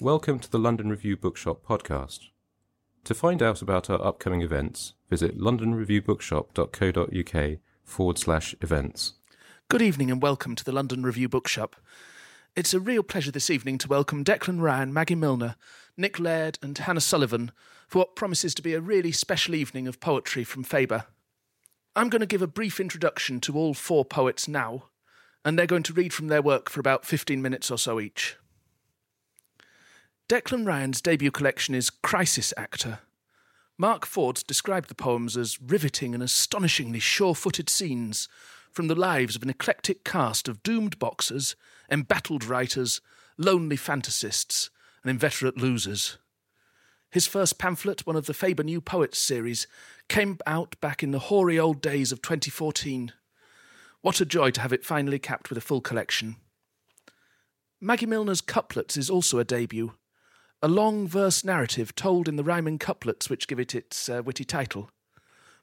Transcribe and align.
Welcome 0.00 0.40
to 0.40 0.50
the 0.50 0.58
London 0.58 0.90
Review 0.90 1.16
Bookshop 1.16 1.64
podcast. 1.64 2.26
To 3.04 3.14
find 3.14 3.42
out 3.42 3.62
about 3.62 3.88
our 3.88 4.04
upcoming 4.04 4.42
events, 4.42 4.92
visit 5.08 5.38
londonreviewbookshop.co.uk 5.38 7.58
forward 7.82 8.18
slash 8.18 8.54
events. 8.60 9.14
Good 9.70 9.80
evening 9.80 10.10
and 10.10 10.20
welcome 10.20 10.54
to 10.54 10.62
the 10.62 10.72
London 10.72 11.02
Review 11.02 11.30
Bookshop. 11.30 11.76
It's 12.54 12.74
a 12.74 12.78
real 12.78 13.02
pleasure 13.02 13.30
this 13.30 13.48
evening 13.48 13.78
to 13.78 13.88
welcome 13.88 14.22
Declan 14.22 14.60
Ryan, 14.60 14.92
Maggie 14.92 15.14
Millner, 15.14 15.56
Nick 15.96 16.20
Laird, 16.20 16.58
and 16.60 16.76
Hannah 16.76 17.00
Sullivan 17.00 17.50
for 17.88 18.00
what 18.00 18.16
promises 18.16 18.54
to 18.56 18.62
be 18.62 18.74
a 18.74 18.82
really 18.82 19.12
special 19.12 19.54
evening 19.54 19.88
of 19.88 19.98
poetry 19.98 20.44
from 20.44 20.62
Faber. 20.62 21.06
I'm 21.96 22.10
going 22.10 22.20
to 22.20 22.26
give 22.26 22.42
a 22.42 22.46
brief 22.46 22.80
introduction 22.80 23.40
to 23.40 23.56
all 23.56 23.72
four 23.72 24.04
poets 24.04 24.46
now, 24.46 24.90
and 25.42 25.58
they're 25.58 25.66
going 25.66 25.84
to 25.84 25.94
read 25.94 26.12
from 26.12 26.28
their 26.28 26.42
work 26.42 26.68
for 26.68 26.80
about 26.80 27.06
15 27.06 27.40
minutes 27.40 27.70
or 27.70 27.78
so 27.78 27.98
each. 27.98 28.36
Declan 30.28 30.66
Ryan's 30.66 31.00
debut 31.00 31.30
collection 31.30 31.72
is 31.72 31.88
Crisis 31.88 32.52
Actor. 32.56 32.98
Mark 33.78 34.04
Ford 34.04 34.42
described 34.48 34.88
the 34.88 34.94
poems 34.96 35.36
as 35.36 35.62
riveting 35.62 36.14
and 36.14 36.22
astonishingly 36.22 36.98
sure 36.98 37.32
footed 37.32 37.70
scenes 37.70 38.28
from 38.72 38.88
the 38.88 38.96
lives 38.96 39.36
of 39.36 39.44
an 39.44 39.50
eclectic 39.50 40.02
cast 40.02 40.48
of 40.48 40.64
doomed 40.64 40.98
boxers, 40.98 41.54
embattled 41.88 42.44
writers, 42.44 43.00
lonely 43.38 43.76
fantasists, 43.76 44.68
and 45.04 45.10
inveterate 45.12 45.58
losers. 45.58 46.18
His 47.08 47.28
first 47.28 47.56
pamphlet, 47.56 48.04
one 48.04 48.16
of 48.16 48.26
the 48.26 48.34
Faber 48.34 48.64
New 48.64 48.80
Poets 48.80 49.20
series, 49.20 49.68
came 50.08 50.38
out 50.44 50.74
back 50.80 51.04
in 51.04 51.12
the 51.12 51.20
hoary 51.20 51.56
old 51.56 51.80
days 51.80 52.10
of 52.10 52.20
2014. 52.20 53.12
What 54.00 54.20
a 54.20 54.26
joy 54.26 54.50
to 54.50 54.60
have 54.60 54.72
it 54.72 54.84
finally 54.84 55.20
capped 55.20 55.50
with 55.50 55.58
a 55.58 55.60
full 55.60 55.80
collection. 55.80 56.34
Maggie 57.80 58.06
Millner's 58.06 58.40
Couplets 58.40 58.96
is 58.96 59.08
also 59.08 59.38
a 59.38 59.44
debut, 59.44 59.92
a 60.62 60.68
long 60.68 61.06
verse 61.06 61.44
narrative 61.44 61.94
told 61.94 62.28
in 62.28 62.36
the 62.36 62.44
rhyming 62.44 62.78
couplets 62.78 63.28
which 63.28 63.48
give 63.48 63.60
it 63.60 63.74
its 63.74 64.08
uh, 64.08 64.22
witty 64.24 64.44
title. 64.44 64.90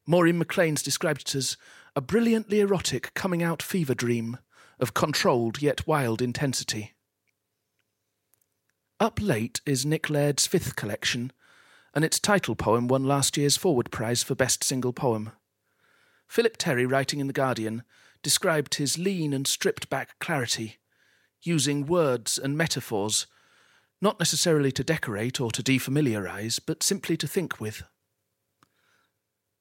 Maureen 0.06 0.38
McLane's 0.38 0.84
described 0.84 1.22
it 1.22 1.36
as 1.36 1.58
a 1.96 2.02
brilliantly 2.02 2.60
erotic 2.60 3.14
coming 3.14 3.42
out 3.42 3.62
fever 3.62 3.96
dream 3.96 4.38
of 4.80 4.94
controlled 4.94 5.62
yet 5.62 5.88
wild 5.88 6.22
intensity. 6.22 6.94
Up 9.00 9.20
Late 9.22 9.62
is 9.66 9.86
Nick 9.86 10.10
Laird's 10.10 10.48
fifth 10.48 10.76
collection, 10.76 11.32
and 11.94 12.04
its 12.04 12.20
title 12.20 12.56
poem 12.56 12.88
won 12.88 13.04
last 13.04 13.38
year's 13.38 13.58
Forward 13.58 13.92
Prize 13.92 14.24
for 14.24 14.36
Best 14.36 14.64
Single 14.64 14.94
Poem. 14.94 15.32
Philip 16.28 16.58
Terry, 16.58 16.86
writing 16.86 17.20
in 17.20 17.28
The 17.28 17.34
Guardian, 17.34 17.84
described 18.22 18.76
his 18.76 18.98
lean 18.98 19.34
and 19.34 19.46
stripped 19.46 19.90
back 19.90 20.18
clarity, 20.20 20.78
using 21.42 21.86
words 21.86 22.38
and 22.38 22.58
metaphors 22.58 23.28
not 24.04 24.20
necessarily 24.20 24.70
to 24.74 24.84
decorate 24.84 25.40
or 25.40 25.50
to 25.50 25.64
defamiliarize, 25.64 26.60
but 26.64 26.84
simply 26.84 27.16
to 27.16 27.26
think 27.26 27.62
with. 27.62 27.84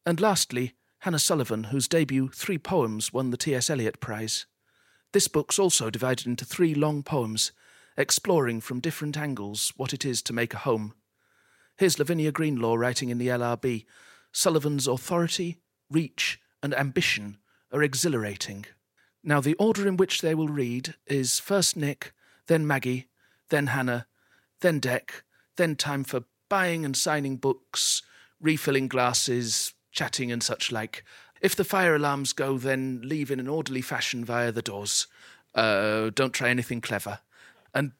And 0.04 0.20
lastly, 0.20 0.74
Hannah 0.98 1.20
Sullivan, 1.20 1.64
whose 1.64 1.86
debut 1.86 2.28
Three 2.28 2.58
Poems 2.58 3.12
won 3.12 3.30
the 3.30 3.36
T.S. 3.36 3.70
Eliot 3.70 4.00
Prize. 4.00 4.46
This 5.12 5.28
book's 5.28 5.60
also 5.60 5.90
divided 5.90 6.26
into 6.26 6.44
three 6.44 6.74
long 6.74 7.04
poems, 7.04 7.52
exploring 7.96 8.60
from 8.60 8.80
different 8.80 9.16
angles 9.16 9.72
what 9.76 9.92
it 9.92 10.04
is 10.04 10.20
to 10.22 10.32
make 10.32 10.54
a 10.54 10.58
home. 10.58 10.94
Here's 11.76 12.00
Lavinia 12.00 12.32
Greenlaw 12.32 12.74
writing 12.74 13.10
in 13.10 13.18
the 13.18 13.28
LRB 13.28 13.84
Sullivan's 14.32 14.88
authority, 14.88 15.58
reach, 15.88 16.40
and 16.64 16.74
ambition 16.74 17.38
are 17.70 17.82
exhilarating. 17.82 18.66
Now, 19.22 19.40
the 19.40 19.54
order 19.54 19.86
in 19.86 19.96
which 19.96 20.20
they 20.20 20.34
will 20.34 20.48
read 20.48 20.96
is 21.06 21.38
first 21.38 21.76
Nick, 21.76 22.12
then 22.48 22.66
Maggie, 22.66 23.08
then 23.48 23.68
Hannah, 23.68 24.06
then 24.62 24.80
Dec, 24.80 25.10
then 25.56 25.76
time 25.76 26.04
for 26.04 26.24
buying 26.48 26.84
and 26.84 26.96
signing 26.96 27.36
books, 27.36 28.02
refilling 28.40 28.88
glasses, 28.88 29.74
chatting 29.90 30.32
and 30.32 30.42
such 30.42 30.72
like. 30.72 31.04
If 31.40 31.54
the 31.54 31.64
fire 31.64 31.94
alarms 31.94 32.32
go, 32.32 32.56
then 32.56 33.02
leave 33.04 33.30
in 33.30 33.40
an 33.40 33.48
orderly 33.48 33.82
fashion 33.82 34.24
via 34.24 34.50
the 34.50 34.62
doors. 34.62 35.06
Uh, 35.54 36.10
don't 36.14 36.32
try 36.32 36.48
anything 36.48 36.80
clever. 36.80 37.18
And 37.74 37.92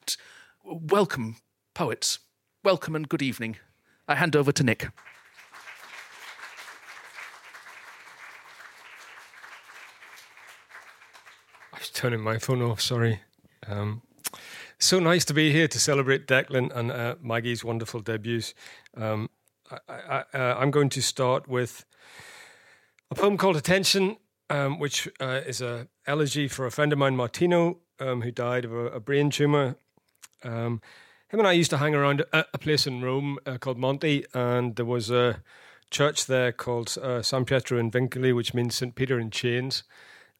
welcome, 0.63 1.37
poets. 1.73 2.19
Welcome 2.63 2.95
and 2.95 3.07
good 3.07 3.21
evening. 3.21 3.57
I 4.07 4.15
hand 4.15 4.35
over 4.35 4.51
to 4.53 4.63
Nick. 4.63 4.85
I 11.73 11.79
was 11.79 11.89
turning 11.89 12.21
my 12.21 12.37
phone 12.37 12.61
off, 12.61 12.79
sorry. 12.79 13.19
Um, 13.67 14.01
so 14.83 14.99
nice 14.99 15.23
to 15.25 15.33
be 15.33 15.51
here 15.51 15.67
to 15.67 15.79
celebrate 15.79 16.27
Declan 16.27 16.75
and 16.75 16.91
uh, 16.91 17.15
Maggie's 17.21 17.63
wonderful 17.63 18.01
debuts. 18.01 18.53
Um, 18.95 19.29
I, 19.87 20.25
am 20.33 20.67
uh, 20.67 20.71
going 20.71 20.89
to 20.89 21.01
start 21.01 21.47
with 21.47 21.85
a 23.09 23.15
poem 23.15 23.37
called 23.37 23.55
Attention, 23.55 24.17
um, 24.49 24.79
which 24.79 25.07
uh, 25.21 25.41
is 25.45 25.61
a 25.61 25.87
elegy 26.05 26.49
for 26.49 26.65
a 26.65 26.71
friend 26.71 26.91
of 26.91 26.99
mine, 26.99 27.15
Martino, 27.15 27.79
um, 27.99 28.21
who 28.23 28.31
died 28.31 28.65
of 28.65 28.73
a, 28.73 28.85
a 28.87 28.99
brain 28.99 29.29
tumor. 29.29 29.77
Um, 30.43 30.81
him 31.29 31.39
and 31.39 31.47
I 31.47 31.53
used 31.53 31.69
to 31.69 31.77
hang 31.77 31.95
around 31.95 32.25
a, 32.33 32.45
a 32.53 32.57
place 32.57 32.85
in 32.85 33.01
Rome 33.01 33.39
uh, 33.45 33.57
called 33.57 33.77
Monti, 33.77 34.25
and 34.33 34.75
there 34.75 34.85
was 34.85 35.09
a 35.09 35.41
church 35.91 36.25
there 36.25 36.51
called 36.51 36.97
uh, 37.01 37.21
San 37.21 37.45
Pietro 37.45 37.79
in 37.79 37.89
Vincoli, 37.89 38.35
which 38.35 38.53
means 38.53 38.75
St. 38.75 38.93
Peter 38.95 39.17
in 39.17 39.31
Chains. 39.31 39.83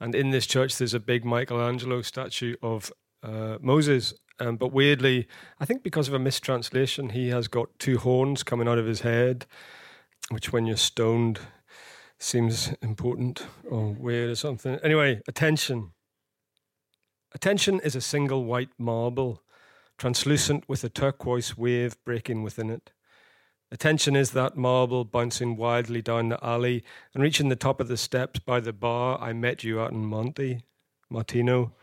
And 0.01 0.13
in 0.13 0.31
this 0.31 0.45
church, 0.45 0.77
there's 0.77 0.93
a 0.93 0.99
big 0.99 1.23
Michelangelo 1.23 2.01
statue 2.01 2.55
of 2.61 2.91
uh, 3.23 3.57
Moses. 3.61 4.13
Um, 4.39 4.57
but 4.57 4.71
weirdly, 4.73 5.27
I 5.59 5.66
think 5.66 5.83
because 5.83 6.07
of 6.07 6.13
a 6.13 6.19
mistranslation, 6.19 7.09
he 7.09 7.29
has 7.29 7.47
got 7.47 7.77
two 7.77 7.97
horns 7.99 8.44
coming 8.44 8.67
out 8.67 8.77
of 8.77 8.85
his 8.85 9.01
head, 9.01 9.45
which 10.29 10.51
when 10.51 10.66
you're 10.66 10.77
stoned 10.77 11.39
seems 12.19 12.73
important 12.81 13.46
or 13.69 13.91
weird 13.91 14.29
or 14.29 14.35
something. 14.35 14.79
Anyway, 14.84 15.22
attention. 15.28 15.91
Attention 17.35 17.79
is 17.81 17.96
a 17.96 18.02
single 18.02 18.46
white 18.46 18.69
marble, 18.78 19.43
translucent 19.97 20.63
with 20.67 20.84
a 20.84 20.90
turquoise 20.90 21.58
wave 21.58 21.96
breaking 22.05 22.43
within 22.43 22.69
it. 22.69 22.91
Attention 23.72 24.16
is 24.16 24.31
that 24.31 24.55
marble 24.55 25.03
bouncing 25.03 25.58
wildly 25.58 26.02
down 26.02 26.29
the 26.29 26.43
alley 26.46 26.84
and 27.13 27.23
reaching 27.23 27.49
the 27.49 27.55
top 27.55 27.79
of 27.79 27.87
the 27.87 27.97
steps 27.97 28.40
by 28.40 28.59
the 28.59 28.73
bar 28.73 29.19
I 29.19 29.34
met 29.34 29.63
you 29.63 29.81
at 29.81 29.91
in 29.91 30.05
Monti, 30.05 30.61
Martino 31.09 31.73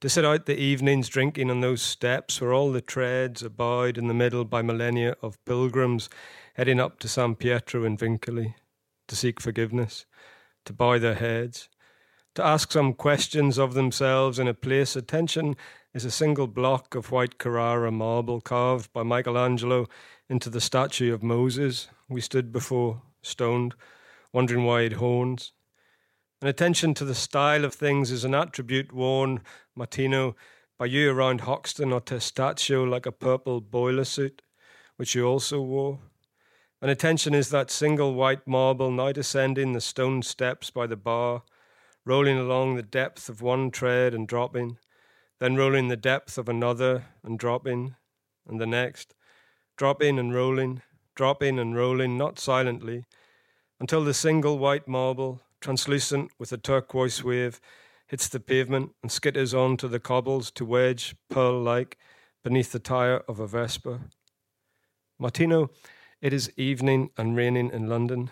to 0.00 0.08
sit 0.08 0.24
out 0.24 0.46
the 0.46 0.58
evenings 0.58 1.08
drinking 1.08 1.50
on 1.50 1.60
those 1.60 1.82
steps 1.82 2.40
where 2.40 2.52
all 2.52 2.70
the 2.70 2.80
treads 2.80 3.42
bowed 3.42 3.98
in 3.98 4.06
the 4.06 4.14
middle 4.14 4.44
by 4.44 4.62
millennia 4.62 5.16
of 5.22 5.44
pilgrims 5.44 6.08
heading 6.54 6.78
up 6.78 7.00
to 7.00 7.08
San 7.08 7.34
Pietro 7.34 7.84
in 7.84 7.96
Vincoli 7.96 8.54
to 9.08 9.16
seek 9.16 9.40
forgiveness, 9.40 10.06
to 10.64 10.72
bow 10.72 10.98
their 10.98 11.14
heads, 11.14 11.68
to 12.36 12.44
ask 12.44 12.70
some 12.70 12.92
questions 12.92 13.58
of 13.58 13.74
themselves 13.74 14.38
in 14.38 14.46
a 14.46 14.54
place. 14.54 14.94
Attention 14.94 15.56
is 15.92 16.04
a 16.04 16.10
single 16.10 16.46
block 16.46 16.94
of 16.94 17.10
white 17.10 17.38
Carrara 17.38 17.90
marble 17.90 18.40
carved 18.40 18.92
by 18.92 19.02
Michelangelo 19.02 19.88
into 20.28 20.48
the 20.48 20.60
statue 20.60 21.12
of 21.12 21.24
Moses 21.24 21.88
we 22.08 22.20
stood 22.20 22.52
before, 22.52 23.02
stoned 23.22 23.74
wondering 24.32 24.64
why 24.64 24.82
it 24.82 24.92
horns. 24.92 25.52
And 26.40 26.48
attention 26.48 26.94
to 26.94 27.04
the 27.04 27.16
style 27.16 27.64
of 27.64 27.74
things 27.74 28.12
is 28.12 28.24
an 28.24 28.32
attribute 28.32 28.92
worn, 28.92 29.40
Martino, 29.74 30.36
by 30.78 30.86
you 30.86 31.10
around 31.10 31.40
Hoxton 31.40 31.92
or 31.92 32.00
Testaccio 32.00 32.88
like 32.88 33.06
a 33.06 33.12
purple 33.12 33.60
boiler 33.60 34.04
suit, 34.04 34.40
which 34.96 35.16
you 35.16 35.26
also 35.26 35.60
wore. 35.60 35.98
An 36.80 36.90
attention 36.90 37.34
is 37.34 37.50
that 37.50 37.72
single 37.72 38.14
white 38.14 38.46
marble 38.46 38.92
now 38.92 39.10
descending 39.10 39.72
the 39.72 39.80
stone 39.80 40.22
steps 40.22 40.70
by 40.70 40.86
the 40.86 40.96
bar, 40.96 41.42
rolling 42.04 42.38
along 42.38 42.76
the 42.76 42.82
depth 42.84 43.28
of 43.28 43.42
one 43.42 43.72
tread 43.72 44.14
and 44.14 44.28
dropping, 44.28 44.78
then 45.40 45.56
rolling 45.56 45.88
the 45.88 45.96
depth 45.96 46.38
of 46.38 46.48
another 46.48 47.06
and 47.24 47.36
dropping, 47.36 47.96
and 48.46 48.60
the 48.60 48.66
next, 48.66 49.12
dropping 49.76 50.20
and 50.20 50.32
rolling, 50.32 50.82
dropping 51.16 51.58
and 51.58 51.74
rolling, 51.74 52.16
not 52.16 52.38
silently, 52.38 53.06
until 53.80 54.04
the 54.04 54.14
single 54.14 54.56
white 54.56 54.86
marble, 54.86 55.42
translucent 55.60 56.30
with 56.38 56.52
a 56.52 56.58
turquoise 56.58 57.22
wave, 57.22 57.60
hits 58.06 58.28
the 58.28 58.40
pavement 58.40 58.92
and 59.02 59.10
skitters 59.10 59.52
on 59.52 59.76
to 59.76 59.88
the 59.88 60.00
cobbles 60.00 60.50
to 60.52 60.64
wedge, 60.64 61.14
pearl 61.28 61.60
like, 61.60 61.98
beneath 62.42 62.72
the 62.72 62.78
tire 62.78 63.22
of 63.28 63.38
a 63.38 63.46
Vespa. 63.46 64.00
Martino, 65.18 65.70
it 66.20 66.32
is 66.32 66.52
evening 66.56 67.10
and 67.16 67.36
raining 67.36 67.70
in 67.70 67.88
London, 67.88 68.30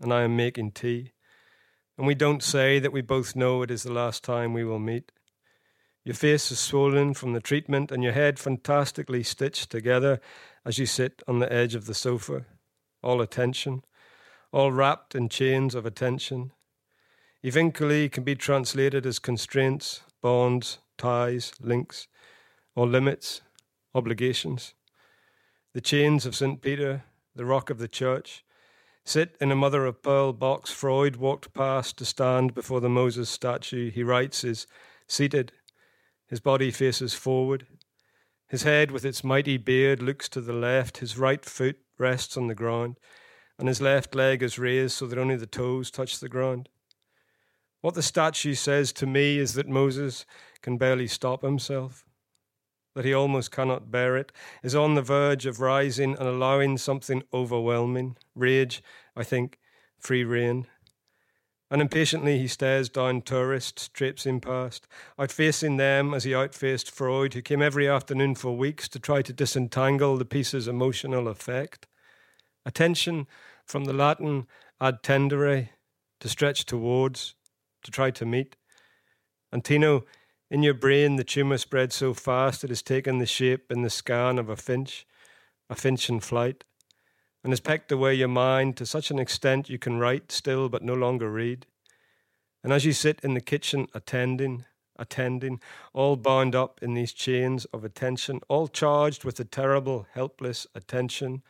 and 0.00 0.12
I 0.12 0.22
am 0.22 0.36
making 0.36 0.72
tea. 0.72 1.12
And 1.98 2.06
we 2.06 2.14
don't 2.14 2.42
say 2.42 2.78
that 2.78 2.92
we 2.92 3.02
both 3.02 3.36
know 3.36 3.62
it 3.62 3.70
is 3.70 3.82
the 3.82 3.92
last 3.92 4.24
time 4.24 4.54
we 4.54 4.64
will 4.64 4.78
meet. 4.78 5.12
Your 6.04 6.14
face 6.14 6.50
is 6.50 6.58
swollen 6.58 7.12
from 7.12 7.34
the 7.34 7.40
treatment, 7.40 7.92
and 7.92 8.02
your 8.02 8.14
head 8.14 8.38
fantastically 8.38 9.22
stitched 9.22 9.70
together 9.70 10.18
as 10.64 10.78
you 10.78 10.86
sit 10.86 11.22
on 11.28 11.40
the 11.40 11.52
edge 11.52 11.74
of 11.74 11.84
the 11.84 11.94
sofa, 11.94 12.46
all 13.02 13.20
attention, 13.20 13.84
all 14.50 14.72
wrapped 14.72 15.14
in 15.14 15.28
chains 15.28 15.74
of 15.74 15.84
attention. 15.84 16.52
Evinculi 17.42 18.10
can 18.10 18.22
be 18.22 18.34
translated 18.34 19.06
as 19.06 19.18
constraints, 19.18 20.02
bonds, 20.20 20.76
ties, 20.98 21.52
links, 21.58 22.06
or 22.76 22.86
limits, 22.86 23.40
obligations. 23.94 24.74
The 25.72 25.80
chains 25.80 26.26
of 26.26 26.36
St. 26.36 26.60
Peter, 26.60 27.04
the 27.34 27.46
rock 27.46 27.70
of 27.70 27.78
the 27.78 27.88
church, 27.88 28.44
sit 29.06 29.36
in 29.40 29.50
a 29.50 29.56
mother 29.56 29.86
of 29.86 30.02
pearl 30.02 30.34
box 30.34 30.70
Freud 30.70 31.16
walked 31.16 31.54
past 31.54 31.96
to 31.96 32.04
stand 32.04 32.52
before 32.52 32.80
the 32.80 32.90
Moses 32.90 33.30
statue 33.30 33.90
he 33.90 34.02
writes 34.02 34.44
is 34.44 34.66
seated. 35.08 35.50
His 36.26 36.40
body 36.40 36.70
faces 36.70 37.14
forward. 37.14 37.66
His 38.48 38.64
head, 38.64 38.90
with 38.90 39.06
its 39.06 39.24
mighty 39.24 39.56
beard, 39.56 40.02
looks 40.02 40.28
to 40.30 40.42
the 40.42 40.52
left. 40.52 40.98
His 40.98 41.16
right 41.16 41.42
foot 41.42 41.78
rests 41.96 42.36
on 42.36 42.48
the 42.48 42.54
ground, 42.54 42.98
and 43.58 43.66
his 43.66 43.80
left 43.80 44.14
leg 44.14 44.42
is 44.42 44.58
raised 44.58 44.92
so 44.92 45.06
that 45.06 45.18
only 45.18 45.36
the 45.36 45.46
toes 45.46 45.90
touch 45.90 46.18
the 46.18 46.28
ground. 46.28 46.68
What 47.80 47.94
the 47.94 48.02
statue 48.02 48.54
says 48.54 48.92
to 48.94 49.06
me 49.06 49.38
is 49.38 49.54
that 49.54 49.68
Moses 49.68 50.26
can 50.60 50.76
barely 50.76 51.06
stop 51.06 51.42
himself, 51.42 52.04
that 52.94 53.06
he 53.06 53.14
almost 53.14 53.50
cannot 53.50 53.90
bear 53.90 54.16
it, 54.16 54.32
is 54.62 54.74
on 54.74 54.94
the 54.94 55.02
verge 55.02 55.46
of 55.46 55.60
rising 55.60 56.16
and 56.18 56.28
allowing 56.28 56.76
something 56.76 57.22
overwhelming, 57.32 58.16
rage, 58.34 58.82
I 59.16 59.24
think, 59.24 59.58
free 59.98 60.24
rein. 60.24 60.66
And 61.70 61.80
impatiently 61.80 62.38
he 62.38 62.48
stares 62.48 62.88
down 62.88 63.22
tourists 63.22 63.88
traipsing 63.88 64.40
past, 64.40 64.86
outfacing 65.18 65.78
them 65.78 66.12
as 66.12 66.24
he 66.24 66.32
outfaced 66.32 66.90
Freud, 66.90 67.32
who 67.32 67.42
came 67.42 67.62
every 67.62 67.88
afternoon 67.88 68.34
for 68.34 68.56
weeks 68.56 68.88
to 68.88 68.98
try 68.98 69.22
to 69.22 69.32
disentangle 69.32 70.16
the 70.16 70.24
piece's 70.24 70.66
emotional 70.68 71.28
effect. 71.28 71.86
Attention 72.66 73.26
from 73.64 73.84
the 73.84 73.92
Latin 73.92 74.48
ad 74.80 75.02
tendere, 75.02 75.68
to 76.18 76.28
stretch 76.28 76.66
towards, 76.66 77.34
to 77.82 77.90
try 77.90 78.10
to 78.10 78.26
meet. 78.26 78.56
And 79.52 79.64
Tino, 79.64 80.04
in 80.50 80.62
your 80.62 80.74
brain, 80.74 81.16
the 81.16 81.24
tumour 81.24 81.58
spread 81.58 81.92
so 81.92 82.14
fast 82.14 82.64
it 82.64 82.70
has 82.70 82.82
taken 82.82 83.18
the 83.18 83.26
shape 83.26 83.70
in 83.70 83.82
the 83.82 83.90
scan 83.90 84.38
of 84.38 84.48
a 84.48 84.56
finch, 84.56 85.06
a 85.68 85.74
finch 85.74 86.08
in 86.08 86.20
flight, 86.20 86.64
and 87.42 87.52
has 87.52 87.60
pecked 87.60 87.92
away 87.92 88.14
your 88.14 88.28
mind 88.28 88.76
to 88.76 88.86
such 88.86 89.10
an 89.10 89.18
extent 89.18 89.70
you 89.70 89.78
can 89.78 89.98
write 89.98 90.32
still 90.32 90.68
but 90.68 90.82
no 90.82 90.94
longer 90.94 91.30
read. 91.30 91.66
And 92.62 92.72
as 92.72 92.84
you 92.84 92.92
sit 92.92 93.20
in 93.22 93.34
the 93.34 93.40
kitchen 93.40 93.86
attending, 93.94 94.64
attending, 94.96 95.60
all 95.94 96.16
bound 96.16 96.54
up 96.54 96.78
in 96.82 96.94
these 96.94 97.12
chains 97.12 97.64
of 97.66 97.84
attention, 97.84 98.40
all 98.48 98.68
charged 98.68 99.24
with 99.24 99.40
a 99.40 99.44
terrible, 99.44 100.06
helpless 100.12 100.66
attention, 100.74 101.42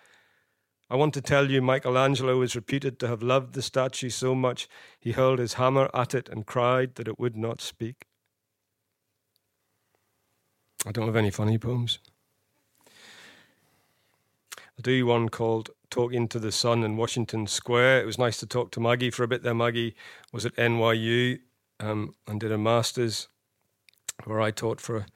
I 0.91 0.97
want 0.97 1.15
to 1.15 1.21
tell 1.21 1.49
you, 1.49 1.63
Michelangelo 1.63 2.43
is 2.43 2.57
reputed 2.57 2.99
to 2.99 3.07
have 3.07 3.23
loved 3.23 3.55
the 3.55 3.63
statue 3.63 4.11
so 4.11 4.35
much 4.35 4.69
he 4.99 5.13
hurled 5.13 5.39
his 5.39 5.55
hammer 5.55 5.89
at 5.95 6.15
it 6.15 6.29
and 6.29 6.45
cried 6.45 6.97
that 6.97 7.07
it 7.07 7.17
would 7.17 7.37
not 7.37 7.61
speak. 7.61 8.09
I 10.85 10.91
don't 10.91 11.07
have 11.07 11.15
any 11.15 11.31
funny 11.31 11.59
poems. 11.59 12.01
I 12.89 14.83
do 14.83 15.07
one 15.07 15.29
called 15.29 15.71
Talking 15.91 16.27
to 16.27 16.41
the 16.41 16.51
Sun 16.51 16.83
in 16.83 16.97
Washington 16.97 17.47
Square. 17.47 18.03
It 18.03 18.07
was 18.07 18.19
nice 18.19 18.39
to 18.39 18.47
talk 18.47 18.73
to 18.73 18.81
Maggie 18.81 19.11
for 19.11 19.23
a 19.23 19.29
bit 19.29 19.45
there. 19.45 19.55
Maggie 19.55 19.95
was 20.33 20.45
at 20.45 20.57
NYU 20.57 21.39
um, 21.79 22.17
and 22.27 22.41
did 22.41 22.51
a 22.51 22.59
master's 22.59 23.29
where 24.25 24.41
I 24.41 24.51
taught 24.51 24.81
for 24.81 25.07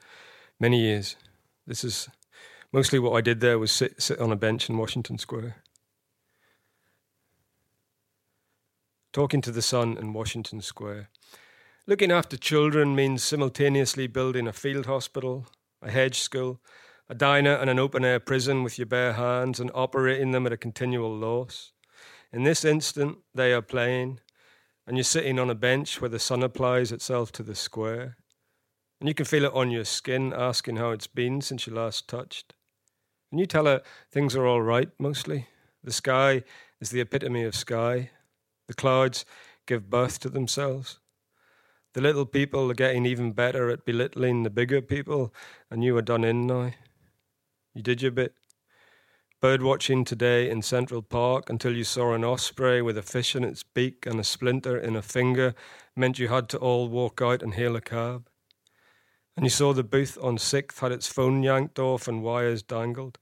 many 0.57 0.79
years. 0.79 1.17
This 1.67 1.83
is 1.83 2.07
mostly 2.71 2.99
what 2.99 3.13
I 3.13 3.21
did 3.21 3.41
there 3.41 3.59
was 3.59 3.71
sit, 3.71 4.01
sit 4.01 4.19
on 4.19 4.31
a 4.31 4.37
bench 4.37 4.69
in 4.69 4.77
Washington 4.77 5.17
Square. 5.17 5.57
Talking 9.15 9.39
to 9.39 9.49
the 9.49 9.61
sun 9.61 9.97
in 9.97 10.11
Washington 10.11 10.59
Square. 10.59 11.09
Looking 11.87 12.11
after 12.11 12.35
children 12.35 12.97
means 12.97 13.23
simultaneously 13.23 14.07
building 14.07 14.45
a 14.45 14.51
field 14.51 14.87
hospital, 14.87 15.47
a 15.81 15.89
hedge 15.89 16.19
school, 16.19 16.59
a 17.07 17.15
diner, 17.15 17.53
and 17.53 17.69
an 17.69 17.79
open 17.79 18.03
air 18.03 18.19
prison 18.19 18.61
with 18.61 18.77
your 18.77 18.87
bare 18.87 19.13
hands 19.13 19.61
and 19.61 19.71
operating 19.73 20.31
them 20.31 20.45
at 20.45 20.51
a 20.51 20.57
continual 20.57 21.15
loss. 21.15 21.71
In 22.33 22.43
this 22.43 22.65
instant, 22.65 23.19
they 23.33 23.53
are 23.53 23.61
playing, 23.61 24.19
and 24.85 24.97
you're 24.97 25.05
sitting 25.05 25.39
on 25.39 25.49
a 25.49 25.55
bench 25.55 26.01
where 26.01 26.09
the 26.09 26.19
sun 26.19 26.43
applies 26.43 26.91
itself 26.91 27.31
to 27.33 27.43
the 27.43 27.55
square. 27.55 28.17
And 28.99 29.07
you 29.07 29.13
can 29.13 29.25
feel 29.25 29.45
it 29.45 29.53
on 29.53 29.71
your 29.71 29.85
skin, 29.85 30.33
asking 30.35 30.75
how 30.75 30.89
it's 30.89 31.07
been 31.07 31.39
since 31.39 31.65
you 31.65 31.73
last 31.73 32.09
touched. 32.09 32.53
And 33.31 33.39
you 33.39 33.45
tell 33.45 33.65
her 33.65 33.81
things 34.11 34.35
are 34.35 34.45
all 34.45 34.61
right, 34.61 34.89
mostly. 34.99 35.47
The 35.85 35.93
sky 35.93 36.43
is 36.81 36.89
the 36.89 36.99
epitome 36.99 37.45
of 37.45 37.55
sky. 37.55 38.09
The 38.67 38.73
clouds 38.73 39.25
give 39.65 39.89
birth 39.89 40.19
to 40.19 40.29
themselves. 40.29 40.99
The 41.93 42.01
little 42.01 42.25
people 42.25 42.69
are 42.69 42.75
getting 42.75 43.05
even 43.05 43.31
better 43.31 43.69
at 43.69 43.85
belittling 43.85 44.43
the 44.43 44.49
bigger 44.49 44.81
people, 44.81 45.33
and 45.71 45.83
you 45.83 45.95
are 45.97 46.01
done 46.01 46.23
in 46.23 46.45
now. 46.45 46.73
You 47.73 47.81
did 47.81 48.01
your 48.01 48.11
bit. 48.11 48.33
Bird 49.41 49.61
watching 49.61 50.03
today 50.03 50.49
in 50.49 50.61
Central 50.61 51.01
Park 51.01 51.49
until 51.49 51.75
you 51.75 51.83
saw 51.83 52.13
an 52.13 52.23
osprey 52.23 52.81
with 52.81 52.97
a 52.97 53.03
fish 53.03 53.35
in 53.35 53.43
its 53.43 53.63
beak 53.63 54.05
and 54.05 54.19
a 54.19 54.23
splinter 54.23 54.77
in 54.77 54.95
a 54.95 55.01
finger 55.01 55.53
meant 55.95 56.19
you 56.19 56.29
had 56.29 56.49
to 56.49 56.57
all 56.57 56.89
walk 56.89 57.21
out 57.21 57.43
and 57.43 57.53
hail 57.53 57.75
a 57.75 57.81
cab. 57.81 58.27
And 59.37 59.45
you 59.45 59.49
saw 59.49 59.73
the 59.73 59.83
booth 59.83 60.17
on 60.21 60.37
Sixth 60.37 60.79
had 60.79 60.91
its 60.91 61.07
phone 61.07 61.43
yanked 61.43 61.77
off 61.77 62.07
and 62.07 62.23
wires 62.23 62.63
dangled. 62.63 63.19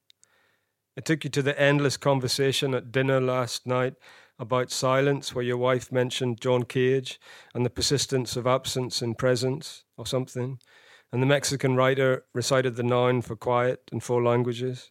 It 0.96 1.06
took 1.06 1.24
you 1.24 1.30
to 1.32 1.42
the 1.42 1.60
endless 1.60 1.98
conversation 1.98 2.74
at 2.74 2.92
dinner 2.92 3.20
last 3.20 3.66
night 3.66 3.96
about 4.40 4.72
silence, 4.72 5.34
where 5.34 5.44
your 5.44 5.58
wife 5.58 5.92
mentioned 5.92 6.42
John 6.42 6.64
Cage 6.64 7.20
and 7.54 7.66
the 7.66 7.70
persistence 7.70 8.36
of 8.36 8.48
absence 8.48 9.02
in 9.02 9.16
presence 9.16 9.84
or 9.98 10.06
something. 10.06 10.60
And 11.12 11.22
the 11.22 11.28
Mexican 11.28 11.76
writer 11.76 12.26
recited 12.34 12.76
the 12.76 12.84
noun 12.84 13.22
for 13.22 13.36
quiet 13.36 13.90
in 13.92 14.00
four 14.00 14.24
languages, 14.24 14.90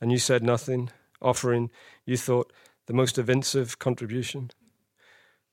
and 0.00 0.12
you 0.12 0.18
said 0.18 0.42
nothing, 0.42 0.90
offering, 1.20 1.70
you 2.04 2.16
thought, 2.16 2.52
the 2.86 2.92
most 2.92 3.16
evincive 3.16 3.78
contribution. 3.78 4.50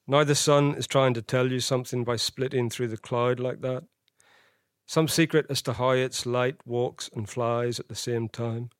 Now 0.08 0.24
the 0.24 0.36
sun 0.36 0.76
is 0.76 0.88
trying 0.88 1.14
to 1.14 1.22
tell 1.22 1.52
you 1.52 1.60
something 1.60 2.04
by 2.04 2.18
splitting 2.18 2.70
through 2.70 2.88
the 2.88 2.98
cloud 2.98 3.40
like 3.40 3.62
that. 3.62 3.84
Some 4.88 5.08
secret 5.08 5.46
as 5.50 5.62
to 5.62 5.74
how 5.74 5.92
its 5.92 6.26
light 6.26 6.58
walks 6.66 7.10
and 7.16 7.30
flies 7.30 7.80
at 7.80 7.88
the 7.88 7.96
same 7.96 8.28
time, 8.28 8.72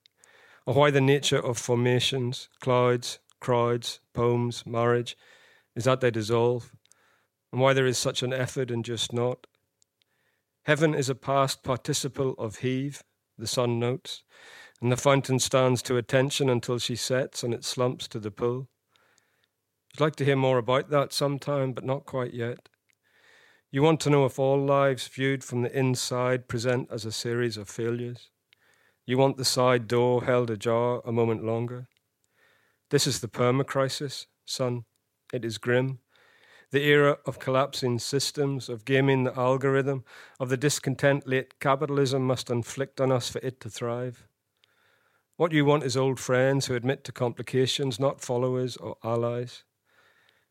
or 0.66 0.74
why 0.74 0.92
the 0.92 1.00
nature 1.00 1.40
of 1.40 1.58
formations, 1.58 2.50
clouds, 2.60 3.20
crowds, 3.40 4.00
poems, 4.14 4.66
marriage, 4.66 5.18
is 5.76 5.86
that 5.86 6.02
they 6.02 6.12
dissolve, 6.12 6.72
and 7.52 7.62
why 7.62 7.74
there 7.74 7.86
is 7.86 7.98
such 7.98 8.22
an 8.24 8.34
effort 8.34 8.72
and 8.72 8.84
just 8.86 9.14
not. 9.14 9.48
Heaven 10.64 10.94
is 10.94 11.10
a 11.10 11.16
past 11.16 11.64
participle 11.64 12.36
of 12.38 12.58
heave, 12.58 13.04
the 13.38 13.48
sun 13.48 13.80
notes, 13.80 14.24
and 14.82 14.92
the 14.92 14.98
fountain 14.98 15.40
stands 15.40 15.82
to 15.84 15.98
attention 15.98 16.50
until 16.50 16.78
she 16.80 16.96
sets 16.96 17.44
and 17.44 17.54
it 17.54 17.66
slumps 17.66 18.08
to 18.10 18.20
the 18.20 18.32
pool. 18.32 18.70
I'd 19.96 20.02
like 20.02 20.16
to 20.18 20.26
hear 20.26 20.36
more 20.36 20.58
about 20.58 20.90
that 20.90 21.14
sometime, 21.14 21.74
but 21.74 21.84
not 21.84 22.06
quite 22.06 22.34
yet. 22.34 22.70
You 23.72 23.84
want 23.84 24.00
to 24.02 24.10
know 24.10 24.26
if 24.26 24.40
all 24.40 24.64
lives 24.64 25.08
viewed 25.08 25.44
from 25.44 25.62
the 25.62 25.78
inside 25.78 26.48
present 26.48 26.90
as 26.92 27.06
a 27.06 27.12
series 27.12 27.58
of 27.58 27.70
failures. 27.70 28.30
You 29.06 29.18
want 29.18 29.38
the 29.38 29.46
side 29.46 29.88
door 29.88 30.24
held 30.24 30.50
ajar 30.50 31.02
a 31.06 31.12
moment 31.12 31.44
longer. 31.44 31.88
This 32.90 33.06
is 33.06 33.20
the 33.20 33.28
perma 33.28 33.66
crisis, 33.66 34.26
son, 34.46 34.86
It 35.32 35.46
is 35.46 35.60
grim. 35.60 36.00
The 36.72 36.84
era 36.84 37.18
of 37.26 37.40
collapsing 37.40 38.00
systems, 38.00 38.68
of 38.68 38.86
gaming 38.86 39.24
the 39.24 39.38
algorithm, 39.38 40.04
of 40.40 40.50
the 40.50 40.58
discontent 40.58 41.28
late 41.28 41.60
capitalism 41.60 42.26
must 42.26 42.50
inflict 42.50 43.00
on 43.00 43.12
us 43.12 43.30
for 43.30 43.40
it 43.40 43.60
to 43.62 43.70
thrive. 43.70 44.28
What 45.38 45.52
you 45.52 45.66
want 45.66 45.84
is 45.84 45.96
old 45.96 46.20
friends 46.20 46.66
who 46.66 46.76
admit 46.76 47.04
to 47.06 47.12
complications, 47.12 48.00
not 48.00 48.22
followers 48.22 48.76
or 48.76 48.98
allies. 49.04 49.64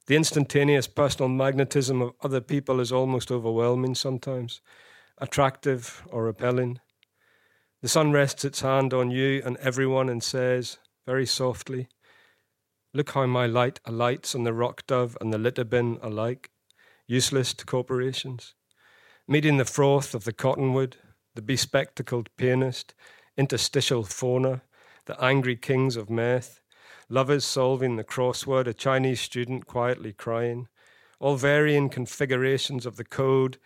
The 0.07 0.16
instantaneous 0.16 0.87
personal 0.87 1.28
magnetism 1.28 2.00
of 2.00 2.14
other 2.23 2.40
people 2.40 2.80
is 2.80 2.92
almost 2.92 3.30
overwhelming 3.30 3.97
sometimes, 3.97 4.61
attractive 5.18 6.04
or 6.07 6.25
repelling. 6.25 6.80
The 7.83 7.88
sun 7.88 8.12
rests 8.12 8.45
its 8.45 8.61
hand 8.61 8.95
on 8.95 9.11
you 9.11 9.42
and 9.45 9.57
everyone 9.59 10.09
and 10.09 10.23
says, 10.23 10.78
very 11.04 11.26
softly, 11.26 11.88
Look 12.95 13.11
how 13.11 13.26
my 13.26 13.45
light 13.47 13.80
alights 13.85 14.35
on 14.35 14.45
the 14.45 14.54
rock 14.54 14.87
dove 14.87 15.16
and 15.21 15.33
the 15.33 15.38
litter 15.38 15.64
bin 15.64 15.99
alike, 16.02 16.50
useless 17.07 17.52
to 17.54 17.66
corporations. 17.66 18.54
Meeting 19.26 19.59
the 19.59 19.66
froth 19.66 20.14
of 20.14 20.25
the 20.25 20.33
cottonwood, 20.33 20.97
the 21.35 21.42
bespectacled 21.42 22.30
pianist, 22.38 22.95
interstitial 23.37 24.04
fauna, 24.04 24.62
the 25.04 25.23
angry 25.23 25.54
kings 25.54 25.97
of 25.97 26.09
mirth, 26.09 26.61
lovers 27.11 27.45
solving 27.45 27.97
the 27.97 28.04
crossword, 28.04 28.66
a 28.66 28.73
Chinese 28.73 29.21
student 29.21 29.66
quietly 29.66 30.14
crying, 30.14 30.68
all 31.21 31.37
varying 31.37 31.90
configurations 31.90 32.87
of 32.87 32.97
the 32.97 33.04
code 33.04 33.59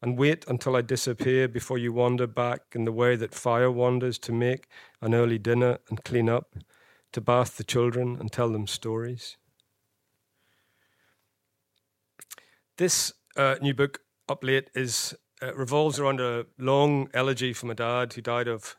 and 0.00 0.16
wait 0.16 0.44
until 0.46 0.76
I 0.76 0.82
disappear 0.82 1.48
before 1.48 1.76
you 1.76 1.92
wander 1.92 2.26
back 2.28 2.62
in 2.72 2.84
the 2.84 2.92
way 2.92 3.16
that 3.16 3.34
fire 3.34 3.70
wanders 3.70 4.18
to 4.20 4.32
make 4.32 4.68
an 5.02 5.12
early 5.12 5.38
dinner 5.38 5.78
and 5.88 6.04
clean 6.04 6.28
up, 6.28 6.54
to 7.12 7.20
bath 7.20 7.56
the 7.56 7.64
children 7.64 8.16
and 8.20 8.30
tell 8.30 8.50
them 8.50 8.66
stories. 8.66 9.36
This 12.76 13.12
uh, 13.36 13.56
new 13.60 13.74
book, 13.74 14.00
Up 14.28 14.42
Late, 14.42 14.70
is 14.74 15.14
uh, 15.42 15.54
revolves 15.54 15.98
around 15.98 16.20
a 16.20 16.46
long 16.58 17.08
elegy 17.14 17.52
from 17.52 17.70
a 17.70 17.74
dad 17.74 18.12
who 18.12 18.20
died 18.20 18.48
of 18.48 18.76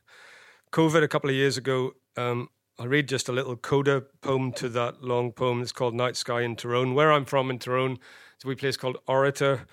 COVID 0.71 1.03
a 1.03 1.07
couple 1.07 1.29
of 1.29 1.35
years 1.35 1.57
ago. 1.57 1.91
Um, 2.17 2.49
I'll 2.79 2.87
read 2.87 3.07
just 3.07 3.29
a 3.29 3.31
little 3.31 3.55
coda 3.55 4.01
poem 4.21 4.51
to 4.53 4.69
that 4.69 5.03
long 5.03 5.33
poem. 5.33 5.61
It's 5.61 5.71
called 5.71 5.93
Night 5.93 6.15
Sky 6.15 6.41
in 6.41 6.55
Tyrone. 6.55 6.95
Where 6.95 7.11
I'm 7.11 7.25
from 7.25 7.49
in 7.49 7.59
Tyrone, 7.59 7.99
it's 8.35 8.45
a 8.45 8.47
wee 8.47 8.55
place 8.55 8.77
called 8.77 8.97
Orritor. 9.07 9.65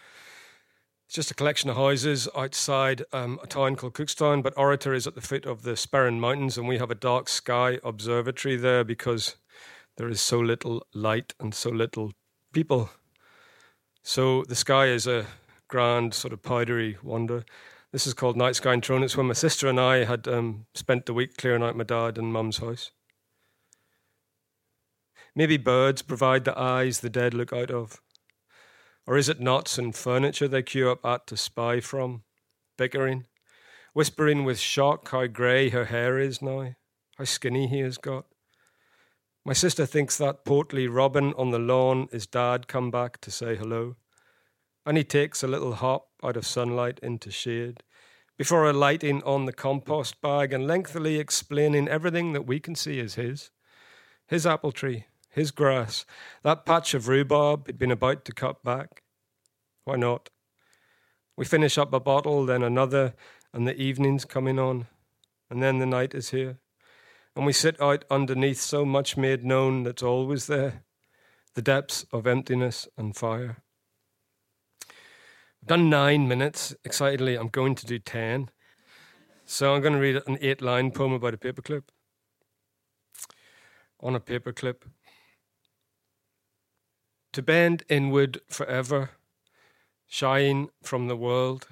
It's 1.08 1.14
just 1.14 1.30
a 1.30 1.34
collection 1.34 1.70
of 1.70 1.76
houses 1.76 2.28
outside 2.36 3.02
um, 3.14 3.40
a 3.42 3.46
town 3.46 3.76
called 3.76 3.94
Cookstown, 3.94 4.42
but 4.42 4.54
Orritor 4.56 4.94
is 4.94 5.06
at 5.06 5.14
the 5.14 5.22
foot 5.22 5.46
of 5.46 5.62
the 5.62 5.70
Sperrin 5.70 6.18
Mountains, 6.18 6.58
and 6.58 6.68
we 6.68 6.76
have 6.76 6.90
a 6.90 6.94
dark 6.94 7.30
sky 7.30 7.78
observatory 7.82 8.56
there 8.56 8.84
because 8.84 9.36
there 9.96 10.10
is 10.10 10.20
so 10.20 10.38
little 10.38 10.86
light 10.92 11.32
and 11.40 11.54
so 11.54 11.70
little 11.70 12.12
people. 12.52 12.90
So 14.02 14.44
the 14.48 14.54
sky 14.54 14.88
is 14.88 15.06
a 15.06 15.24
grand, 15.66 16.12
sort 16.12 16.34
of 16.34 16.42
powdery 16.42 16.98
wonder. 17.02 17.46
This 17.90 18.06
is 18.06 18.12
called 18.12 18.36
Night 18.36 18.56
Sky 18.56 18.74
in 18.74 18.82
Tyrone. 18.82 19.02
It's 19.02 19.16
where 19.16 19.24
my 19.24 19.32
sister 19.32 19.66
and 19.66 19.80
I 19.80 20.04
had 20.04 20.28
um, 20.28 20.66
spent 20.74 21.06
the 21.06 21.14
week 21.14 21.38
clearing 21.38 21.62
out 21.62 21.74
my 21.74 21.84
dad 21.84 22.18
and 22.18 22.30
mum's 22.30 22.58
house. 22.58 22.90
Maybe 25.34 25.56
birds 25.56 26.02
provide 26.02 26.44
the 26.44 26.58
eyes 26.58 27.00
the 27.00 27.08
dead 27.08 27.32
look 27.32 27.54
out 27.54 27.70
of. 27.70 28.02
Or 29.08 29.16
is 29.16 29.30
it 29.30 29.40
knots 29.40 29.78
and 29.78 29.96
furniture 29.96 30.48
they 30.48 30.62
queue 30.62 30.90
up 30.90 31.02
at 31.02 31.26
to 31.28 31.36
spy 31.38 31.80
from, 31.80 32.24
bickering, 32.76 33.24
whispering 33.94 34.44
with 34.44 34.58
shock 34.58 35.08
how 35.08 35.26
grey 35.28 35.70
her 35.70 35.86
hair 35.86 36.18
is 36.18 36.42
now, 36.42 36.74
how 37.16 37.24
skinny 37.24 37.68
he 37.68 37.80
has 37.80 37.96
got? 37.96 38.26
My 39.46 39.54
sister 39.54 39.86
thinks 39.86 40.18
that 40.18 40.44
portly 40.44 40.88
robin 40.88 41.32
on 41.38 41.52
the 41.52 41.58
lawn 41.58 42.10
is 42.12 42.26
dad 42.26 42.68
come 42.68 42.90
back 42.90 43.18
to 43.22 43.30
say 43.30 43.56
hello, 43.56 43.96
and 44.84 44.98
he 44.98 45.04
takes 45.04 45.42
a 45.42 45.48
little 45.48 45.76
hop 45.76 46.08
out 46.22 46.36
of 46.36 46.46
sunlight 46.46 47.00
into 47.02 47.30
shade 47.30 47.82
before 48.36 48.68
alighting 48.68 49.22
on 49.22 49.46
the 49.46 49.54
compost 49.54 50.20
bag 50.20 50.52
and 50.52 50.66
lengthily 50.66 51.18
explaining 51.18 51.88
everything 51.88 52.34
that 52.34 52.46
we 52.46 52.60
can 52.60 52.74
see 52.74 52.98
is 52.98 53.14
his. 53.14 53.52
His 54.26 54.46
apple 54.46 54.70
tree, 54.70 55.06
his 55.38 55.50
grass, 55.50 56.04
that 56.42 56.66
patch 56.66 56.94
of 56.94 57.08
rhubarb 57.08 57.66
he'd 57.66 57.78
been 57.78 57.90
about 57.90 58.24
to 58.26 58.32
cut 58.32 58.62
back. 58.62 59.02
Why 59.84 59.96
not? 59.96 60.30
We 61.36 61.44
finish 61.44 61.78
up 61.78 61.92
a 61.92 62.00
bottle, 62.00 62.44
then 62.44 62.62
another, 62.62 63.14
and 63.54 63.66
the 63.66 63.76
evening's 63.76 64.24
coming 64.24 64.58
on, 64.58 64.86
and 65.48 65.62
then 65.62 65.78
the 65.78 65.86
night 65.86 66.14
is 66.14 66.30
here. 66.30 66.58
And 67.36 67.46
we 67.46 67.52
sit 67.52 67.80
out 67.80 68.04
underneath 68.10 68.60
so 68.60 68.84
much 68.84 69.16
made 69.16 69.44
known 69.44 69.84
that's 69.84 70.02
always 70.02 70.48
there 70.48 70.82
the 71.54 71.62
depths 71.62 72.06
of 72.12 72.26
emptiness 72.26 72.86
and 72.96 73.16
fire. 73.16 73.56
I've 75.60 75.68
done 75.68 75.90
nine 75.90 76.28
minutes. 76.28 76.74
Excitedly, 76.84 77.36
I'm 77.36 77.48
going 77.48 77.74
to 77.74 77.86
do 77.86 77.98
ten. 77.98 78.50
So 79.44 79.74
I'm 79.74 79.80
going 79.80 79.94
to 79.94 79.98
read 79.98 80.22
an 80.26 80.38
eight 80.40 80.62
line 80.62 80.92
poem 80.92 81.12
about 81.12 81.34
a 81.34 81.38
paperclip. 81.38 81.84
On 84.00 84.14
a 84.14 84.20
paperclip 84.20 84.82
to 87.38 87.42
bend 87.42 87.84
inward 87.88 88.40
forever, 88.48 89.10
shine 90.08 90.68
from 90.82 91.06
the 91.06 91.16
world, 91.16 91.68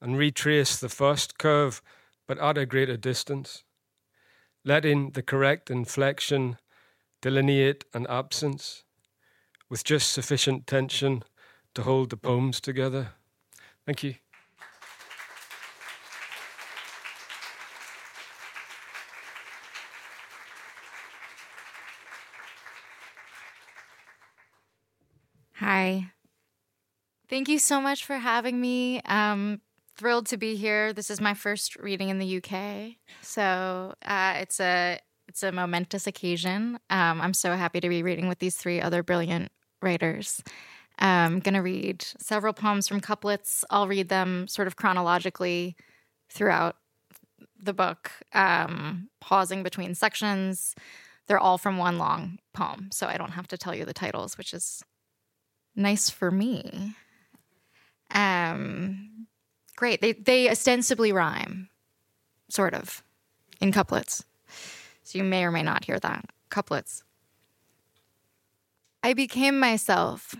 and 0.00 0.16
retrace 0.16 0.78
the 0.78 0.88
first 0.88 1.36
curve, 1.36 1.82
but 2.26 2.38
at 2.38 2.56
a 2.56 2.64
greater 2.64 2.96
distance, 2.96 3.62
letting 4.64 5.10
the 5.10 5.22
correct 5.22 5.70
inflection 5.70 6.56
delineate 7.20 7.84
an 7.92 8.06
absence 8.08 8.84
with 9.68 9.84
just 9.84 10.10
sufficient 10.10 10.66
tension 10.66 11.22
to 11.74 11.82
hold 11.82 12.08
the 12.08 12.16
poems 12.16 12.58
together. 12.58 13.08
Thank 13.84 14.02
you. 14.02 14.14
Hi. 25.64 26.10
Thank 27.28 27.48
you 27.48 27.58
so 27.58 27.80
much 27.80 28.04
for 28.04 28.16
having 28.16 28.60
me. 28.60 29.00
Um, 29.02 29.60
thrilled 29.96 30.26
to 30.26 30.36
be 30.36 30.56
here. 30.56 30.92
This 30.92 31.10
is 31.10 31.20
my 31.20 31.34
first 31.34 31.76
reading 31.76 32.10
in 32.10 32.18
the 32.18 32.36
UK, 32.36 32.96
so 33.22 33.94
uh, 34.04 34.34
it's 34.38 34.60
a 34.60 34.98
it's 35.26 35.42
a 35.42 35.50
momentous 35.50 36.06
occasion. 36.06 36.78
Um, 36.90 37.20
I'm 37.20 37.32
so 37.32 37.54
happy 37.56 37.80
to 37.80 37.88
be 37.88 38.02
reading 38.02 38.28
with 38.28 38.40
these 38.40 38.56
three 38.56 38.80
other 38.80 39.02
brilliant 39.02 39.50
writers. 39.80 40.42
I'm 40.98 41.40
going 41.40 41.54
to 41.54 41.60
read 41.60 42.02
several 42.18 42.52
poems 42.52 42.86
from 42.86 43.00
couplets. 43.00 43.64
I'll 43.70 43.88
read 43.88 44.10
them 44.10 44.46
sort 44.46 44.68
of 44.68 44.76
chronologically 44.76 45.76
throughout 46.30 46.76
the 47.60 47.72
book, 47.72 48.10
um, 48.32 49.08
pausing 49.20 49.62
between 49.62 49.94
sections. 49.94 50.74
They're 51.26 51.38
all 51.38 51.56
from 51.56 51.78
one 51.78 51.96
long 51.98 52.38
poem, 52.52 52.90
so 52.92 53.06
I 53.06 53.16
don't 53.16 53.32
have 53.32 53.48
to 53.48 53.58
tell 53.58 53.74
you 53.74 53.86
the 53.86 53.94
titles, 53.94 54.36
which 54.36 54.52
is 54.52 54.84
nice 55.74 56.10
for 56.10 56.30
me. 56.30 56.94
Um, 58.10 59.26
great. 59.76 60.00
They 60.00 60.12
they 60.12 60.50
ostensibly 60.50 61.12
rhyme, 61.12 61.68
sort 62.48 62.74
of, 62.74 63.02
in 63.60 63.72
couplets. 63.72 64.24
So 65.02 65.18
you 65.18 65.24
may 65.24 65.44
or 65.44 65.50
may 65.50 65.62
not 65.62 65.84
hear 65.84 65.98
that. 66.00 66.24
Couplets. 66.50 67.02
I 69.02 69.12
became 69.12 69.60
myself. 69.60 70.34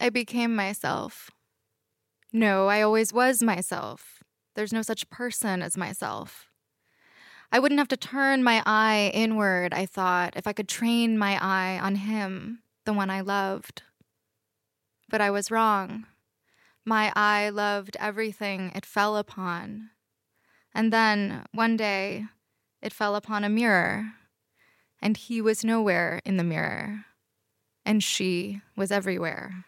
I 0.00 0.08
became 0.10 0.56
myself. 0.56 1.30
No, 2.32 2.68
I 2.68 2.82
always 2.82 3.12
was 3.12 3.42
myself. 3.42 4.24
There's 4.54 4.72
no 4.72 4.82
such 4.82 5.08
person 5.10 5.62
as 5.62 5.76
myself. 5.76 6.46
I 7.52 7.58
wouldn't 7.58 7.78
have 7.78 7.88
to 7.88 7.96
turn 7.96 8.42
my 8.42 8.62
eye 8.64 9.10
inward, 9.12 9.74
I 9.74 9.84
thought, 9.84 10.36
if 10.36 10.46
I 10.46 10.54
could 10.54 10.68
train 10.68 11.18
my 11.18 11.38
eye 11.40 11.78
on 11.78 11.96
him, 11.96 12.62
the 12.86 12.94
one 12.94 13.10
I 13.10 13.20
loved. 13.20 13.82
But 15.10 15.20
I 15.20 15.30
was 15.30 15.50
wrong. 15.50 16.06
My 16.84 17.12
eye 17.14 17.48
loved 17.48 17.96
everything 18.00 18.72
it 18.74 18.84
fell 18.84 19.16
upon. 19.16 19.90
And 20.74 20.92
then, 20.92 21.44
one 21.52 21.76
day, 21.76 22.26
it 22.80 22.92
fell 22.92 23.14
upon 23.14 23.44
a 23.44 23.48
mirror, 23.48 24.12
and 25.00 25.16
he 25.16 25.40
was 25.40 25.64
nowhere 25.64 26.20
in 26.24 26.38
the 26.38 26.44
mirror, 26.44 27.04
and 27.84 28.02
she 28.02 28.62
was 28.76 28.90
everywhere. 28.90 29.64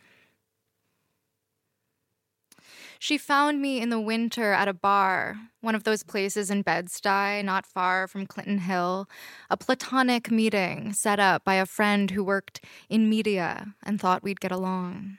She 2.99 3.19
found 3.19 3.61
me 3.61 3.81
in 3.81 3.91
the 3.91 4.01
winter 4.01 4.53
at 4.53 4.67
a 4.67 4.73
bar, 4.73 5.37
one 5.61 5.75
of 5.75 5.85
those 5.85 6.03
places 6.03 6.51
in 6.51 6.63
Bed-Stuy, 6.63 7.45
not 7.45 7.67
far 7.67 8.09
from 8.09 8.27
Clinton 8.27 8.59
Hill, 8.59 9.07
a 9.51 9.59
platonic 9.59 10.31
meeting 10.31 10.95
set 10.95 11.21
up 11.21 11.45
by 11.45 11.57
a 11.57 11.67
friend 11.67 12.11
who 12.11 12.25
worked 12.25 12.65
in 12.89 13.11
media 13.11 13.75
and 13.83 14.01
thought 14.01 14.23
we'd 14.23 14.41
get 14.41 14.53
along. 14.53 15.19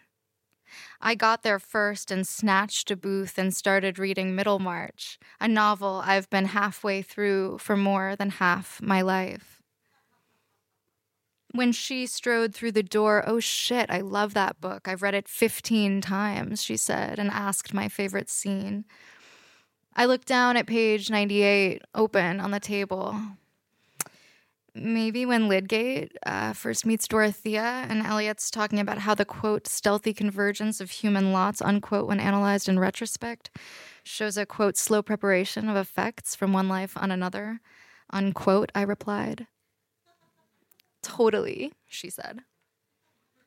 I 1.01 1.15
got 1.15 1.43
there 1.43 1.59
first 1.59 2.11
and 2.11 2.27
snatched 2.27 2.89
a 2.91 2.95
booth 2.95 3.37
and 3.37 3.55
started 3.55 3.99
reading 3.99 4.35
Middlemarch, 4.35 5.19
a 5.39 5.47
novel 5.47 6.01
I've 6.03 6.29
been 6.29 6.45
halfway 6.45 7.01
through 7.01 7.59
for 7.59 7.77
more 7.77 8.15
than 8.15 8.31
half 8.31 8.81
my 8.81 9.01
life. 9.01 9.61
When 11.51 11.71
she 11.71 12.05
strode 12.05 12.53
through 12.53 12.73
the 12.73 12.83
door, 12.83 13.23
oh 13.25 13.39
shit, 13.39 13.89
I 13.89 14.01
love 14.01 14.33
that 14.33 14.59
book. 14.59 14.87
I've 14.87 15.01
read 15.01 15.13
it 15.13 15.29
15 15.29 16.01
times, 16.01 16.61
she 16.61 16.75
said, 16.75 17.17
and 17.17 17.29
asked 17.31 17.73
my 17.73 17.87
favorite 17.87 18.29
scene. 18.29 18.83
I 19.95 20.05
looked 20.05 20.27
down 20.27 20.57
at 20.57 20.67
page 20.67 21.09
98, 21.09 21.81
open 21.93 22.41
on 22.41 22.51
the 22.51 22.59
table. 22.59 23.17
Maybe 24.77 25.25
when 25.25 25.47
Lydgate 25.47 26.17
uh, 26.25 26.51
first 26.51 26.85
meets 26.85 27.07
Dorothea, 27.07 27.85
and 27.89 28.05
Eliot's 28.05 28.51
talking 28.51 28.77
about 28.77 28.97
how 28.97 29.15
the 29.15 29.23
quote, 29.23 29.67
stealthy 29.67 30.13
convergence 30.13 30.81
of 30.81 30.91
human 30.91 31.31
lots, 31.31 31.61
unquote, 31.61 32.07
when 32.07 32.19
analyzed 32.19 32.67
in 32.67 32.77
retrospect, 32.77 33.49
shows 34.03 34.37
a 34.37 34.45
quote, 34.45 34.75
slow 34.75 35.01
preparation 35.01 35.69
of 35.69 35.77
effects 35.77 36.35
from 36.35 36.51
one 36.51 36.67
life 36.67 36.97
on 36.97 37.09
another, 37.09 37.61
unquote, 38.09 38.69
I 38.75 38.81
replied. 38.81 39.47
Totally, 41.01 41.71
she 41.87 42.09
said. 42.09 42.41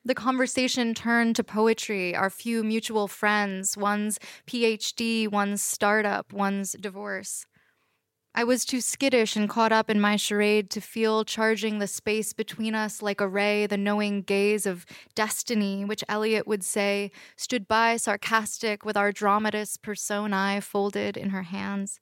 The 0.03 0.15
conversation 0.15 0.95
turned 0.95 1.35
to 1.35 1.43
poetry, 1.43 2.15
our 2.15 2.31
few 2.31 2.63
mutual 2.63 3.07
friends, 3.07 3.77
one's 3.77 4.17
PhD, 4.47 5.29
one's 5.31 5.61
startup, 5.61 6.33
one's 6.33 6.71
divorce. 6.71 7.45
I 8.35 8.43
was 8.43 8.63
too 8.63 8.79
skittish 8.79 9.35
and 9.35 9.49
caught 9.49 9.71
up 9.71 9.89
in 9.89 9.99
my 9.99 10.15
charade 10.15 10.69
to 10.71 10.81
feel 10.81 11.25
charging 11.25 11.79
the 11.79 11.87
space 11.87 12.31
between 12.31 12.75
us 12.75 13.01
like 13.01 13.19
a 13.19 13.27
ray, 13.27 13.65
the 13.65 13.77
knowing 13.77 14.21
gaze 14.21 14.65
of 14.65 14.85
destiny, 15.15 15.83
which 15.83 16.03
Eliot 16.07 16.47
would 16.47 16.63
say 16.63 17.11
stood 17.35 17.67
by 17.67 17.97
sarcastic 17.97 18.85
with 18.85 18.95
our 18.95 19.11
dramatis 19.11 19.77
personae 19.77 20.61
folded 20.61 21.17
in 21.17 21.31
her 21.31 21.43
hands. 21.43 21.99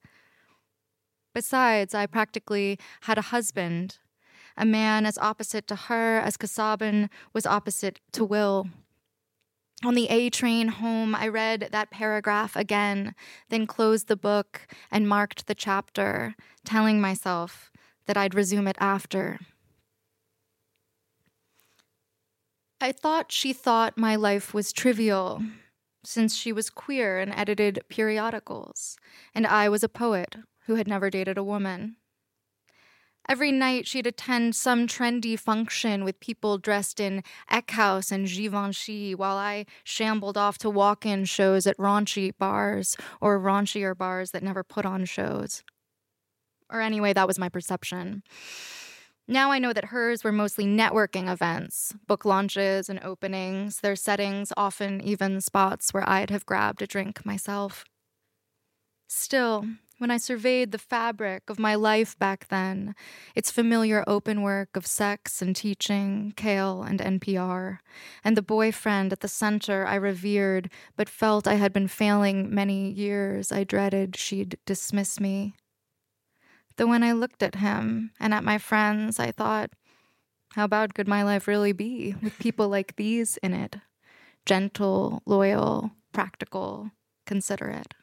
Besides, 1.33 1.95
I 1.95 2.07
practically 2.07 2.77
had 3.01 3.17
a 3.17 3.29
husband, 3.33 3.99
a 4.57 4.65
man 4.65 5.05
as 5.05 5.17
opposite 5.19 5.67
to 5.67 5.75
her 5.75 6.19
as 6.19 6.35
Casaubon 6.35 7.09
was 7.31 7.45
opposite 7.45 7.99
to 8.11 8.25
Will. 8.25 8.67
On 9.83 9.93
the 9.93 10.09
A 10.09 10.29
train 10.31 10.69
home, 10.69 11.13
I 11.13 11.27
read 11.27 11.69
that 11.71 11.91
paragraph 11.91 12.55
again, 12.55 13.13
then 13.49 13.67
closed 13.67 14.07
the 14.07 14.15
book 14.15 14.67
and 14.89 15.07
marked 15.07 15.45
the 15.45 15.53
chapter, 15.53 16.35
telling 16.65 16.99
myself 16.99 17.71
that 18.07 18.17
I'd 18.17 18.33
resume 18.33 18.67
it 18.67 18.77
after. 18.79 19.39
I 22.81 22.91
thought 22.91 23.31
she 23.31 23.53
thought 23.53 23.97
my 23.97 24.15
life 24.15 24.53
was 24.53 24.71
trivial, 24.71 25.43
since 26.03 26.35
she 26.35 26.51
was 26.51 26.69
queer 26.69 27.19
and 27.19 27.31
edited 27.33 27.81
periodicals, 27.87 28.97
and 29.35 29.45
I 29.45 29.69
was 29.69 29.83
a 29.83 29.89
poet 29.89 30.37
who 30.65 30.75
had 30.75 30.87
never 30.87 31.09
dated 31.09 31.37
a 31.37 31.43
woman. 31.43 31.97
Every 33.29 33.51
night 33.51 33.85
she'd 33.85 34.07
attend 34.07 34.55
some 34.55 34.87
trendy 34.87 35.37
function 35.37 36.05
with 36.05 36.21
people 36.21 36.57
dressed 36.57 37.01
in 37.01 37.23
Eckhaus 37.51 38.09
and 38.09 38.25
Givenchy 38.25 39.13
while 39.13 39.35
I 39.35 39.65
shambled 39.83 40.37
off 40.37 40.57
to 40.59 40.69
walk 40.69 41.05
in 41.05 41.25
shows 41.25 41.67
at 41.67 41.77
raunchy 41.77 42.31
bars 42.37 42.95
or 43.19 43.37
raunchier 43.37 43.97
bars 43.97 44.31
that 44.31 44.43
never 44.43 44.63
put 44.63 44.85
on 44.85 45.03
shows. 45.03 45.61
Or 46.69 46.79
anyway, 46.79 47.11
that 47.13 47.27
was 47.27 47.37
my 47.37 47.49
perception. 47.49 48.23
Now 49.27 49.51
I 49.51 49.59
know 49.59 49.73
that 49.73 49.85
hers 49.85 50.23
were 50.23 50.31
mostly 50.31 50.65
networking 50.65 51.29
events, 51.29 51.93
book 52.07 52.23
launches 52.23 52.87
and 52.87 52.97
openings, 53.03 53.81
their 53.81 53.97
settings 53.97 54.53
often 54.55 55.01
even 55.01 55.41
spots 55.41 55.93
where 55.93 56.07
I'd 56.07 56.29
have 56.29 56.45
grabbed 56.45 56.81
a 56.81 56.87
drink 56.87 57.25
myself. 57.25 57.83
Still, 59.09 59.65
when 59.97 60.11
I 60.11 60.17
surveyed 60.17 60.71
the 60.71 60.77
fabric 60.77 61.49
of 61.49 61.59
my 61.59 61.75
life 61.75 62.17
back 62.19 62.47
then, 62.49 62.95
its 63.35 63.51
familiar 63.51 64.03
open 64.07 64.41
work 64.41 64.75
of 64.75 64.85
sex 64.85 65.41
and 65.41 65.55
teaching, 65.55 66.33
kale 66.35 66.83
and 66.83 66.99
NPR, 66.99 67.79
and 68.23 68.37
the 68.37 68.41
boyfriend 68.41 69.11
at 69.11 69.21
the 69.21 69.27
center 69.27 69.85
I 69.85 69.95
revered 69.95 70.69
but 70.95 71.09
felt 71.09 71.47
I 71.47 71.55
had 71.55 71.73
been 71.73 71.87
failing 71.87 72.53
many 72.53 72.91
years, 72.91 73.51
I 73.51 73.63
dreaded 73.63 74.15
she'd 74.15 74.57
dismiss 74.65 75.19
me. 75.19 75.55
Though 76.75 76.87
when 76.87 77.03
I 77.03 77.13
looked 77.13 77.41
at 77.41 77.55
him 77.55 78.11
and 78.19 78.33
at 78.33 78.43
my 78.43 78.59
friends, 78.59 79.19
I 79.19 79.31
thought, 79.31 79.71
how 80.53 80.67
bad 80.67 80.93
could 80.93 81.07
my 81.07 81.23
life 81.23 81.47
really 81.47 81.73
be 81.73 82.15
with 82.21 82.37
people 82.39 82.69
like 82.69 82.95
these 82.95 83.37
in 83.37 83.53
it? 83.53 83.77
Gentle, 84.45 85.21
loyal, 85.25 85.91
practical, 86.13 86.91
considerate. 87.25 87.93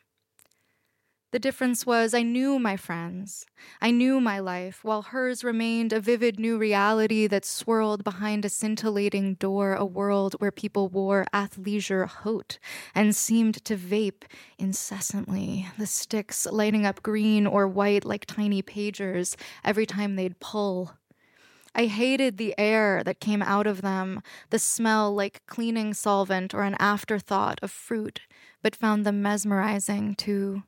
The 1.35 1.40
difference 1.40 1.85
was 1.85 2.14
I 2.14 2.23
knew 2.23 2.61
my 2.61 2.77
friends. 2.77 3.44
I 3.83 3.90
knew 3.90 4.20
my 4.20 4.38
life, 4.38 4.85
while 4.85 5.03
hers 5.03 5.42
remained 5.42 5.92
a 5.92 5.99
vivid 5.99 6.38
new 6.38 6.57
reality 6.57 7.27
that 7.27 7.44
swirled 7.44 8.05
behind 8.05 8.44
a 8.44 8.49
scintillating 8.49 9.35
door, 9.35 9.75
a 9.75 9.85
world 9.85 10.37
where 10.38 10.53
people 10.53 10.88
wore 10.88 11.27
athleisure 11.35 12.07
haute 12.09 12.61
and 12.94 13.16
seemed 13.16 13.64
to 13.64 13.77
vape 13.77 14.23
incessantly, 14.61 15.66
the 15.77 15.88
sticks 15.88 16.47
lighting 16.47 16.87
up 16.87 17.03
green 17.03 17.49
or 17.49 17.66
white 17.66 18.05
like 18.05 18.27
tiny 18.27 18.62
pagers 18.62 19.35
every 19.64 19.87
time 19.87 20.14
they'd 20.14 20.38
pull. 20.38 20.92
I 21.75 21.87
hated 21.87 22.37
the 22.38 22.55
air 22.57 23.03
that 23.03 23.18
came 23.18 23.42
out 23.42 23.66
of 23.66 23.83
them, 23.83 24.23
the 24.51 24.61
smell 24.61 25.12
like 25.12 25.44
cleaning 25.49 25.94
solvent 25.94 26.55
or 26.55 26.62
an 26.62 26.77
afterthought 26.79 27.59
of 27.61 27.73
fruit, 27.73 28.20
but 28.62 28.77
found 28.77 29.05
them 29.05 29.20
mesmerizing 29.20 30.14
too. 30.14 30.62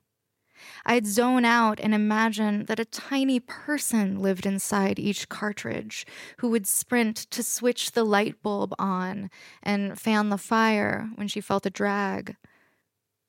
I'd 0.85 1.05
zone 1.05 1.45
out 1.45 1.79
and 1.79 1.93
imagine 1.93 2.65
that 2.65 2.79
a 2.79 2.85
tiny 2.85 3.39
person 3.39 4.19
lived 4.19 4.45
inside 4.45 4.99
each 4.99 5.29
cartridge 5.29 6.05
who 6.39 6.49
would 6.49 6.67
sprint 6.67 7.15
to 7.31 7.43
switch 7.43 7.91
the 7.91 8.03
light 8.03 8.41
bulb 8.41 8.73
on 8.79 9.29
and 9.63 9.99
fan 9.99 10.29
the 10.29 10.37
fire 10.37 11.09
when 11.15 11.27
she 11.27 11.41
felt 11.41 11.65
a 11.65 11.69
drag. 11.69 12.35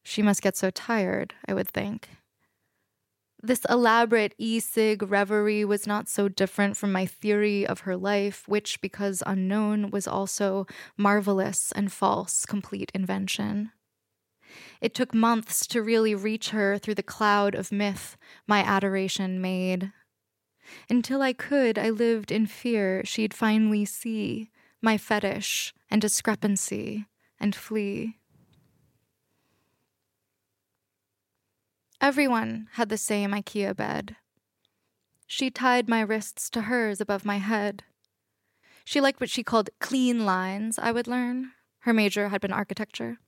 She 0.03 0.23
must 0.23 0.43
get 0.43 0.57
so 0.57 0.71
tired, 0.71 1.35
I 1.47 1.55
would 1.55 1.69
think. 1.69 2.09
This 3.41 3.65
elaborate 3.69 4.35
e 4.37 4.59
cig 4.59 5.03
reverie 5.03 5.65
was 5.65 5.87
not 5.87 6.09
so 6.09 6.29
different 6.29 6.77
from 6.77 6.91
my 6.91 7.07
theory 7.07 7.65
of 7.65 7.81
her 7.81 7.97
life, 7.97 8.49
which, 8.49 8.81
because 8.81 9.23
unknown, 9.27 9.91
was 9.91 10.09
also 10.09 10.67
marvelous 10.97 11.71
and 11.73 11.93
false, 11.93 12.45
complete 12.45 12.91
invention. 12.95 13.71
It 14.81 14.95
took 14.95 15.13
months 15.13 15.67
to 15.69 15.83
really 15.83 16.15
reach 16.15 16.51
her 16.51 16.79
through 16.79 16.95
the 16.95 17.03
cloud 17.03 17.55
of 17.55 17.73
myth 17.73 18.17
my 18.47 18.61
adoration 18.61 19.41
made. 19.41 19.93
Until 20.89 21.23
I 21.23 21.33
could, 21.33 21.79
I 21.79 21.91
lived 21.91 22.31
in 22.31 22.47
fear 22.47 23.05
she'd 23.05 23.35
finally 23.35 23.85
see 23.85 24.51
my 24.81 24.97
fetish 24.97 25.75
and 25.91 26.01
discrepancy 26.01 27.07
and 27.41 27.55
flee. 27.55 28.19
Everyone 32.01 32.69
had 32.75 32.91
the 32.91 32.99
same 32.99 33.33
IKEA 33.33 33.75
bed. 33.75 34.17
She 35.27 35.51
tied 35.51 35.89
my 35.89 36.01
wrists 36.01 36.49
to 36.51 36.63
hers 36.63 37.01
above 37.01 37.25
my 37.25 37.39
head. 37.39 37.83
She 38.85 39.01
liked 39.01 39.21
what 39.21 39.31
she 39.31 39.43
called 39.43 39.71
clean 39.81 40.25
lines, 40.25 40.79
I 40.79 40.93
would 40.93 41.09
learn. 41.09 41.53
Her 41.81 41.93
major 41.93 42.29
had 42.29 42.41
been 42.41 42.53
architecture. 42.53 43.19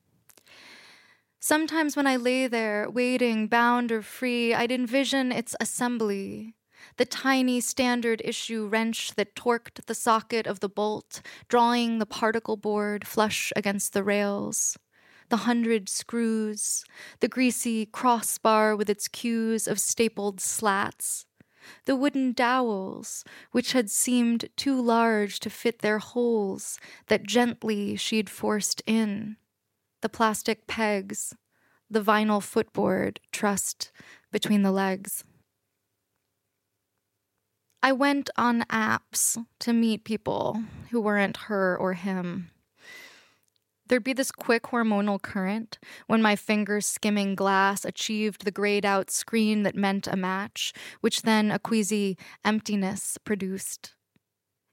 Sometimes 1.42 1.96
when 1.96 2.06
I 2.06 2.16
lay 2.16 2.46
there, 2.48 2.88
waiting, 2.90 3.46
bound 3.46 3.90
or 3.90 4.02
free, 4.02 4.52
I'd 4.52 4.70
envision 4.70 5.32
its 5.32 5.56
assembly. 5.58 6.54
The 6.98 7.06
tiny 7.06 7.62
standard 7.62 8.20
issue 8.22 8.66
wrench 8.66 9.14
that 9.14 9.34
torqued 9.34 9.86
the 9.86 9.94
socket 9.94 10.46
of 10.46 10.60
the 10.60 10.68
bolt, 10.68 11.22
drawing 11.48 11.98
the 11.98 12.04
particle 12.04 12.58
board 12.58 13.06
flush 13.06 13.54
against 13.56 13.94
the 13.94 14.04
rails. 14.04 14.76
The 15.30 15.38
hundred 15.38 15.88
screws, 15.88 16.84
the 17.20 17.28
greasy 17.28 17.86
crossbar 17.86 18.76
with 18.76 18.90
its 18.90 19.08
cues 19.08 19.66
of 19.66 19.80
stapled 19.80 20.42
slats, 20.42 21.24
the 21.86 21.96
wooden 21.96 22.32
dowels, 22.32 23.24
which 23.52 23.72
had 23.72 23.90
seemed 23.90 24.50
too 24.56 24.78
large 24.78 25.40
to 25.40 25.48
fit 25.48 25.78
their 25.78 26.00
holes 26.00 26.78
that 27.06 27.22
gently 27.22 27.96
she'd 27.96 28.28
forced 28.28 28.82
in 28.86 29.36
the 30.00 30.08
plastic 30.08 30.66
pegs, 30.66 31.34
the 31.90 32.02
vinyl 32.02 32.42
footboard 32.42 33.20
trussed 33.32 33.92
between 34.30 34.62
the 34.62 34.72
legs. 34.72 35.24
I 37.82 37.92
went 37.92 38.28
on 38.36 38.62
apps 38.70 39.42
to 39.60 39.72
meet 39.72 40.04
people 40.04 40.62
who 40.90 41.00
weren't 41.00 41.36
her 41.48 41.76
or 41.76 41.94
him. 41.94 42.50
There'd 43.88 44.04
be 44.04 44.12
this 44.12 44.30
quick 44.30 44.64
hormonal 44.64 45.20
current 45.20 45.78
when 46.06 46.22
my 46.22 46.36
fingers 46.36 46.86
skimming 46.86 47.34
glass 47.34 47.84
achieved 47.84 48.44
the 48.44 48.52
grayed 48.52 48.86
out 48.86 49.10
screen 49.10 49.64
that 49.64 49.74
meant 49.74 50.06
a 50.06 50.16
match, 50.16 50.72
which 51.00 51.22
then 51.22 51.50
a 51.50 51.58
queasy 51.58 52.16
emptiness 52.44 53.18
produced. 53.24 53.96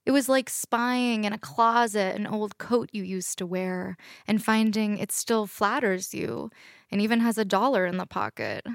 It 0.08 0.12
was 0.12 0.26
like 0.26 0.48
spying 0.48 1.24
in 1.24 1.34
a 1.34 1.38
closet 1.38 2.16
an 2.16 2.26
old 2.26 2.56
coat 2.56 2.88
you 2.94 3.02
used 3.02 3.36
to 3.36 3.46
wear 3.46 3.98
and 4.26 4.42
finding 4.42 4.96
it 4.96 5.12
still 5.12 5.46
flatters 5.46 6.14
you 6.14 6.50
and 6.90 7.02
even 7.02 7.20
has 7.20 7.36
a 7.36 7.44
dollar 7.44 7.84
in 7.84 7.98
the 7.98 8.06
pocket. 8.06 8.66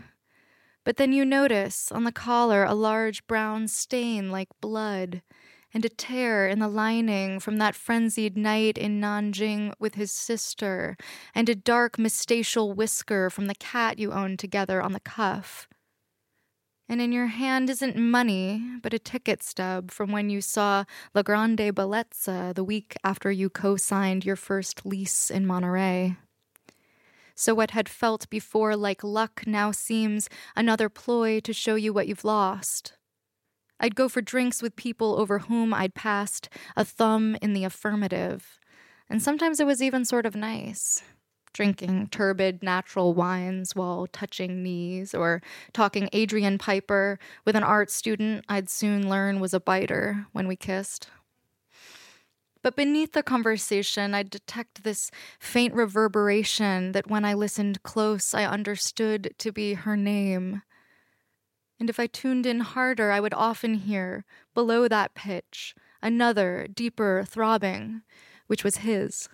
But 0.84 0.98
then 0.98 1.12
you 1.12 1.26
notice 1.26 1.92
on 1.92 2.04
the 2.04 2.12
collar 2.12 2.64
a 2.64 2.76
large 2.76 3.26
brown 3.26 3.68
stain 3.68 4.30
like 4.30 4.50
blood, 4.62 5.24
and 5.74 5.84
a 5.84 5.90
tear 5.90 6.48
in 6.48 6.60
the 6.60 6.68
lining 6.68 7.40
from 7.40 7.58
that 7.58 7.74
frenzied 7.74 8.38
night 8.38 8.78
in 8.78 9.02
Nanjing 9.02 9.74
with 9.80 9.96
his 9.96 10.12
sister, 10.12 10.96
and 11.34 11.50
a 11.50 11.56
dark 11.56 11.98
moustachial 11.98 12.74
whisker 12.74 13.32
from 13.32 13.48
the 13.48 13.56
cat 13.56 13.98
you 13.98 14.12
owned 14.12 14.38
together 14.38 14.84
on 14.84 14.92
the 14.94 15.00
cuff. 15.00 15.68
And 16.90 17.02
in 17.02 17.12
your 17.12 17.28
hand 17.28 17.70
isn't 17.70 17.96
money, 17.96 18.62
but 18.82 18.94
a 18.94 19.00
ticket 19.00 19.42
stub 19.42 19.90
from 19.90 20.12
when 20.12 20.30
you 20.30 20.42
saw 20.42 20.84
La 21.16 21.22
Grande 21.22 21.74
Bellezza 21.74 22.54
the 22.54 22.64
week 22.64 22.96
after 23.04 23.32
you 23.32 23.50
co 23.50 23.78
signed 23.78 24.26
your 24.26 24.36
first 24.36 24.86
lease 24.86 25.32
in 25.32 25.46
Monterey. 25.46 26.18
So, 27.36 27.56
what 27.56 27.72
had 27.72 27.90
felt 27.90 28.30
before 28.30 28.76
like 28.76 29.04
luck 29.04 29.44
now 29.48 29.72
seems 29.72 30.30
another 30.56 30.90
ploy 30.90 31.40
to 31.40 31.54
show 31.54 31.76
you 31.76 31.94
what 31.94 32.08
you've 32.08 32.26
lost. 32.26 32.94
I'd 33.80 33.96
go 33.96 34.08
for 34.08 34.22
drinks 34.22 34.62
with 34.62 34.76
people 34.76 35.20
over 35.20 35.40
whom 35.40 35.74
I'd 35.74 35.96
passed 35.96 36.50
a 36.76 36.86
thumb 36.86 37.36
in 37.42 37.54
the 37.54 37.64
affirmative. 37.64 38.60
And 39.10 39.22
sometimes 39.22 39.60
it 39.60 39.66
was 39.66 39.82
even 39.82 40.06
sort 40.06 40.26
of 40.26 40.36
nice. 40.36 41.02
Drinking 41.54 42.08
turbid 42.08 42.64
natural 42.64 43.14
wines 43.14 43.76
while 43.76 44.08
touching 44.08 44.64
knees, 44.64 45.14
or 45.14 45.42
talking 45.72 46.10
Adrian 46.12 46.58
Piper 46.58 47.20
with 47.46 47.56
an 47.56 47.64
art 47.64 47.92
student 47.92 48.44
I'd 48.50 48.70
soon 48.70 49.08
learn 49.08 49.40
was 49.40 49.54
a 49.54 49.60
biter 49.60 50.26
when 50.32 50.48
we 50.48 50.56
kissed. 50.56 51.08
But 52.64 52.76
beneath 52.76 53.12
the 53.12 53.24
conversation, 53.24 54.14
I'd 54.14 54.30
detect 54.30 54.84
this 54.84 55.12
faint 55.40 55.74
reverberation 55.74 56.94
that 56.94 57.10
when 57.10 57.26
I 57.26 57.34
listened 57.34 57.84
close, 57.84 58.34
I 58.34 58.46
understood 58.46 59.36
to 59.38 59.52
be 59.52 59.74
her 59.74 59.96
name 59.96 60.64
and 61.84 61.90
if 61.90 62.00
I 62.00 62.08
tuned 62.08 62.46
in 62.46 62.62
harder, 62.62 63.12
I 63.12 63.20
would 63.20 63.34
often 63.34 63.74
hear, 63.74 64.24
below 64.54 64.88
that 64.88 65.16
pitch, 65.16 65.76
another, 66.02 66.66
deeper 66.74 67.26
throbbing, 67.28 68.04
which 68.48 68.64
was 68.64 68.78
his. 68.78 69.28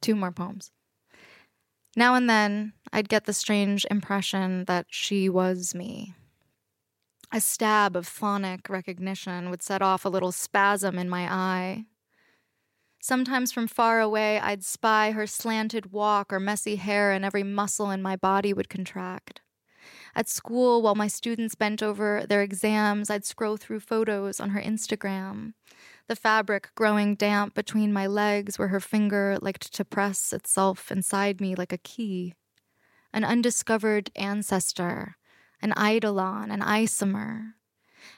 Two 0.00 0.14
more 0.14 0.32
poems. 0.32 0.70
Now 1.96 2.14
and 2.14 2.28
then, 2.28 2.74
I'd 2.92 3.08
get 3.08 3.24
the 3.24 3.32
strange 3.32 3.86
impression 3.90 4.64
that 4.66 4.86
she 4.88 5.28
was 5.28 5.74
me. 5.74 6.14
A 7.32 7.40
stab 7.40 7.94
of 7.96 8.06
phonic 8.06 8.68
recognition 8.68 9.50
would 9.50 9.62
set 9.62 9.82
off 9.82 10.04
a 10.04 10.08
little 10.08 10.32
spasm 10.32 10.98
in 10.98 11.08
my 11.08 11.30
eye. 11.30 11.86
Sometimes 13.00 13.52
from 13.52 13.66
far 13.66 14.00
away, 14.00 14.38
I'd 14.40 14.64
spy 14.64 15.10
her 15.10 15.26
slanted 15.26 15.92
walk 15.92 16.32
or 16.32 16.40
messy 16.40 16.76
hair, 16.76 17.12
and 17.12 17.24
every 17.24 17.42
muscle 17.42 17.90
in 17.90 18.02
my 18.02 18.16
body 18.16 18.52
would 18.52 18.68
contract. 18.68 19.40
At 20.14 20.28
school, 20.28 20.82
while 20.82 20.94
my 20.94 21.06
students 21.06 21.54
bent 21.54 21.82
over 21.82 22.24
their 22.28 22.42
exams, 22.42 23.10
I'd 23.10 23.24
scroll 23.24 23.56
through 23.56 23.80
photos 23.80 24.40
on 24.40 24.50
her 24.50 24.60
Instagram. 24.60 25.52
The 26.08 26.16
fabric 26.16 26.70
growing 26.74 27.16
damp 27.16 27.54
between 27.54 27.92
my 27.92 28.06
legs 28.06 28.58
where 28.58 28.68
her 28.68 28.80
finger 28.80 29.36
liked 29.42 29.74
to 29.74 29.84
press 29.84 30.32
itself 30.32 30.90
inside 30.90 31.38
me 31.38 31.54
like 31.54 31.72
a 31.72 31.78
key. 31.78 32.34
An 33.12 33.24
undiscovered 33.24 34.10
ancestor, 34.16 35.16
an 35.60 35.74
eidolon, 35.78 36.50
an 36.50 36.60
isomer, 36.60 37.52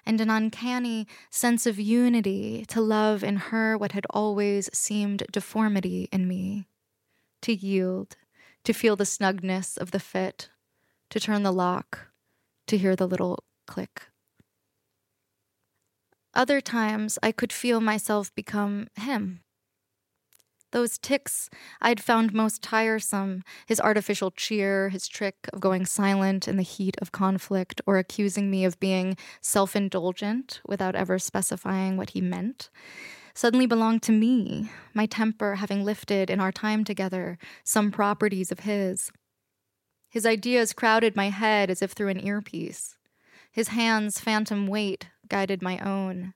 and 0.06 0.20
an 0.20 0.30
uncanny 0.30 1.08
sense 1.30 1.66
of 1.66 1.80
unity 1.80 2.64
to 2.68 2.80
love 2.80 3.24
in 3.24 3.36
her 3.36 3.76
what 3.76 3.90
had 3.90 4.06
always 4.10 4.70
seemed 4.72 5.24
deformity 5.32 6.08
in 6.12 6.28
me. 6.28 6.68
To 7.42 7.52
yield, 7.52 8.16
to 8.62 8.72
feel 8.72 8.94
the 8.94 9.04
snugness 9.04 9.76
of 9.76 9.90
the 9.90 10.00
fit, 10.00 10.48
to 11.08 11.18
turn 11.18 11.42
the 11.42 11.52
lock, 11.52 12.10
to 12.68 12.78
hear 12.78 12.94
the 12.94 13.08
little 13.08 13.42
click. 13.66 14.10
Other 16.34 16.60
times, 16.60 17.18
I 17.22 17.32
could 17.32 17.52
feel 17.52 17.80
myself 17.80 18.34
become 18.34 18.88
him. 18.96 19.40
Those 20.72 20.98
ticks 20.98 21.50
I'd 21.80 22.00
found 22.00 22.32
most 22.32 22.62
tiresome 22.62 23.42
his 23.66 23.80
artificial 23.80 24.30
cheer, 24.30 24.90
his 24.90 25.08
trick 25.08 25.48
of 25.52 25.58
going 25.58 25.84
silent 25.84 26.46
in 26.46 26.56
the 26.56 26.62
heat 26.62 26.96
of 27.02 27.10
conflict, 27.10 27.80
or 27.86 27.98
accusing 27.98 28.50
me 28.50 28.64
of 28.64 28.78
being 28.78 29.16
self 29.40 29.74
indulgent 29.74 30.60
without 30.64 30.94
ever 30.94 31.18
specifying 31.18 31.96
what 31.96 32.10
he 32.10 32.20
meant 32.20 32.70
suddenly 33.34 33.66
belonged 33.66 34.02
to 34.02 34.12
me, 34.12 34.70
my 34.94 35.06
temper 35.06 35.56
having 35.56 35.84
lifted 35.84 36.30
in 36.30 36.40
our 36.40 36.52
time 36.52 36.84
together 36.84 37.38
some 37.64 37.90
properties 37.90 38.52
of 38.52 38.60
his. 38.60 39.10
His 40.10 40.26
ideas 40.26 40.72
crowded 40.72 41.16
my 41.16 41.30
head 41.30 41.70
as 41.70 41.82
if 41.82 41.92
through 41.92 42.08
an 42.08 42.24
earpiece. 42.24 42.96
His 43.52 43.68
hand's 43.68 44.20
phantom 44.20 44.66
weight 44.66 45.08
guided 45.30 45.62
my 45.62 45.78
own. 45.78 46.34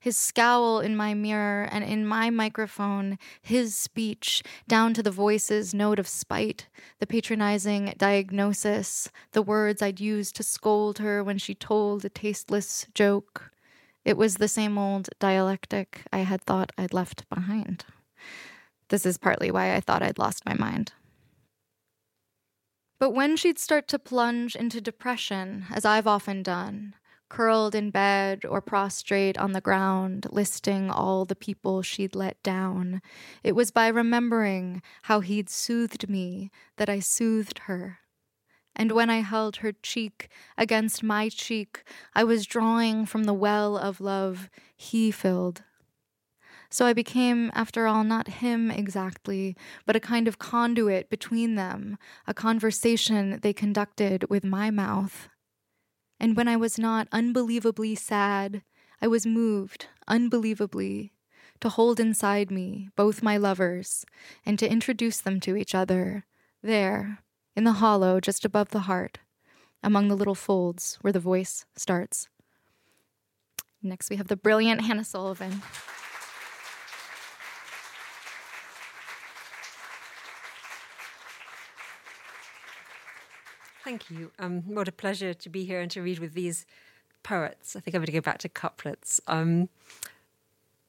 His 0.00 0.16
scowl 0.16 0.80
in 0.80 0.96
my 0.96 1.14
mirror 1.14 1.68
and 1.70 1.84
in 1.84 2.06
my 2.06 2.30
microphone, 2.30 3.18
his 3.40 3.74
speech, 3.76 4.42
down 4.68 4.92
to 4.94 5.02
the 5.02 5.10
voice's 5.10 5.72
note 5.72 5.98
of 5.98 6.08
spite, 6.08 6.68
the 6.98 7.06
patronizing 7.06 7.94
diagnosis, 7.96 9.10
the 9.32 9.42
words 9.42 9.82
I'd 9.82 10.00
used 10.00 10.36
to 10.36 10.42
scold 10.42 10.98
her 10.98 11.22
when 11.24 11.38
she 11.38 11.54
told 11.54 12.04
a 12.04 12.08
tasteless 12.08 12.86
joke. 12.94 13.50
It 14.04 14.16
was 14.16 14.36
the 14.36 14.48
same 14.48 14.76
old 14.76 15.08
dialectic 15.18 16.02
I 16.12 16.18
had 16.18 16.42
thought 16.42 16.72
I'd 16.76 16.92
left 16.92 17.28
behind. 17.30 17.84
This 18.88 19.06
is 19.06 19.16
partly 19.16 19.50
why 19.50 19.74
I 19.74 19.80
thought 19.80 20.02
I'd 20.02 20.18
lost 20.18 20.44
my 20.44 20.54
mind. 20.54 20.92
But 22.98 23.10
when 23.10 23.36
she'd 23.36 23.58
start 23.58 23.88
to 23.88 23.98
plunge 23.98 24.54
into 24.54 24.80
depression, 24.80 25.66
as 25.72 25.84
I've 25.84 26.06
often 26.06 26.42
done, 26.42 26.94
curled 27.28 27.74
in 27.74 27.90
bed 27.90 28.44
or 28.44 28.60
prostrate 28.60 29.38
on 29.38 29.52
the 29.52 29.60
ground, 29.60 30.26
listing 30.30 30.90
all 30.90 31.24
the 31.24 31.36
people 31.36 31.82
she'd 31.82 32.14
let 32.14 32.42
down, 32.42 33.02
it 33.42 33.56
was 33.56 33.70
by 33.70 33.88
remembering 33.88 34.82
how 35.02 35.20
he'd 35.20 35.48
soothed 35.48 36.08
me 36.08 36.50
that 36.76 36.88
I 36.88 37.00
soothed 37.00 37.60
her. 37.60 37.98
And 38.76 38.92
when 38.92 39.08
I 39.08 39.20
held 39.20 39.56
her 39.56 39.72
cheek 39.72 40.28
against 40.58 41.02
my 41.02 41.28
cheek, 41.28 41.84
I 42.14 42.24
was 42.24 42.46
drawing 42.46 43.06
from 43.06 43.24
the 43.24 43.34
well 43.34 43.76
of 43.76 44.00
love 44.00 44.50
he 44.76 45.10
filled 45.10 45.62
so 46.74 46.86
I 46.86 46.92
became, 46.92 47.52
after 47.54 47.86
all, 47.86 48.02
not 48.02 48.26
him 48.26 48.68
exactly, 48.68 49.56
but 49.86 49.94
a 49.94 50.00
kind 50.00 50.26
of 50.26 50.40
conduit 50.40 51.08
between 51.08 51.54
them, 51.54 51.98
a 52.26 52.34
conversation 52.34 53.38
they 53.42 53.52
conducted 53.52 54.28
with 54.28 54.42
my 54.42 54.72
mouth. 54.72 55.28
And 56.18 56.36
when 56.36 56.48
I 56.48 56.56
was 56.56 56.78
not 56.78 57.08
unbelievably 57.12 57.96
sad, 57.96 58.62
I 59.02 59.06
was 59.06 59.26
moved, 59.26 59.88
unbelievably, 60.08 61.12
to 61.60 61.68
hold 61.68 62.00
inside 62.00 62.50
me 62.50 62.88
both 62.96 63.22
my 63.22 63.36
lovers 63.36 64.04
and 64.46 64.58
to 64.58 64.70
introduce 64.70 65.20
them 65.20 65.40
to 65.40 65.56
each 65.56 65.74
other, 65.74 66.24
there, 66.62 67.18
in 67.56 67.64
the 67.64 67.72
hollow 67.74 68.20
just 68.20 68.44
above 68.44 68.70
the 68.70 68.80
heart, 68.80 69.18
among 69.82 70.08
the 70.08 70.16
little 70.16 70.34
folds 70.34 70.98
where 71.02 71.12
the 71.12 71.20
voice 71.20 71.66
starts. 71.76 72.28
Next, 73.82 74.08
we 74.08 74.16
have 74.16 74.28
the 74.28 74.36
brilliant 74.36 74.80
Hannah 74.82 75.04
Sullivan. 75.04 75.62
Thank 83.84 84.10
you. 84.10 84.30
Um, 84.38 84.62
what 84.62 84.88
a 84.88 84.92
pleasure 84.92 85.34
to 85.34 85.48
be 85.50 85.66
here 85.66 85.78
and 85.78 85.90
to 85.90 86.00
read 86.00 86.18
with 86.18 86.32
these 86.32 86.64
poets. 87.22 87.76
I 87.76 87.80
think 87.80 87.94
I'm 87.94 88.00
going 88.00 88.06
to 88.06 88.12
go 88.12 88.20
back 88.22 88.38
to 88.38 88.48
couplets. 88.48 89.20
Um, 89.26 89.68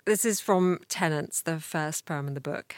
this 0.06 0.24
is 0.24 0.40
from 0.40 0.80
Tenants, 0.88 1.42
the 1.42 1.60
first 1.60 2.06
poem 2.06 2.30
in 2.30 2.36
the 2.36 2.40
book. 2.40 2.76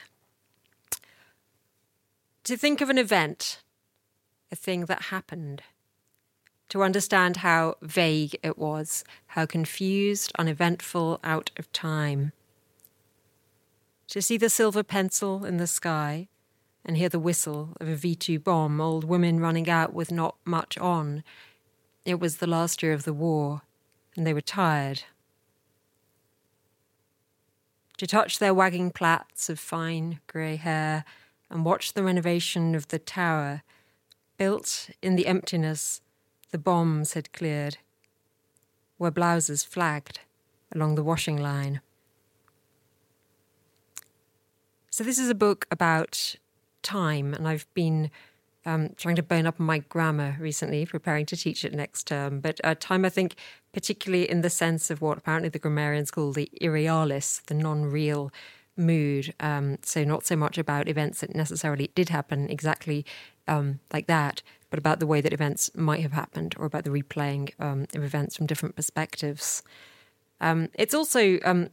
To 2.45 2.57
think 2.57 2.81
of 2.81 2.89
an 2.89 2.97
event, 2.97 3.61
a 4.51 4.55
thing 4.55 4.85
that 4.85 5.03
happened, 5.03 5.61
to 6.69 6.81
understand 6.81 7.37
how 7.37 7.75
vague 7.83 8.39
it 8.41 8.57
was, 8.57 9.03
how 9.27 9.45
confused, 9.45 10.31
uneventful, 10.39 11.19
out 11.23 11.51
of 11.57 11.71
time. 11.73 12.31
To 14.07 14.21
see 14.21 14.37
the 14.37 14.49
silver 14.49 14.81
pencil 14.81 15.45
in 15.45 15.57
the 15.57 15.67
sky, 15.67 16.27
and 16.85 16.97
hear 16.97 17.09
the 17.09 17.19
whistle 17.19 17.75
of 17.79 17.87
a 17.87 17.95
V 17.95 18.15
2 18.15 18.39
bomb, 18.39 18.79
old 18.79 19.03
women 19.03 19.39
running 19.39 19.69
out 19.69 19.93
with 19.93 20.11
not 20.11 20.35
much 20.45 20.77
on. 20.77 21.23
It 22.05 22.19
was 22.19 22.37
the 22.37 22.47
last 22.47 22.81
year 22.81 22.93
of 22.93 23.03
the 23.03 23.13
war, 23.13 23.63
and 24.15 24.25
they 24.25 24.33
were 24.33 24.41
tired. 24.41 25.03
To 27.97 28.07
touch 28.07 28.39
their 28.39 28.53
wagging 28.53 28.91
plaits 28.91 29.49
of 29.49 29.59
fine 29.59 30.19
grey 30.27 30.55
hair 30.55 31.03
and 31.49 31.65
watch 31.65 31.93
the 31.93 32.03
renovation 32.03 32.75
of 32.75 32.87
the 32.89 32.99
tower, 32.99 33.63
built 34.37 34.89
in 35.01 35.15
the 35.15 35.27
emptiness 35.27 36.01
the 36.51 36.57
bombs 36.57 37.13
had 37.13 37.33
cleared, 37.33 37.77
where 38.97 39.11
blouses 39.11 39.63
flagged 39.63 40.19
along 40.73 40.95
the 40.95 41.03
washing 41.03 41.37
line. 41.37 41.81
So, 44.89 45.03
this 45.03 45.19
is 45.19 45.29
a 45.29 45.35
book 45.35 45.67
about 45.69 46.35
time, 46.87 47.33
and 47.33 47.47
I've 47.47 47.67
been 47.73 48.09
um, 48.65 48.89
trying 48.97 49.15
to 49.17 49.23
bone 49.23 49.45
up 49.45 49.59
my 49.59 49.79
grammar 49.79 50.37
recently, 50.39 50.85
preparing 50.85 51.25
to 51.27 51.37
teach 51.37 51.63
it 51.65 51.73
next 51.73 52.07
term. 52.07 52.39
But 52.39 52.59
uh, 52.63 52.75
time, 52.79 53.05
I 53.05 53.09
think, 53.09 53.35
particularly 53.73 54.29
in 54.29 54.41
the 54.41 54.49
sense 54.49 54.89
of 54.89 55.01
what 55.01 55.17
apparently 55.17 55.49
the 55.49 55.59
grammarians 55.59 56.11
call 56.11 56.31
the 56.33 56.49
irrealis, 56.61 57.41
the 57.47 57.53
non 57.53 57.85
real 57.85 58.31
mood. 58.75 59.33
Um, 59.39 59.77
so, 59.83 60.03
not 60.03 60.25
so 60.25 60.35
much 60.35 60.57
about 60.57 60.87
events 60.87 61.21
that 61.21 61.35
necessarily 61.35 61.91
did 61.95 62.09
happen 62.09 62.49
exactly 62.49 63.05
um, 63.47 63.79
like 63.93 64.07
that, 64.07 64.41
but 64.69 64.79
about 64.79 64.99
the 64.99 65.07
way 65.07 65.21
that 65.21 65.33
events 65.33 65.69
might 65.75 66.01
have 66.01 66.13
happened 66.13 66.55
or 66.57 66.65
about 66.65 66.83
the 66.83 66.89
replaying 66.89 67.51
um, 67.59 67.85
of 67.93 68.03
events 68.03 68.35
from 68.35 68.47
different 68.47 68.75
perspectives. 68.75 69.63
Um, 70.39 70.69
it's 70.73 70.93
also 70.93 71.39
um, 71.43 71.69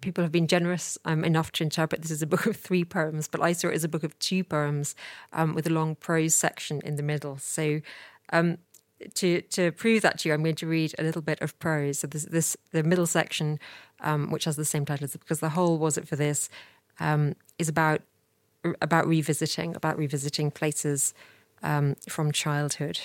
people 0.00 0.22
have 0.22 0.32
been 0.32 0.46
generous 0.46 0.98
um, 1.04 1.24
enough 1.24 1.52
to 1.52 1.64
interpret 1.64 2.02
this 2.02 2.10
as 2.10 2.22
a 2.22 2.26
book 2.26 2.46
of 2.46 2.56
three 2.56 2.84
poems, 2.84 3.28
but 3.28 3.40
I 3.40 3.52
saw 3.52 3.68
it 3.68 3.74
as 3.74 3.84
a 3.84 3.88
book 3.88 4.04
of 4.04 4.18
two 4.18 4.44
poems 4.44 4.94
um, 5.32 5.54
with 5.54 5.66
a 5.66 5.70
long 5.70 5.94
prose 5.94 6.34
section 6.34 6.80
in 6.84 6.96
the 6.96 7.02
middle. 7.02 7.38
So, 7.38 7.80
um, 8.32 8.58
to 9.14 9.40
to 9.42 9.72
prove 9.72 10.02
that 10.02 10.18
to 10.20 10.28
you, 10.28 10.34
I'm 10.34 10.42
going 10.42 10.54
to 10.56 10.66
read 10.66 10.94
a 10.98 11.02
little 11.02 11.22
bit 11.22 11.40
of 11.40 11.58
prose. 11.58 12.00
So 12.00 12.06
this, 12.06 12.24
this 12.24 12.56
the 12.70 12.82
middle 12.82 13.06
section, 13.06 13.58
um, 14.00 14.30
which 14.30 14.44
has 14.44 14.56
the 14.56 14.64
same 14.64 14.84
title, 14.84 15.08
because 15.12 15.40
the 15.40 15.50
whole 15.50 15.78
was 15.78 15.96
it 15.96 16.06
for 16.06 16.16
this, 16.16 16.48
um, 17.00 17.34
is 17.58 17.68
about 17.68 18.02
about 18.80 19.06
revisiting, 19.06 19.74
about 19.74 19.98
revisiting 19.98 20.50
places 20.50 21.14
um, 21.62 21.96
from 22.08 22.30
childhood. 22.30 23.00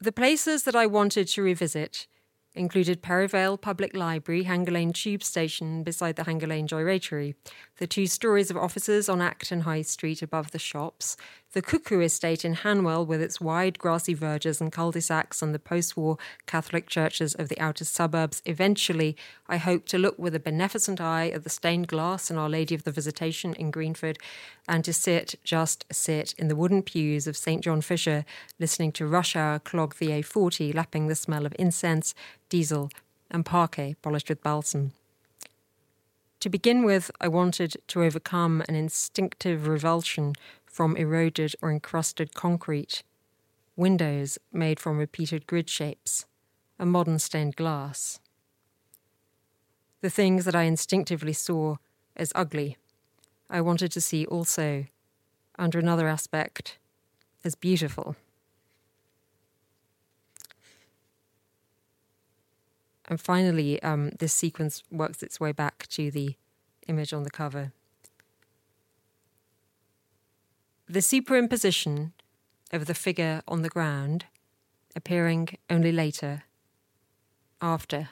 The 0.00 0.12
places 0.12 0.64
that 0.64 0.74
I 0.74 0.86
wanted 0.86 1.28
to 1.28 1.42
revisit 1.42 2.06
included 2.54 3.02
Perivale 3.02 3.56
Public 3.56 3.96
Library, 3.96 4.42
Hanger 4.42 4.72
Lane 4.72 4.92
Tube 4.92 5.22
Station 5.22 5.82
beside 5.82 6.16
the 6.16 6.24
Hanger 6.24 6.46
Lane 6.46 6.66
gyratory, 6.66 7.34
the 7.78 7.86
two 7.86 8.06
stories 8.06 8.50
of 8.50 8.56
offices 8.56 9.08
on 9.08 9.22
Acton 9.22 9.62
High 9.62 9.82
Street 9.82 10.22
above 10.22 10.50
the 10.50 10.58
shops, 10.58 11.16
the 11.52 11.62
Cuckoo 11.62 12.00
Estate 12.00 12.44
in 12.44 12.54
Hanwell 12.54 13.06
with 13.06 13.20
its 13.20 13.40
wide 13.40 13.78
grassy 13.78 14.14
verges 14.14 14.60
and 14.60 14.72
cul-de-sacs 14.72 15.42
and 15.42 15.54
the 15.54 15.58
post-war 15.58 16.16
Catholic 16.46 16.88
churches 16.88 17.34
of 17.34 17.48
the 17.48 17.60
outer 17.60 17.84
suburbs. 17.84 18.42
Eventually, 18.46 19.16
I 19.48 19.58
hope 19.58 19.86
to 19.86 19.98
look 19.98 20.18
with 20.18 20.34
a 20.34 20.40
beneficent 20.40 21.00
eye 21.00 21.28
at 21.28 21.44
the 21.44 21.50
stained 21.50 21.88
glass 21.88 22.30
in 22.30 22.38
Our 22.38 22.48
Lady 22.48 22.74
of 22.74 22.84
the 22.84 22.92
Visitation 22.92 23.54
in 23.54 23.70
Greenford 23.70 24.18
and 24.68 24.84
to 24.84 24.92
sit, 24.92 25.34
just 25.44 25.84
sit, 25.92 26.34
in 26.38 26.48
the 26.48 26.56
wooden 26.56 26.82
pews 26.82 27.26
of 27.26 27.36
St. 27.36 27.62
John 27.62 27.80
Fisher, 27.80 28.24
listening 28.58 28.92
to 28.92 29.06
rush 29.06 29.36
hour 29.36 29.58
clog 29.58 29.96
the 29.96 30.08
A40, 30.08 30.74
lapping 30.74 31.08
the 31.08 31.14
smell 31.14 31.44
of 31.44 31.54
incense, 31.58 32.14
diesel, 32.52 32.90
and 33.30 33.46
parquet 33.46 33.96
polished 34.02 34.28
with 34.28 34.42
balsam. 34.42 34.92
To 36.40 36.50
begin 36.50 36.84
with, 36.84 37.10
I 37.18 37.26
wanted 37.26 37.76
to 37.86 38.02
overcome 38.02 38.62
an 38.68 38.74
instinctive 38.74 39.66
revulsion 39.66 40.34
from 40.66 40.94
eroded 40.94 41.54
or 41.62 41.70
encrusted 41.70 42.34
concrete, 42.34 43.02
windows 43.74 44.38
made 44.52 44.78
from 44.78 44.98
repeated 44.98 45.46
grid 45.46 45.70
shapes, 45.70 46.26
a 46.78 46.84
modern 46.84 47.18
stained 47.18 47.56
glass. 47.56 48.20
The 50.02 50.10
things 50.10 50.44
that 50.44 50.54
I 50.54 50.64
instinctively 50.64 51.32
saw 51.32 51.76
as 52.14 52.32
ugly, 52.34 52.76
I 53.48 53.62
wanted 53.62 53.92
to 53.92 54.00
see 54.02 54.26
also, 54.26 54.84
under 55.58 55.78
another 55.78 56.06
aspect, 56.06 56.76
as 57.44 57.54
beautiful. 57.54 58.14
And 63.12 63.20
finally, 63.20 63.78
um, 63.82 64.12
this 64.20 64.32
sequence 64.32 64.82
works 64.90 65.22
its 65.22 65.38
way 65.38 65.52
back 65.52 65.86
to 65.88 66.10
the 66.10 66.34
image 66.88 67.12
on 67.12 67.24
the 67.24 67.30
cover. 67.30 67.72
The 70.88 71.00
superimposition 71.00 72.12
of 72.72 72.86
the 72.86 72.94
figure 72.94 73.42
on 73.46 73.60
the 73.60 73.68
ground 73.68 74.24
appearing 74.96 75.58
only 75.68 75.92
later, 75.92 76.44
after. 77.60 78.08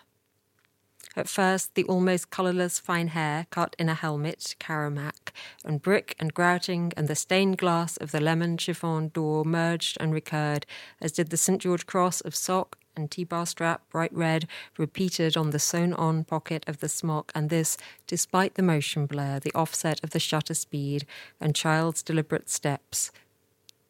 At 1.16 1.30
first, 1.30 1.76
the 1.76 1.84
almost 1.84 2.28
colourless 2.28 2.78
fine 2.78 3.08
hair 3.08 3.46
cut 3.48 3.74
in 3.78 3.88
a 3.88 3.94
helmet, 3.94 4.54
Caramac, 4.60 5.32
and 5.64 5.80
brick 5.80 6.14
and 6.20 6.34
grouting, 6.34 6.92
and 6.94 7.08
the 7.08 7.16
stained 7.16 7.56
glass 7.56 7.96
of 7.96 8.10
the 8.10 8.20
lemon 8.20 8.58
chiffon 8.58 9.08
door 9.08 9.46
merged 9.46 9.96
and 9.98 10.12
recurred, 10.12 10.66
as 11.00 11.12
did 11.12 11.30
the 11.30 11.38
St. 11.38 11.62
George 11.62 11.86
cross 11.86 12.20
of 12.20 12.34
sock 12.36 12.76
and 13.00 13.10
T-bar 13.10 13.46
strap, 13.46 13.82
bright 13.90 14.12
red, 14.12 14.46
repeated 14.78 15.36
on 15.36 15.50
the 15.50 15.58
sewn-on 15.58 16.22
pocket 16.24 16.62
of 16.68 16.78
the 16.78 16.88
smock, 16.88 17.32
and 17.34 17.50
this, 17.50 17.76
despite 18.06 18.54
the 18.54 18.62
motion 18.62 19.06
blur, 19.06 19.40
the 19.40 19.52
offset 19.54 20.04
of 20.04 20.10
the 20.10 20.20
shutter 20.20 20.54
speed, 20.54 21.06
and 21.40 21.54
child's 21.54 22.02
deliberate 22.02 22.50
steps. 22.50 23.10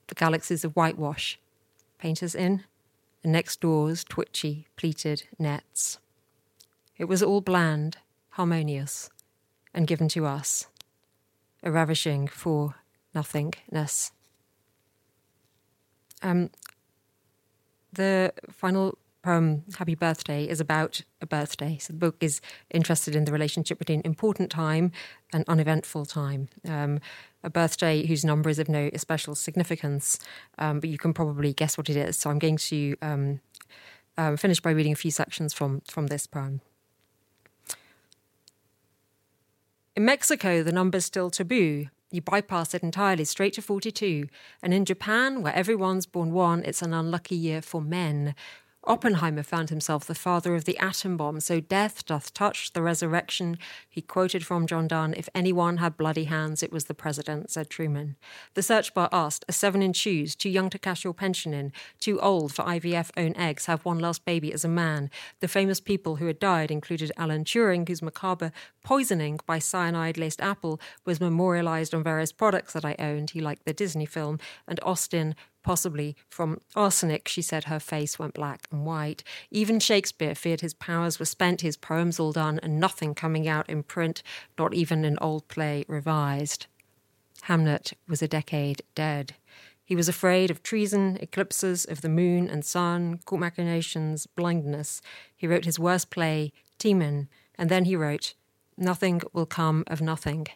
The 0.06 0.14
galaxies 0.14 0.64
of 0.64 0.74
whitewash, 0.74 1.38
painters 1.98 2.34
in, 2.34 2.64
and 3.22 3.32
next 3.32 3.60
doors 3.60 4.04
twitchy, 4.04 4.66
pleated 4.76 5.24
nets. 5.38 5.98
It 6.96 7.04
was 7.04 7.22
all 7.22 7.40
bland, 7.40 7.98
harmonious, 8.30 9.10
and 9.74 9.86
given 9.86 10.08
to 10.08 10.24
us, 10.24 10.66
a 11.62 11.70
ravishing 11.70 12.28
for 12.28 12.76
nothingness. 13.14 14.12
Um, 16.22 16.50
the 17.92 18.32
final 18.50 18.98
poem, 19.22 19.64
Happy 19.76 19.94
Birthday, 19.94 20.48
is 20.48 20.60
about 20.60 21.02
a 21.20 21.26
birthday. 21.26 21.78
So 21.78 21.92
the 21.92 21.98
book 21.98 22.16
is 22.20 22.40
interested 22.70 23.14
in 23.14 23.24
the 23.24 23.32
relationship 23.32 23.78
between 23.78 24.00
important 24.04 24.50
time 24.50 24.92
and 25.32 25.44
uneventful 25.46 26.06
time. 26.06 26.48
Um, 26.66 27.00
a 27.42 27.50
birthday 27.50 28.06
whose 28.06 28.24
number 28.24 28.50
is 28.50 28.58
of 28.58 28.68
no 28.68 28.90
special 28.96 29.34
significance, 29.34 30.18
um, 30.58 30.80
but 30.80 30.88
you 30.88 30.98
can 30.98 31.12
probably 31.12 31.52
guess 31.52 31.76
what 31.76 31.88
it 31.88 31.96
is. 31.96 32.16
So 32.16 32.30
I'm 32.30 32.38
going 32.38 32.56
to 32.56 32.96
um, 33.02 33.40
uh, 34.16 34.36
finish 34.36 34.60
by 34.60 34.70
reading 34.70 34.92
a 34.92 34.96
few 34.96 35.10
sections 35.10 35.52
from, 35.52 35.82
from 35.86 36.08
this 36.08 36.26
poem. 36.26 36.60
In 39.96 40.04
Mexico, 40.04 40.62
the 40.62 40.72
number's 40.72 41.04
still 41.04 41.30
taboo. 41.30 41.88
You 42.10 42.20
bypass 42.20 42.74
it 42.74 42.82
entirely 42.82 43.24
straight 43.24 43.52
to 43.54 43.62
42. 43.62 44.26
And 44.62 44.74
in 44.74 44.84
Japan, 44.84 45.42
where 45.42 45.54
everyone's 45.54 46.06
born 46.06 46.32
one, 46.32 46.64
it's 46.64 46.82
an 46.82 46.92
unlucky 46.92 47.36
year 47.36 47.62
for 47.62 47.80
men. 47.80 48.34
Oppenheimer 48.84 49.42
found 49.42 49.68
himself 49.68 50.06
the 50.06 50.14
father 50.14 50.54
of 50.54 50.64
the 50.64 50.78
atom 50.78 51.18
bomb, 51.18 51.40
so 51.40 51.60
death 51.60 52.06
doth 52.06 52.32
touch 52.32 52.72
the 52.72 52.80
resurrection. 52.80 53.58
He 53.86 54.00
quoted 54.00 54.46
from 54.46 54.66
John 54.66 54.88
Donne, 54.88 55.12
If 55.14 55.28
anyone 55.34 55.76
had 55.76 55.98
bloody 55.98 56.24
hands, 56.24 56.62
it 56.62 56.72
was 56.72 56.86
the 56.86 56.94
president, 56.94 57.50
said 57.50 57.68
Truman. 57.68 58.16
The 58.54 58.62
search 58.62 58.94
bar 58.94 59.10
asked, 59.12 59.44
A 59.48 59.52
seven 59.52 59.82
in 59.82 59.92
shoes, 59.92 60.34
too 60.34 60.48
young 60.48 60.70
to 60.70 60.78
cash 60.78 61.04
your 61.04 61.12
pension 61.12 61.52
in, 61.52 61.72
too 61.98 62.18
old 62.20 62.54
for 62.54 62.64
IVF 62.64 63.10
own 63.18 63.36
eggs, 63.36 63.66
have 63.66 63.84
one 63.84 63.98
last 63.98 64.24
baby 64.24 64.50
as 64.50 64.64
a 64.64 64.68
man. 64.68 65.10
The 65.40 65.48
famous 65.48 65.78
people 65.78 66.16
who 66.16 66.26
had 66.26 66.38
died 66.38 66.70
included 66.70 67.12
Alan 67.18 67.44
Turing, 67.44 67.86
whose 67.86 68.00
macabre 68.00 68.50
poisoning 68.82 69.40
by 69.44 69.58
cyanide 69.58 70.16
laced 70.16 70.40
apple 70.40 70.80
was 71.04 71.20
memorialized 71.20 71.94
on 71.94 72.02
various 72.02 72.32
products 72.32 72.72
that 72.72 72.86
I 72.86 72.96
owned. 72.98 73.30
He 73.30 73.42
liked 73.42 73.66
the 73.66 73.74
Disney 73.74 74.06
film, 74.06 74.38
and 74.66 74.80
Austen 74.82 75.34
possibly 75.62 76.16
from 76.28 76.60
arsenic, 76.74 77.28
she 77.28 77.42
said 77.42 77.64
her 77.64 77.80
face 77.80 78.18
went 78.18 78.34
black 78.34 78.66
and 78.70 78.84
white. 78.84 79.22
Even 79.50 79.80
Shakespeare 79.80 80.34
feared 80.34 80.60
his 80.60 80.74
powers 80.74 81.18
were 81.18 81.26
spent, 81.26 81.60
his 81.60 81.76
poems 81.76 82.18
all 82.18 82.32
done, 82.32 82.60
and 82.62 82.80
nothing 82.80 83.14
coming 83.14 83.46
out 83.48 83.68
in 83.68 83.82
print, 83.82 84.22
not 84.58 84.74
even 84.74 85.04
an 85.04 85.18
old 85.20 85.48
play 85.48 85.84
revised. 85.88 86.66
Hamlet 87.42 87.94
was 88.08 88.22
a 88.22 88.28
decade 88.28 88.82
dead. 88.94 89.34
He 89.84 89.96
was 89.96 90.08
afraid 90.08 90.50
of 90.50 90.62
treason, 90.62 91.18
eclipses 91.20 91.84
of 91.84 92.00
the 92.00 92.08
moon 92.08 92.48
and 92.48 92.64
sun, 92.64 93.18
court 93.24 93.40
machinations, 93.40 94.26
blindness. 94.26 95.02
He 95.36 95.48
wrote 95.48 95.64
his 95.64 95.80
worst 95.80 96.10
play, 96.10 96.52
Timon, 96.78 97.28
and 97.56 97.68
then 97.68 97.86
he 97.86 97.96
wrote, 97.96 98.34
Nothing 98.76 99.20
will 99.32 99.46
come 99.46 99.84
of 99.88 100.00
nothing. 100.00 100.46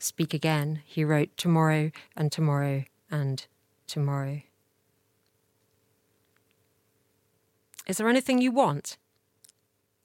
Speak 0.00 0.34
again, 0.34 0.82
he 0.84 1.04
wrote, 1.04 1.36
tomorrow 1.36 1.90
and 2.16 2.32
tomorrow 2.32 2.84
and 3.10 3.46
tomorrow. 3.86 4.42
Is 7.86 7.98
there 7.98 8.08
anything 8.08 8.40
you 8.40 8.50
want? 8.50 8.96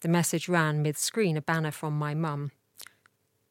The 0.02 0.10
message 0.10 0.50
ran 0.50 0.82
mid 0.82 0.98
screen, 0.98 1.38
a 1.38 1.42
banner 1.42 1.72
from 1.72 1.98
my 1.98 2.14
mum. 2.14 2.52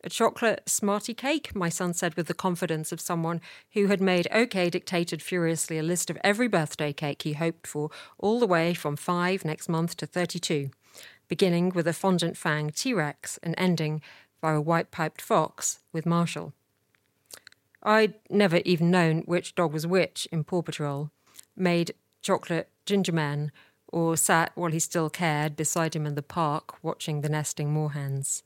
A 0.05 0.09
chocolate 0.09 0.63
smarty 0.67 1.13
cake, 1.13 1.55
my 1.55 1.69
son 1.69 1.93
said 1.93 2.15
with 2.15 2.29
the 2.29 2.35
confidence 2.35 2.93
of 2.93 3.01
someone 3.01 3.41
who 3.73 3.89
had 3.89 4.01
made 4.01 4.29
OK 4.31 4.71
dictated 4.71 5.21
furiously 5.21 5.77
a 5.77 5.83
list 5.83 6.09
of 6.09 6.19
every 6.23 6.47
birthday 6.47 6.93
cake 6.93 7.23
he 7.23 7.33
hoped 7.33 7.67
for, 7.67 7.91
all 8.17 8.39
the 8.39 8.47
way 8.47 8.75
from 8.75 8.97
five 8.97 9.45
next 9.45 9.69
month 9.69 9.97
to 9.97 10.07
32, 10.07 10.71
beginning 11.27 11.71
with 11.71 11.89
a 11.89 11.93
fondant 11.93 12.37
fang 12.37 12.71
T 12.71 12.95
Rex 12.95 13.39
and 13.43 13.55
ending 13.59 14.01
by 14.41 14.53
a 14.53 14.61
white 14.61 14.91
piped 14.91 15.21
fox 15.21 15.81
with 15.93 16.07
Marshall. 16.07 16.53
I'd 17.83 18.15
never 18.29 18.59
even 18.65 18.91
known 18.91 19.23
which 19.23 19.55
dog 19.55 19.73
was 19.73 19.87
which 19.87 20.27
in 20.33 20.45
Paw 20.45 20.63
Patrol, 20.63 21.11
made 21.57 21.95
chocolate 22.23 22.71
ginger 22.87 23.13
man, 23.13 23.53
or 23.87 24.17
sat 24.17 24.53
while 24.55 24.71
he 24.71 24.79
still 24.79 25.09
cared 25.09 25.57
beside 25.57 25.95
him 25.95 26.07
in 26.07 26.15
the 26.15 26.23
park 26.23 26.83
watching 26.83 27.21
the 27.21 27.29
nesting 27.29 27.73
moorhens. 27.73 28.43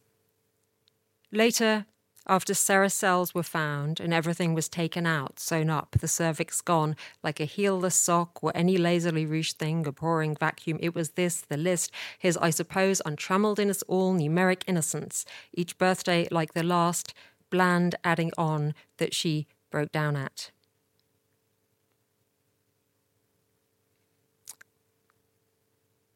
Later, 1.32 1.86
After 2.26 2.54
Sarah's 2.54 2.94
cells 2.94 3.34
were 3.34 3.42
found 3.42 3.98
and 3.98 4.14
everything 4.14 4.54
was 4.54 4.68
taken 4.68 5.06
out, 5.06 5.40
sewn 5.40 5.68
up, 5.68 5.96
the 5.98 6.06
cervix 6.06 6.60
gone, 6.60 6.94
like 7.24 7.40
a 7.40 7.46
heelless 7.46 7.94
sock 7.94 8.44
or 8.44 8.52
any 8.54 8.76
lazily 8.76 9.26
ruched 9.26 9.54
thing, 9.54 9.84
a 9.88 9.92
pouring 9.92 10.36
vacuum, 10.36 10.78
it 10.80 10.94
was 10.94 11.10
this, 11.10 11.40
the 11.40 11.56
list, 11.56 11.90
his, 12.20 12.36
I 12.36 12.50
suppose, 12.50 13.02
untrammeled 13.04 13.58
in 13.58 13.70
us 13.70 13.82
all 13.88 14.14
numeric 14.14 14.62
innocence, 14.68 15.24
each 15.52 15.76
birthday 15.78 16.28
like 16.30 16.54
the 16.54 16.62
last, 16.62 17.12
bland 17.52 17.94
adding 18.02 18.32
on 18.36 18.74
that 18.96 19.14
she 19.14 19.46
broke 19.70 19.92
down 19.92 20.16
at. 20.16 20.50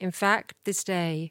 In 0.00 0.10
fact, 0.10 0.54
this 0.64 0.82
day, 0.82 1.30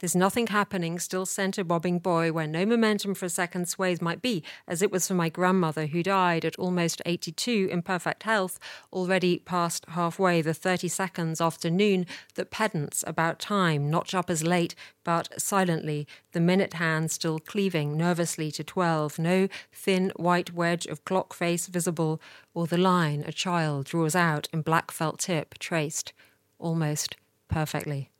there's 0.00 0.14
nothing 0.14 0.46
happening, 0.46 0.98
still 0.98 1.26
centre 1.26 1.64
bobbing 1.64 1.98
buoy, 1.98 2.30
where 2.30 2.46
no 2.46 2.64
momentum 2.64 3.14
for 3.14 3.26
a 3.26 3.30
second 3.30 3.68
sways 3.68 4.00
might 4.00 4.22
be, 4.22 4.44
as 4.66 4.80
it 4.80 4.92
was 4.92 5.08
for 5.08 5.14
my 5.14 5.28
grandmother, 5.28 5.86
who 5.86 6.02
died 6.02 6.44
at 6.44 6.58
almost 6.58 7.02
82 7.04 7.68
in 7.70 7.82
perfect 7.82 8.22
health, 8.22 8.58
already 8.92 9.40
past 9.40 9.84
halfway, 9.88 10.40
the 10.40 10.54
30 10.54 10.88
seconds 10.88 11.40
after 11.40 11.68
noon, 11.68 12.06
that 12.34 12.50
pedants 12.50 13.02
about 13.06 13.40
time 13.40 13.90
notch 13.90 14.14
up 14.14 14.30
as 14.30 14.44
late, 14.44 14.74
but 15.02 15.40
silently, 15.40 16.06
the 16.32 16.40
minute 16.40 16.74
hand 16.74 17.10
still 17.10 17.38
cleaving 17.38 17.96
nervously 17.96 18.52
to 18.52 18.62
12, 18.62 19.18
no 19.18 19.48
thin 19.72 20.12
white 20.16 20.52
wedge 20.52 20.86
of 20.86 21.04
clock 21.04 21.34
face 21.34 21.66
visible, 21.66 22.20
or 22.54 22.66
the 22.66 22.78
line 22.78 23.24
a 23.26 23.32
child 23.32 23.86
draws 23.86 24.14
out 24.14 24.48
in 24.52 24.62
black 24.62 24.90
felt 24.90 25.18
tip 25.18 25.58
traced, 25.58 26.12
almost 26.58 27.16
perfectly. 27.48 28.10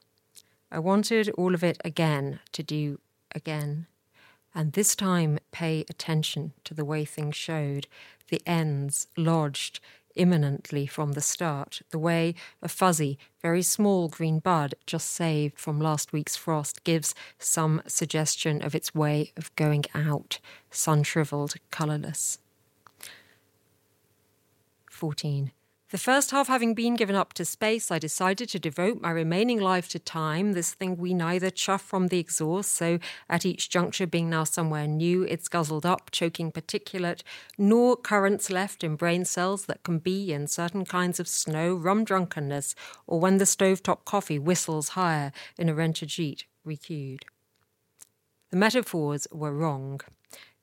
I 0.70 0.78
wanted 0.78 1.30
all 1.30 1.54
of 1.54 1.64
it 1.64 1.78
again 1.84 2.40
to 2.52 2.62
do 2.62 3.00
again. 3.34 3.86
And 4.54 4.72
this 4.72 4.94
time, 4.94 5.38
pay 5.52 5.84
attention 5.88 6.52
to 6.64 6.74
the 6.74 6.84
way 6.84 7.04
things 7.04 7.36
showed, 7.36 7.86
the 8.28 8.42
ends 8.46 9.06
lodged 9.16 9.80
imminently 10.16 10.86
from 10.86 11.12
the 11.12 11.20
start, 11.20 11.80
the 11.90 11.98
way 11.98 12.34
a 12.60 12.68
fuzzy, 12.68 13.18
very 13.40 13.62
small 13.62 14.08
green 14.08 14.40
bud 14.40 14.74
just 14.86 15.10
saved 15.10 15.58
from 15.58 15.80
last 15.80 16.12
week's 16.12 16.36
frost 16.36 16.84
gives 16.84 17.14
some 17.38 17.80
suggestion 17.86 18.60
of 18.60 18.74
its 18.74 18.94
way 18.94 19.32
of 19.36 19.54
going 19.54 19.84
out, 19.94 20.40
sun 20.70 21.02
shriveled, 21.02 21.54
colourless. 21.70 22.38
14. 24.90 25.52
The 25.90 25.96
first 25.96 26.32
half 26.32 26.48
having 26.48 26.74
been 26.74 26.96
given 26.96 27.16
up 27.16 27.32
to 27.34 27.46
space, 27.46 27.90
I 27.90 27.98
decided 27.98 28.50
to 28.50 28.58
devote 28.58 29.00
my 29.00 29.10
remaining 29.10 29.58
life 29.58 29.88
to 29.90 29.98
time, 29.98 30.52
this 30.52 30.74
thing 30.74 30.98
we 30.98 31.14
neither 31.14 31.48
chuff 31.48 31.80
from 31.80 32.08
the 32.08 32.18
exhaust, 32.18 32.72
so 32.72 32.98
at 33.30 33.46
each 33.46 33.70
juncture 33.70 34.06
being 34.06 34.28
now 34.28 34.44
somewhere 34.44 34.86
new, 34.86 35.22
it's 35.22 35.48
guzzled 35.48 35.86
up, 35.86 36.10
choking 36.10 36.52
particulate, 36.52 37.22
nor 37.56 37.96
currents 37.96 38.50
left 38.50 38.84
in 38.84 38.96
brain 38.96 39.24
cells 39.24 39.64
that 39.64 39.82
can 39.82 39.98
be 39.98 40.30
in 40.30 40.46
certain 40.46 40.84
kinds 40.84 41.18
of 41.18 41.26
snow, 41.26 41.74
rum 41.74 42.04
drunkenness, 42.04 42.74
or 43.06 43.18
when 43.18 43.38
the 43.38 43.46
stovetop 43.46 44.04
coffee 44.04 44.38
whistles 44.38 44.90
higher 44.90 45.32
in 45.56 45.70
a 45.70 45.74
rented 45.74 46.10
recued. 46.66 47.22
The 48.50 48.58
metaphors 48.58 49.26
were 49.32 49.54
wrong. 49.54 50.02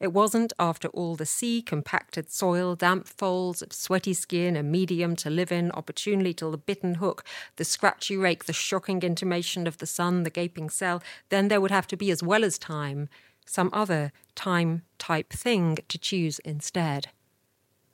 It 0.05 0.13
wasn't, 0.13 0.53
after 0.59 0.87
all, 0.89 1.15
the 1.15 1.25
sea, 1.25 1.63
compacted 1.63 2.29
soil, 2.31 2.75
damp 2.75 3.07
folds 3.07 3.63
of 3.63 3.73
sweaty 3.73 4.13
skin, 4.13 4.55
a 4.55 4.61
medium 4.61 5.15
to 5.15 5.31
live 5.31 5.51
in, 5.51 5.71
opportunely 5.71 6.31
till 6.31 6.51
the 6.51 6.59
bitten 6.59 6.95
hook, 7.01 7.23
the 7.55 7.65
scratchy 7.65 8.15
rake, 8.15 8.45
the 8.45 8.53
shocking 8.53 9.01
intimation 9.01 9.65
of 9.65 9.79
the 9.79 9.87
sun, 9.87 10.21
the 10.21 10.29
gaping 10.29 10.69
cell. 10.69 11.01
Then 11.29 11.47
there 11.47 11.59
would 11.59 11.71
have 11.71 11.87
to 11.87 11.97
be, 11.97 12.11
as 12.11 12.21
well 12.21 12.43
as 12.43 12.59
time, 12.59 13.09
some 13.47 13.71
other 13.73 14.11
time 14.35 14.83
type 14.99 15.33
thing 15.33 15.79
to 15.87 15.97
choose 15.97 16.37
instead. 16.37 17.07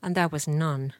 And 0.03 0.13
there 0.13 0.27
was 0.27 0.49
none. 0.49 0.91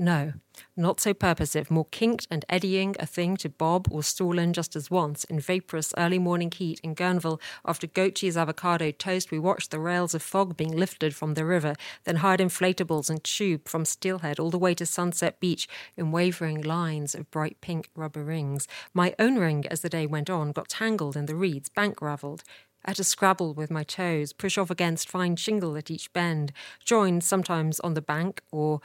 No, 0.00 0.32
not 0.78 0.98
so 0.98 1.12
purposive, 1.12 1.70
more 1.70 1.84
kinked 1.90 2.26
and 2.30 2.42
eddying, 2.48 2.96
a 2.98 3.04
thing 3.04 3.36
to 3.36 3.50
bob 3.50 3.86
or 3.90 4.02
stall 4.02 4.38
in 4.38 4.54
just 4.54 4.74
as 4.74 4.90
once. 4.90 5.24
In 5.24 5.40
vaporous 5.40 5.92
early 5.98 6.18
morning 6.18 6.50
heat 6.50 6.80
in 6.82 6.94
Guerneville, 6.94 7.38
after 7.66 7.86
goat 7.86 8.14
cheese 8.14 8.34
avocado 8.34 8.92
toast, 8.92 9.30
we 9.30 9.38
watched 9.38 9.70
the 9.70 9.78
rails 9.78 10.14
of 10.14 10.22
fog 10.22 10.56
being 10.56 10.74
lifted 10.74 11.14
from 11.14 11.34
the 11.34 11.44
river, 11.44 11.74
then 12.04 12.16
hired 12.16 12.40
inflatables 12.40 13.10
and 13.10 13.22
tube 13.22 13.68
from 13.68 13.84
Steelhead 13.84 14.40
all 14.40 14.50
the 14.50 14.56
way 14.56 14.72
to 14.72 14.86
Sunset 14.86 15.38
Beach 15.38 15.68
in 15.98 16.12
wavering 16.12 16.62
lines 16.62 17.14
of 17.14 17.30
bright 17.30 17.60
pink 17.60 17.90
rubber 17.94 18.24
rings. 18.24 18.66
My 18.94 19.14
own 19.18 19.36
ring, 19.36 19.66
as 19.66 19.82
the 19.82 19.90
day 19.90 20.06
went 20.06 20.30
on, 20.30 20.52
got 20.52 20.70
tangled 20.70 21.14
in 21.14 21.26
the 21.26 21.36
reeds, 21.36 21.68
bank 21.68 22.00
ravelled. 22.00 22.42
I 22.82 22.90
had 22.92 22.96
to 22.96 23.04
scrabble 23.04 23.52
with 23.52 23.70
my 23.70 23.82
toes, 23.82 24.32
push 24.32 24.56
off 24.56 24.70
against 24.70 25.10
fine 25.10 25.36
shingle 25.36 25.76
at 25.76 25.90
each 25.90 26.10
bend, 26.14 26.50
joined 26.82 27.22
sometimes 27.22 27.78
on 27.80 27.92
the 27.92 28.00
bank 28.00 28.40
or 28.50 28.80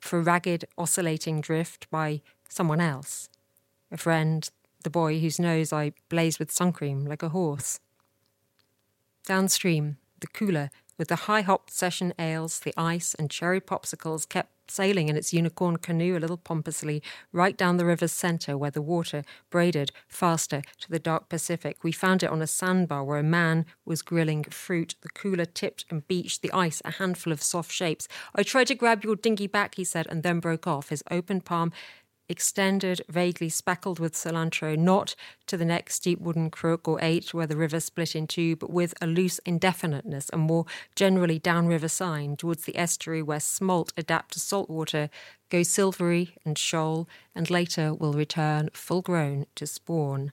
for 0.00 0.20
ragged, 0.20 0.64
oscillating 0.76 1.40
drift 1.40 1.88
by 1.90 2.22
someone 2.48 2.80
else. 2.80 3.28
A 3.92 3.96
friend, 3.96 4.48
the 4.82 4.90
boy 4.90 5.20
whose 5.20 5.38
nose 5.38 5.72
I 5.72 5.92
blazed 6.08 6.38
with 6.38 6.50
sun 6.50 6.72
cream 6.72 7.04
like 7.04 7.22
a 7.22 7.28
horse. 7.28 7.80
Downstream, 9.26 9.98
the 10.20 10.26
cooler 10.26 10.70
with 10.98 11.08
the 11.08 11.16
high 11.16 11.42
hopped 11.42 11.70
session 11.70 12.12
ales, 12.18 12.60
the 12.60 12.74
ice, 12.76 13.14
and 13.14 13.30
cherry 13.30 13.60
popsicles 13.60 14.28
kept 14.28 14.59
sailing 14.70 15.08
in 15.08 15.16
its 15.16 15.32
unicorn 15.32 15.76
canoe 15.76 16.16
a 16.16 16.20
little 16.20 16.36
pompously 16.36 17.02
right 17.32 17.56
down 17.56 17.76
the 17.76 17.84
river's 17.84 18.12
centre 18.12 18.56
where 18.56 18.70
the 18.70 18.82
water 18.82 19.22
braided 19.50 19.92
faster 20.08 20.62
to 20.78 20.90
the 20.90 20.98
dark 20.98 21.28
Pacific. 21.28 21.82
We 21.82 21.92
found 21.92 22.22
it 22.22 22.30
on 22.30 22.42
a 22.42 22.46
sandbar 22.46 23.04
where 23.04 23.18
a 23.18 23.22
man 23.22 23.66
was 23.84 24.02
grilling 24.02 24.44
fruit, 24.44 24.94
the 25.02 25.08
cooler 25.08 25.44
tipped 25.44 25.84
and 25.90 26.06
beached, 26.06 26.42
the 26.42 26.52
ice 26.52 26.80
a 26.84 26.92
handful 26.92 27.32
of 27.32 27.42
soft 27.42 27.72
shapes. 27.72 28.08
I 28.34 28.42
tried 28.42 28.68
to 28.68 28.74
grab 28.74 29.04
your 29.04 29.16
dinghy 29.16 29.46
back, 29.46 29.74
he 29.74 29.84
said, 29.84 30.06
and 30.08 30.22
then 30.22 30.40
broke 30.40 30.66
off, 30.66 30.88
his 30.88 31.04
open 31.10 31.40
palm 31.40 31.72
extended, 32.30 33.02
vaguely 33.08 33.48
speckled 33.48 33.98
with 33.98 34.14
cilantro, 34.14 34.78
not 34.78 35.14
to 35.46 35.56
the 35.56 35.64
next 35.64 35.96
steep 35.96 36.20
wooden 36.20 36.48
crook 36.48 36.86
or 36.86 36.98
eight 37.02 37.34
where 37.34 37.46
the 37.46 37.56
river 37.56 37.80
split 37.80 38.14
in 38.14 38.26
two, 38.26 38.56
but 38.56 38.70
with 38.70 38.94
a 39.02 39.06
loose 39.06 39.40
indefiniteness, 39.44 40.30
and 40.30 40.42
more 40.42 40.64
generally 40.94 41.38
downriver 41.38 41.88
sign 41.88 42.36
towards 42.36 42.64
the 42.64 42.76
estuary 42.76 43.22
where 43.22 43.40
smolt 43.40 43.92
adapt 43.96 44.32
to 44.32 44.40
salt 44.40 44.70
water, 44.70 45.10
go 45.50 45.62
silvery 45.62 46.36
and 46.44 46.56
shoal, 46.56 47.08
and 47.34 47.50
later 47.50 47.92
will 47.92 48.12
return 48.12 48.70
full 48.72 49.02
grown 49.02 49.46
to 49.56 49.66
spawn. 49.66 50.32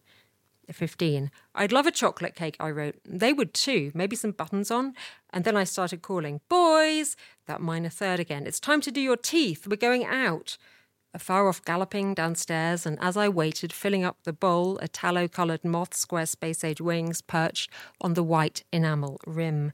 15. 0.71 1.31
I'd 1.55 1.71
love 1.71 1.87
a 1.87 1.91
chocolate 1.91 2.35
cake, 2.35 2.57
I 2.59 2.69
wrote. 2.71 2.95
They 3.05 3.33
would 3.33 3.53
too, 3.53 3.91
maybe 3.93 4.15
some 4.15 4.31
buttons 4.31 4.69
on. 4.69 4.93
And 5.31 5.45
then 5.45 5.55
I 5.55 5.63
started 5.63 6.01
calling, 6.01 6.41
Boys! 6.49 7.15
That 7.45 7.61
minor 7.61 7.89
third 7.89 8.19
again. 8.19 8.45
It's 8.45 8.59
time 8.59 8.81
to 8.81 8.91
do 8.91 8.99
your 8.99 9.15
teeth. 9.15 9.65
We're 9.65 9.77
going 9.77 10.05
out 10.05 10.57
a 11.13 11.19
far 11.19 11.47
off 11.47 11.63
galloping 11.63 12.13
downstairs, 12.13 12.85
and 12.85 12.97
as 13.01 13.17
I 13.17 13.29
waited, 13.29 13.73
filling 13.73 14.03
up 14.03 14.17
the 14.23 14.33
bowl, 14.33 14.77
a 14.79 14.87
tallow 14.87 15.27
coloured 15.27 15.63
moth, 15.63 15.93
square 15.93 16.25
space 16.25 16.63
age 16.63 16.81
wings 16.81 17.21
perched 17.21 17.71
on 18.01 18.13
the 18.13 18.23
white 18.23 18.63
enamel 18.71 19.19
rim. 19.25 19.71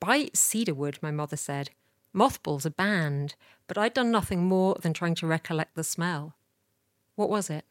Buy 0.00 0.30
cedarwood, 0.34 0.98
my 1.00 1.10
mother 1.10 1.36
said. 1.36 1.70
Mothballs 2.12 2.66
are 2.66 2.70
banned, 2.70 3.34
but 3.66 3.78
I'd 3.78 3.94
done 3.94 4.10
nothing 4.10 4.44
more 4.44 4.76
than 4.80 4.92
trying 4.92 5.14
to 5.16 5.26
recollect 5.26 5.74
the 5.74 5.84
smell. 5.84 6.34
What 7.14 7.30
was 7.30 7.50
it? 7.50 7.64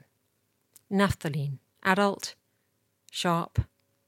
Naphthalene. 0.92 1.60
Adult. 1.84 2.36
Sharp 3.12 3.60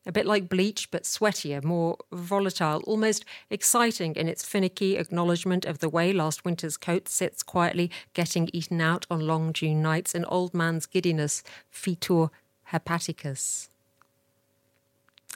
a 0.05 0.11
bit 0.11 0.25
like 0.25 0.49
bleach, 0.49 0.91
but 0.91 1.03
sweatier, 1.03 1.63
more 1.63 1.97
volatile, 2.11 2.81
almost 2.85 3.25
exciting 3.49 4.15
in 4.15 4.27
its 4.27 4.45
finicky 4.45 4.97
acknowledgement 4.97 5.65
of 5.65 5.79
the 5.79 5.89
way 5.89 6.13
last 6.13 6.45
winter's 6.45 6.77
coat 6.77 7.09
sits 7.09 7.41
quietly 7.41 7.89
getting 8.13 8.49
eaten 8.53 8.81
out 8.81 9.05
on 9.09 9.25
long 9.25 9.51
June 9.51 9.81
nights 9.81 10.13
in 10.13 10.25
old 10.25 10.53
man's 10.53 10.85
giddiness, 10.85 11.43
fetor 11.73 12.29
hepaticus. 12.71 13.67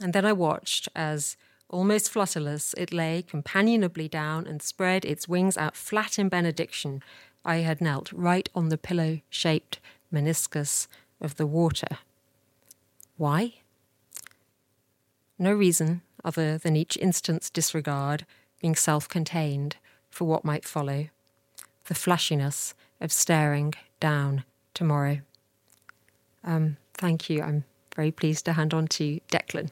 And 0.02 0.14
then 0.14 0.26
I 0.26 0.34
watched 0.34 0.88
as, 0.96 1.36
almost 1.70 2.14
flutterless, 2.14 2.74
it 2.78 2.94
lay 2.94 3.24
companionably 3.24 4.08
down 4.08 4.46
and 4.48 4.62
spread 4.62 5.04
its 5.04 5.28
wings 5.28 5.58
out 5.58 5.76
flat 5.76 6.18
in 6.20 6.30
benediction. 6.30 7.04
I 7.44 7.58
had 7.58 7.82
knelt 7.82 8.12
right 8.14 8.48
on 8.54 8.70
the 8.70 8.78
pillow 8.78 9.20
shaped 9.30 9.80
meniscus 10.14 10.88
of 11.20 11.36
the 11.36 11.48
water. 11.48 11.98
Why? 13.18 13.56
No 15.40 15.54
reason 15.54 16.02
other 16.24 16.58
than 16.58 16.76
each 16.76 16.98
instant's 16.98 17.50
disregard 17.50 18.26
being 18.62 18.76
self 18.76 19.08
contained 19.08 19.78
for 20.10 20.26
what 20.26 20.44
might 20.44 20.66
follow, 20.66 21.08
the 21.86 21.96
flashiness 21.96 22.74
of 23.00 23.12
staring 23.12 23.74
down 24.00 24.44
tomorrow. 24.74 25.20
Um, 26.44 26.78
thank 26.94 27.30
you. 27.30 27.42
I'm 27.42 27.64
very 27.96 28.12
pleased 28.12 28.46
to 28.46 28.54
hand 28.54 28.74
on 28.74 28.88
to 28.88 29.20
Declan. 29.30 29.72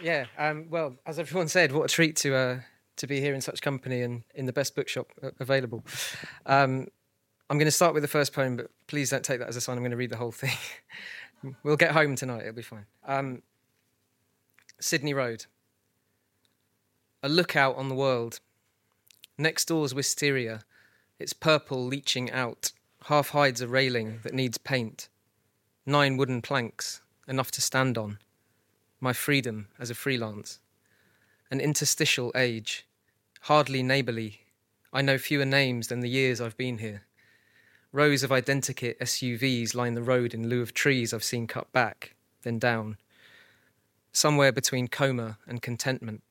Yeah, 0.00 0.26
um, 0.38 0.66
well, 0.70 0.96
as 1.06 1.18
everyone 1.18 1.48
said, 1.48 1.72
what 1.72 1.90
a 1.90 1.94
treat 1.94 2.14
to 2.16 2.34
uh, 2.34 2.60
to 2.98 3.06
be 3.06 3.20
here 3.20 3.34
in 3.34 3.40
such 3.40 3.62
company 3.62 4.02
and 4.02 4.22
in 4.34 4.46
the 4.46 4.52
best 4.52 4.74
bookshop 4.74 5.08
available. 5.40 5.84
Um, 6.46 6.88
I'm 7.50 7.56
going 7.56 7.66
to 7.66 7.72
start 7.72 7.94
with 7.94 8.02
the 8.02 8.08
first 8.08 8.32
poem, 8.32 8.56
but 8.56 8.70
please 8.86 9.10
don't 9.10 9.24
take 9.24 9.38
that 9.38 9.48
as 9.48 9.56
a 9.56 9.60
sign 9.60 9.76
I'm 9.76 9.82
going 9.82 9.90
to 9.90 9.96
read 9.96 10.10
the 10.10 10.16
whole 10.16 10.32
thing. 10.32 10.56
we'll 11.62 11.76
get 11.76 11.92
home 11.92 12.14
tonight, 12.14 12.42
it'll 12.42 12.52
be 12.52 12.62
fine. 12.62 12.86
Um, 13.06 13.42
Sydney 14.80 15.14
Road. 15.14 15.46
A 17.22 17.28
lookout 17.28 17.76
on 17.76 17.88
the 17.88 17.94
world. 17.94 18.40
Next 19.38 19.66
door's 19.66 19.94
wisteria, 19.94 20.62
its 21.18 21.32
purple 21.32 21.84
leaching 21.84 22.30
out, 22.30 22.72
half 23.04 23.30
hides 23.30 23.60
a 23.60 23.68
railing 23.68 24.20
that 24.24 24.34
needs 24.34 24.58
paint. 24.58 25.08
Nine 25.86 26.16
wooden 26.16 26.42
planks, 26.42 27.00
enough 27.26 27.50
to 27.52 27.60
stand 27.60 27.96
on. 27.96 28.18
My 29.00 29.12
freedom 29.12 29.68
as 29.78 29.90
a 29.90 29.94
freelance. 29.94 30.58
An 31.50 31.60
interstitial 31.60 32.30
age, 32.34 32.86
hardly 33.42 33.82
neighbourly. 33.82 34.40
I 34.92 35.02
know 35.02 35.18
fewer 35.18 35.44
names 35.44 35.88
than 35.88 36.00
the 36.00 36.08
years 36.08 36.40
I've 36.40 36.56
been 36.56 36.78
here. 36.78 37.02
Rows 37.92 38.22
of 38.22 38.30
identikit 38.30 38.98
SUVs 38.98 39.74
line 39.74 39.94
the 39.94 40.02
road 40.02 40.34
in 40.34 40.48
lieu 40.48 40.60
of 40.60 40.74
trees 40.74 41.14
I've 41.14 41.24
seen 41.24 41.46
cut 41.46 41.72
back, 41.72 42.14
then 42.42 42.58
down. 42.58 42.98
Somewhere 44.12 44.52
between 44.52 44.88
coma 44.88 45.38
and 45.46 45.62
contentment. 45.62 46.22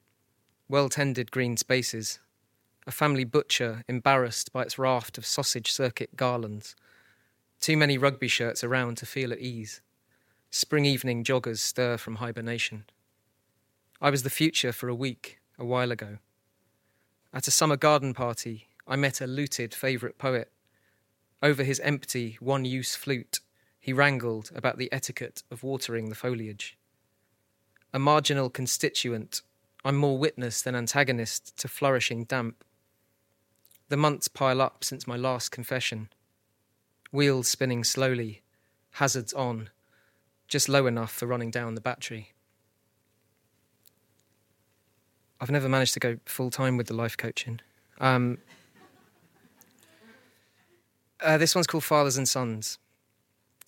Well 0.70 0.90
tended 0.90 1.32
green 1.32 1.58
spaces. 1.58 2.20
A 2.86 2.92
family 2.92 3.24
butcher 3.24 3.84
embarrassed 3.88 4.54
by 4.54 4.64
its 4.64 4.78
raft 4.78 5.18
of 5.18 5.26
sausage 5.26 5.72
circuit 5.72 6.16
garlands. 6.16 6.76
Too 7.60 7.76
many 7.76 7.98
rugby 7.98 8.28
shirts 8.28 8.64
around 8.64 8.98
to 8.98 9.06
feel 9.06 9.34
at 9.34 9.40
ease. 9.40 9.82
Spring 10.52 10.86
evening 10.86 11.24
joggers 11.24 11.60
stir 11.60 11.98
from 11.98 12.16
hibernation. 12.16 12.86
I 14.00 14.10
was 14.10 14.24
the 14.24 14.30
future 14.30 14.72
for 14.72 14.90
a 14.90 14.96
week, 14.96 15.40
a 15.58 15.66
while 15.66 15.92
ago. 15.92 16.20
At 17.38 17.48
a 17.48 17.52
summer 17.52 17.78
garden 17.78 18.16
party, 18.16 18.68
I 18.88 18.96
met 18.96 19.22
a 19.22 19.28
looted 19.28 19.76
favourite 19.76 20.18
poet 20.18 20.52
over 21.44 21.64
his 21.64 21.80
empty, 21.82 22.36
one 22.40 22.66
use 22.66 22.96
flute, 22.96 23.42
he 23.80 23.94
wrangled 23.94 24.50
about 24.56 24.80
the 24.80 24.92
etiquette 24.92 25.44
of 25.52 25.62
watering 25.62 26.10
the 26.10 26.16
foliage. 26.16 26.80
A 27.94 28.00
marginal 28.00 28.50
constituent, 28.50 29.44
I'm 29.86 29.98
more 29.98 30.18
witness 30.18 30.64
than 30.64 30.74
antagonist 30.74 31.56
to 31.60 31.68
flourishing 31.68 32.24
damp. 32.24 32.64
The 33.90 33.98
months 33.98 34.28
pile 34.28 34.60
up 34.60 34.84
since 34.84 35.06
my 35.06 35.16
last 35.16 35.50
confession. 35.50 36.10
Wheels 37.12 37.48
spinning 37.48 37.84
slowly, 37.84 38.42
hazards 38.94 39.32
on, 39.34 39.70
just 40.48 40.68
low 40.68 40.88
enough 40.88 41.12
for 41.12 41.28
running 41.28 41.52
down 41.52 41.76
the 41.76 41.82
battery. 41.82 42.34
I've 45.40 45.52
never 45.52 45.70
managed 45.70 45.94
to 45.94 46.00
go 46.00 46.18
full 46.26 46.50
time 46.50 46.78
with 46.78 46.88
the 46.88 46.94
life 46.94 47.16
coaching. 47.16 47.60
Um, 48.00 48.40
uh, 51.22 51.38
this 51.38 51.56
one's 51.56 51.68
called 51.68 51.84
Fathers 51.84 52.18
and 52.18 52.28
Sons. 52.28 52.80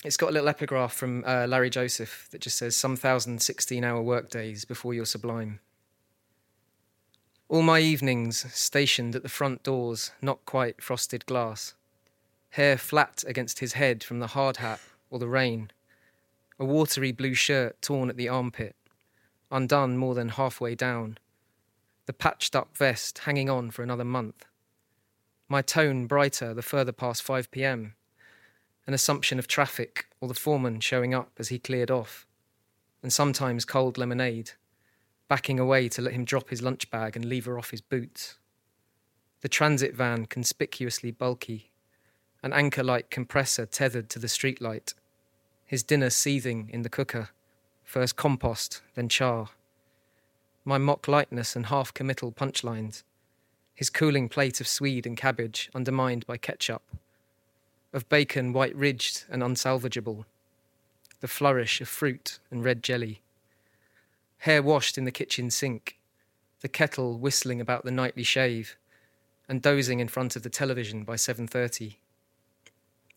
It's 0.03 0.17
got 0.17 0.29
a 0.29 0.31
little 0.31 0.47
epigraph 0.47 0.93
from 0.93 1.23
uh, 1.25 1.45
Larry 1.47 1.69
Joseph 1.69 2.27
that 2.31 2.41
just 2.41 2.57
says, 2.57 2.75
Some 2.75 2.95
thousand 2.95 3.41
16 3.41 3.83
hour 3.83 4.01
workdays 4.01 4.65
before 4.65 4.93
you're 4.93 5.05
sublime. 5.05 5.59
All 7.49 7.63
my 7.63 7.79
evenings 7.79 8.45
stationed 8.53 9.15
at 9.15 9.23
the 9.23 9.29
front 9.29 9.63
doors, 9.63 10.11
not 10.21 10.45
quite 10.45 10.81
frosted 10.81 11.25
glass. 11.25 11.73
Hair 12.51 12.77
flat 12.77 13.23
against 13.27 13.59
his 13.59 13.73
head 13.73 14.03
from 14.03 14.19
the 14.19 14.27
hard 14.27 14.57
hat 14.57 14.79
or 15.09 15.19
the 15.19 15.27
rain. 15.27 15.71
A 16.59 16.65
watery 16.65 17.11
blue 17.11 17.33
shirt 17.33 17.81
torn 17.81 18.09
at 18.09 18.17
the 18.17 18.29
armpit, 18.29 18.75
undone 19.51 19.97
more 19.97 20.13
than 20.15 20.29
halfway 20.29 20.75
down. 20.75 21.17
The 22.09 22.13
patched 22.13 22.55
up 22.55 22.75
vest 22.75 23.19
hanging 23.19 23.51
on 23.51 23.69
for 23.69 23.83
another 23.83 24.03
month 24.03 24.47
my 25.47 25.61
tone 25.61 26.07
brighter 26.07 26.55
the 26.55 26.63
further 26.63 26.91
past 26.91 27.21
5 27.21 27.51
pm, 27.51 27.93
an 28.87 28.95
assumption 28.95 29.37
of 29.37 29.47
traffic 29.47 30.07
or 30.19 30.27
the 30.27 30.33
foreman 30.33 30.79
showing 30.79 31.13
up 31.13 31.29
as 31.37 31.49
he 31.49 31.59
cleared 31.59 31.91
off, 31.91 32.25
and 33.03 33.13
sometimes 33.13 33.63
cold 33.63 33.99
lemonade, 33.99 34.53
backing 35.27 35.59
away 35.59 35.87
to 35.89 36.01
let 36.01 36.15
him 36.15 36.25
drop 36.25 36.49
his 36.49 36.63
lunch 36.63 36.89
bag 36.89 37.15
and 37.15 37.25
lever 37.25 37.59
off 37.59 37.69
his 37.69 37.81
boots. 37.81 38.39
The 39.41 39.47
transit 39.47 39.93
van 39.93 40.25
conspicuously 40.25 41.11
bulky, 41.11 41.69
an 42.41 42.53
anchor 42.53 42.83
like 42.83 43.11
compressor 43.11 43.67
tethered 43.67 44.09
to 44.09 44.17
the 44.17 44.25
streetlight, 44.25 44.95
his 45.63 45.83
dinner 45.83 46.09
seething 46.09 46.71
in 46.73 46.81
the 46.81 46.89
cooker, 46.89 47.29
first 47.83 48.15
compost, 48.15 48.81
then 48.95 49.09
char. 49.09 49.49
My 50.69 50.77
mock 50.77 51.07
lightness 51.07 51.55
and 51.55 51.65
half 51.65 51.91
committal 51.95 52.31
punchlines 52.31 53.01
his 53.73 53.89
cooling 53.89 54.29
plate 54.29 54.61
of 54.61 54.67
swede 54.67 55.07
and 55.07 55.17
cabbage 55.17 55.67
undermined 55.73 56.27
by 56.27 56.37
ketchup, 56.37 56.83
of 57.91 58.07
bacon 58.07 58.53
white 58.53 58.75
ridged 58.75 59.25
and 59.31 59.41
unsalvageable, 59.41 60.25
the 61.21 61.27
flourish 61.27 61.81
of 61.81 61.89
fruit 61.89 62.37
and 62.51 62.63
red 62.63 62.83
jelly, 62.83 63.23
hair 64.39 64.61
washed 64.61 64.95
in 64.95 65.05
the 65.05 65.11
kitchen 65.11 65.49
sink, 65.49 65.97
the 66.61 66.67
kettle 66.67 67.17
whistling 67.17 67.59
about 67.59 67.83
the 67.83 67.89
nightly 67.89 68.21
shave, 68.21 68.77
and 69.47 69.63
dozing 69.63 69.99
in 69.99 70.07
front 70.07 70.35
of 70.35 70.43
the 70.43 70.51
television 70.51 71.03
by 71.03 71.15
7:30. 71.15 71.97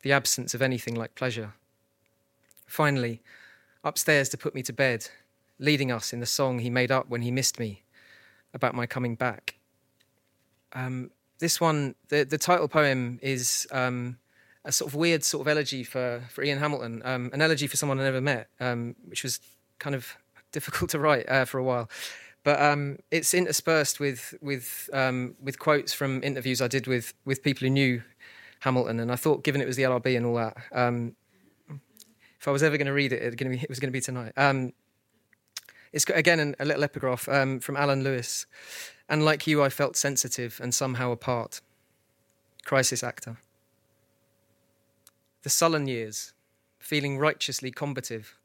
The 0.01 0.13
absence 0.13 0.55
of 0.55 0.63
anything 0.63 0.95
like 0.95 1.15
pleasure. 1.15 1.53
Finally, 2.67 3.21
upstairs 3.85 4.31
to 4.31 4.39
put 4.39 4.55
me 4.55 4.63
to 4.63 4.73
bed, 4.73 5.11
leading 5.63 5.93
us 5.93 6.13
in 6.13 6.21
the 6.21 6.27
song 6.27 6.59
he 6.59 6.69
made 6.69 6.91
up 6.91 7.09
when 7.09 7.23
he 7.23 7.31
missed 7.31 7.59
me 7.59 7.83
about 8.53 8.75
my 8.75 8.85
coming 8.85 9.15
back. 9.15 9.55
Um, 10.73 11.11
this 11.39 11.61
one, 11.61 11.95
the, 12.09 12.25
the 12.25 12.37
title 12.37 12.69
poem 12.69 13.19
is 13.23 13.67
um, 13.71 14.19
a 14.65 14.73
sort 14.73 14.91
of 14.91 14.95
weird 14.97 15.23
sort 15.25 15.43
of 15.43 15.49
elegy 15.49 15.85
for, 15.85 16.23
for 16.31 16.43
Ian 16.43 16.59
Hamilton, 16.59 17.01
um, 17.05 17.31
an 17.33 17.41
elegy 17.41 17.67
for 17.67 17.77
someone 17.77 18.01
I 18.01 18.03
never 18.03 18.21
met, 18.21 18.49
um, 18.61 18.97
which 19.07 19.23
was 19.23 19.41
kind 19.79 19.95
of 19.95 20.17
difficult 20.53 20.91
to 20.91 20.99
write 20.99 21.29
uh, 21.29 21.45
for 21.45 21.59
a 21.59 21.65
while. 21.65 21.89
But 22.45 22.61
um, 22.61 22.99
it's 23.13 23.35
interspersed 23.35 24.01
with 24.01 24.35
with 24.43 24.91
um, 24.93 25.37
with 25.41 25.61
quotes 25.61 25.95
from 25.95 26.25
interviews 26.25 26.61
I 26.61 26.67
did 26.67 26.89
with 26.89 27.15
with 27.25 27.41
people 27.45 27.69
who 27.69 27.71
knew 27.71 28.03
Hamilton, 28.61 28.99
and 28.99 29.13
I 29.13 29.17
thought, 29.17 29.45
given 29.45 29.61
it 29.61 29.67
was 29.67 29.77
the 29.77 29.85
LRB 29.85 30.17
and 30.17 30.27
all 30.27 30.35
that, 30.35 30.57
if 32.41 32.49
I 32.49 32.51
was 32.51 32.65
ever 32.65 32.77
going 32.77 32.89
to 32.89 32.93
read 32.93 33.13
it, 33.13 33.23
it, 33.23 33.41
it 33.41 33.69
was 33.69 33.79
going 33.79 33.89
to 33.89 33.93
be 33.93 34.01
tonight. 34.01 34.33
It's 35.93 36.05
again 36.07 36.41
an, 36.41 36.57
a 36.59 36.65
little 36.65 36.85
epigraph 36.85 37.29
um, 37.29 37.61
from 37.61 37.77
Alun 37.77 38.03
Lewis. 38.03 38.47
And 39.09 39.25
like 39.25 39.47
you, 39.47 39.63
I 39.63 39.69
felt 39.69 39.97
sensitive 39.97 40.59
and 40.63 40.75
somehow 40.75 41.11
apart. 41.11 41.61
Crisis 42.65 43.03
actor. 43.03 43.39
The 45.43 45.51
sullen 45.51 45.87
years, 45.87 46.33
feeling 46.79 47.19
righteously 47.19 47.71
combative, 47.71 48.37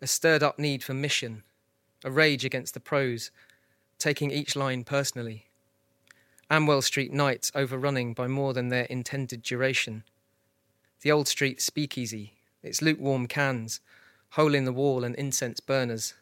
a 0.00 0.06
stirred 0.06 0.42
up 0.42 0.58
need 0.58 0.82
for 0.82 0.94
mission, 0.94 1.42
a 2.02 2.10
rage 2.10 2.44
against 2.44 2.74
the 2.74 2.80
prose, 2.80 3.30
taking 3.98 4.30
each 4.30 4.56
line 4.56 4.84
personally. 4.84 5.46
Amwell 6.50 6.82
Street 6.82 7.12
nights 7.12 7.52
overrunning 7.54 8.14
by 8.14 8.26
more 8.26 8.52
than 8.52 8.68
their 8.68 8.84
intended 8.84 9.42
duration. 9.42 10.04
The 11.02 11.12
old 11.12 11.28
street 11.28 11.60
speakeasy, 11.60 12.34
its 12.62 12.82
lukewarm 12.82 13.26
cans, 13.26 13.80
hole 14.30 14.54
in 14.54 14.64
the 14.64 14.72
wall 14.72 15.04
and 15.04 15.14
incense 15.14 15.60
burners, 15.60 16.14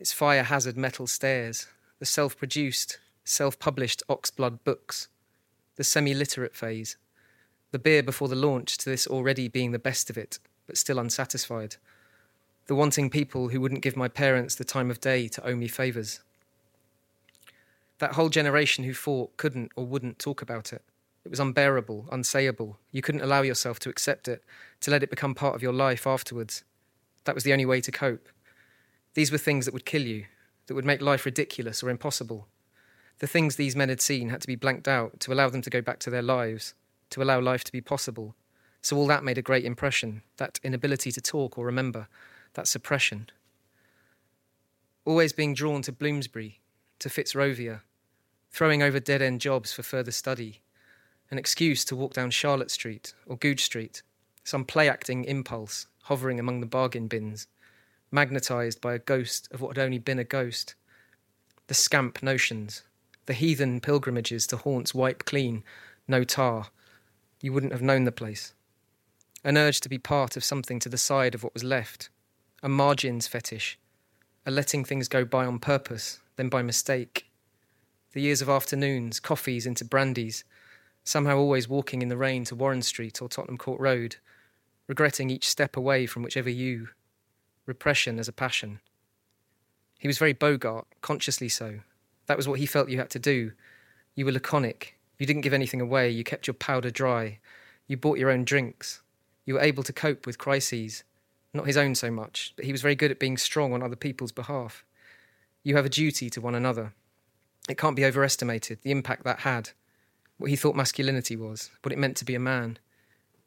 its 0.00 0.12
fire 0.14 0.42
hazard 0.42 0.78
metal 0.78 1.06
stairs, 1.06 1.66
the 1.98 2.06
self 2.06 2.36
produced, 2.36 2.98
self 3.22 3.58
published 3.58 4.02
Oxblood 4.08 4.58
books, 4.64 5.08
the 5.76 5.84
semi 5.84 6.14
literate 6.14 6.56
phase, 6.56 6.96
the 7.70 7.78
beer 7.78 8.02
before 8.02 8.26
the 8.26 8.34
launch 8.34 8.78
to 8.78 8.88
this 8.88 9.06
already 9.06 9.46
being 9.46 9.72
the 9.72 9.78
best 9.78 10.08
of 10.08 10.16
it, 10.16 10.38
but 10.66 10.78
still 10.78 10.98
unsatisfied, 10.98 11.76
the 12.66 12.74
wanting 12.74 13.10
people 13.10 13.48
who 13.48 13.60
wouldn't 13.60 13.82
give 13.82 13.96
my 13.96 14.08
parents 14.08 14.54
the 14.54 14.64
time 14.64 14.90
of 14.90 15.00
day 15.00 15.28
to 15.28 15.46
owe 15.46 15.54
me 15.54 15.68
favours. 15.68 16.20
That 17.98 18.14
whole 18.14 18.30
generation 18.30 18.84
who 18.84 18.94
fought 18.94 19.36
couldn't 19.36 19.70
or 19.76 19.84
wouldn't 19.84 20.18
talk 20.18 20.40
about 20.40 20.72
it. 20.72 20.82
It 21.26 21.28
was 21.28 21.40
unbearable, 21.40 22.08
unsayable. 22.10 22.76
You 22.90 23.02
couldn't 23.02 23.20
allow 23.20 23.42
yourself 23.42 23.78
to 23.80 23.90
accept 23.90 24.26
it, 24.26 24.42
to 24.80 24.90
let 24.90 25.02
it 25.02 25.10
become 25.10 25.34
part 25.34 25.54
of 25.54 25.62
your 25.62 25.74
life 25.74 26.06
afterwards. 26.06 26.64
That 27.24 27.34
was 27.34 27.44
the 27.44 27.52
only 27.52 27.66
way 27.66 27.82
to 27.82 27.92
cope. 27.92 28.26
These 29.14 29.32
were 29.32 29.38
things 29.38 29.64
that 29.64 29.74
would 29.74 29.84
kill 29.84 30.02
you, 30.02 30.26
that 30.66 30.74
would 30.74 30.84
make 30.84 31.02
life 31.02 31.26
ridiculous 31.26 31.82
or 31.82 31.90
impossible. 31.90 32.46
The 33.18 33.26
things 33.26 33.56
these 33.56 33.76
men 33.76 33.88
had 33.88 34.00
seen 34.00 34.28
had 34.28 34.40
to 34.40 34.46
be 34.46 34.56
blanked 34.56 34.88
out 34.88 35.20
to 35.20 35.32
allow 35.32 35.50
them 35.50 35.62
to 35.62 35.70
go 35.70 35.82
back 35.82 35.98
to 36.00 36.10
their 36.10 36.22
lives, 36.22 36.74
to 37.10 37.22
allow 37.22 37.40
life 37.40 37.64
to 37.64 37.72
be 37.72 37.80
possible. 37.80 38.34
So 38.82 38.96
all 38.96 39.06
that 39.08 39.24
made 39.24 39.36
a 39.36 39.42
great 39.42 39.64
impression 39.64 40.22
that 40.36 40.60
inability 40.62 41.12
to 41.12 41.20
talk 41.20 41.58
or 41.58 41.66
remember, 41.66 42.08
that 42.54 42.68
suppression. 42.68 43.28
Always 45.04 45.32
being 45.32 45.54
drawn 45.54 45.82
to 45.82 45.92
Bloomsbury, 45.92 46.60
to 47.00 47.08
Fitzrovia, 47.08 47.80
throwing 48.50 48.82
over 48.82 49.00
dead 49.00 49.22
end 49.22 49.40
jobs 49.40 49.72
for 49.72 49.82
further 49.82 50.12
study, 50.12 50.60
an 51.30 51.38
excuse 51.38 51.84
to 51.84 51.96
walk 51.96 52.14
down 52.14 52.30
Charlotte 52.30 52.70
Street 52.70 53.14
or 53.26 53.36
Goodge 53.36 53.64
Street, 53.64 54.02
some 54.44 54.64
play 54.64 54.88
acting 54.88 55.24
impulse 55.24 55.86
hovering 56.04 56.40
among 56.40 56.60
the 56.60 56.66
bargain 56.66 57.06
bins 57.06 57.46
magnetized 58.10 58.80
by 58.80 58.94
a 58.94 58.98
ghost 58.98 59.48
of 59.52 59.60
what 59.60 59.76
had 59.76 59.84
only 59.84 59.98
been 59.98 60.18
a 60.18 60.24
ghost. 60.24 60.74
The 61.68 61.74
scamp 61.74 62.22
notions, 62.22 62.82
the 63.26 63.32
heathen 63.32 63.80
pilgrimages 63.80 64.46
to 64.48 64.56
haunts 64.56 64.94
wiped 64.94 65.26
clean, 65.26 65.62
no 66.08 66.24
tar, 66.24 66.68
You 67.40 67.52
wouldn't 67.52 67.72
have 67.72 67.82
known 67.82 68.04
the 68.04 68.12
place. 68.12 68.52
An 69.44 69.56
urge 69.56 69.80
to 69.80 69.88
be 69.88 69.98
part 69.98 70.36
of 70.36 70.44
something 70.44 70.78
to 70.80 70.88
the 70.88 70.98
side 70.98 71.34
of 71.34 71.42
what 71.42 71.54
was 71.54 71.64
left. 71.64 72.10
A 72.62 72.68
margins 72.68 73.26
fetish. 73.26 73.78
A 74.44 74.50
letting 74.50 74.84
things 74.84 75.08
go 75.08 75.24
by 75.24 75.46
on 75.46 75.58
purpose, 75.58 76.20
then 76.36 76.48
by 76.48 76.60
mistake. 76.60 77.30
The 78.12 78.20
years 78.20 78.42
of 78.42 78.48
afternoons, 78.48 79.20
coffees 79.20 79.66
into 79.66 79.84
brandies, 79.84 80.44
somehow 81.04 81.38
always 81.38 81.68
walking 81.68 82.02
in 82.02 82.08
the 82.08 82.16
rain 82.16 82.44
to 82.46 82.54
Warren 82.54 82.82
Street 82.82 83.22
or 83.22 83.28
Tottenham 83.28 83.56
Court 83.56 83.80
Road, 83.80 84.16
regretting 84.86 85.30
each 85.30 85.48
step 85.48 85.76
away 85.76 86.06
from 86.06 86.22
whichever 86.22 86.50
you. 86.50 86.88
Repression 87.70 88.18
as 88.18 88.26
a 88.26 88.32
passion. 88.32 88.80
He 90.00 90.08
was 90.08 90.18
very 90.18 90.32
Bogart, 90.32 90.88
consciously 91.02 91.48
so. 91.48 91.80
That 92.26 92.36
was 92.36 92.48
what 92.48 92.58
he 92.58 92.66
felt 92.66 92.88
you 92.88 92.98
had 92.98 93.10
to 93.10 93.20
do. 93.20 93.52
You 94.16 94.24
were 94.24 94.32
laconic. 94.32 94.98
You 95.18 95.26
didn't 95.26 95.42
give 95.42 95.52
anything 95.52 95.80
away. 95.80 96.10
You 96.10 96.24
kept 96.24 96.48
your 96.48 96.54
powder 96.54 96.90
dry. 96.90 97.38
You 97.86 97.96
bought 97.96 98.18
your 98.18 98.30
own 98.30 98.44
drinks. 98.44 99.02
You 99.46 99.54
were 99.54 99.60
able 99.60 99.84
to 99.84 99.92
cope 99.92 100.26
with 100.26 100.36
crises. 100.36 101.04
Not 101.54 101.68
his 101.68 101.76
own 101.76 101.94
so 101.94 102.10
much, 102.10 102.54
but 102.56 102.64
he 102.64 102.72
was 102.72 102.82
very 102.82 102.96
good 102.96 103.12
at 103.12 103.20
being 103.20 103.36
strong 103.36 103.72
on 103.72 103.84
other 103.84 103.94
people's 103.94 104.32
behalf. 104.32 104.84
You 105.62 105.76
have 105.76 105.86
a 105.86 105.90
duty 105.90 106.28
to 106.30 106.40
one 106.40 106.56
another. 106.56 106.92
It 107.68 107.78
can't 107.78 107.94
be 107.94 108.04
overestimated, 108.04 108.80
the 108.82 108.90
impact 108.90 109.22
that 109.22 109.40
had 109.40 109.70
what 110.38 110.50
he 110.50 110.56
thought 110.56 110.74
masculinity 110.74 111.36
was, 111.36 111.70
what 111.82 111.92
it 111.92 111.98
meant 111.98 112.16
to 112.16 112.24
be 112.24 112.34
a 112.34 112.40
man. 112.40 112.78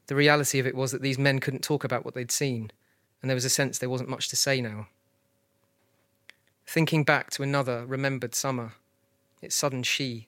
The 0.08 0.16
reality 0.16 0.60
of 0.60 0.68
it 0.68 0.76
was 0.76 0.92
that 0.92 1.02
these 1.02 1.18
men 1.18 1.40
couldn't 1.40 1.64
talk 1.64 1.84
about 1.84 2.06
what 2.06 2.14
they'd 2.14 2.32
seen, 2.32 2.72
and 3.24 3.30
there 3.30 3.36
was 3.36 3.46
a 3.46 3.50
sense 3.50 3.80
there 3.80 3.90
wasn't 3.90 4.10
much 4.10 4.28
to 4.28 4.36
say 4.36 4.60
now. 4.62 4.88
Thinking 6.68 7.06
back 7.06 7.32
to 7.32 7.44
another 7.44 7.86
remembered 7.86 8.36
summer, 8.36 8.74
its 9.42 9.56
sudden 9.56 9.82
she, 9.82 10.28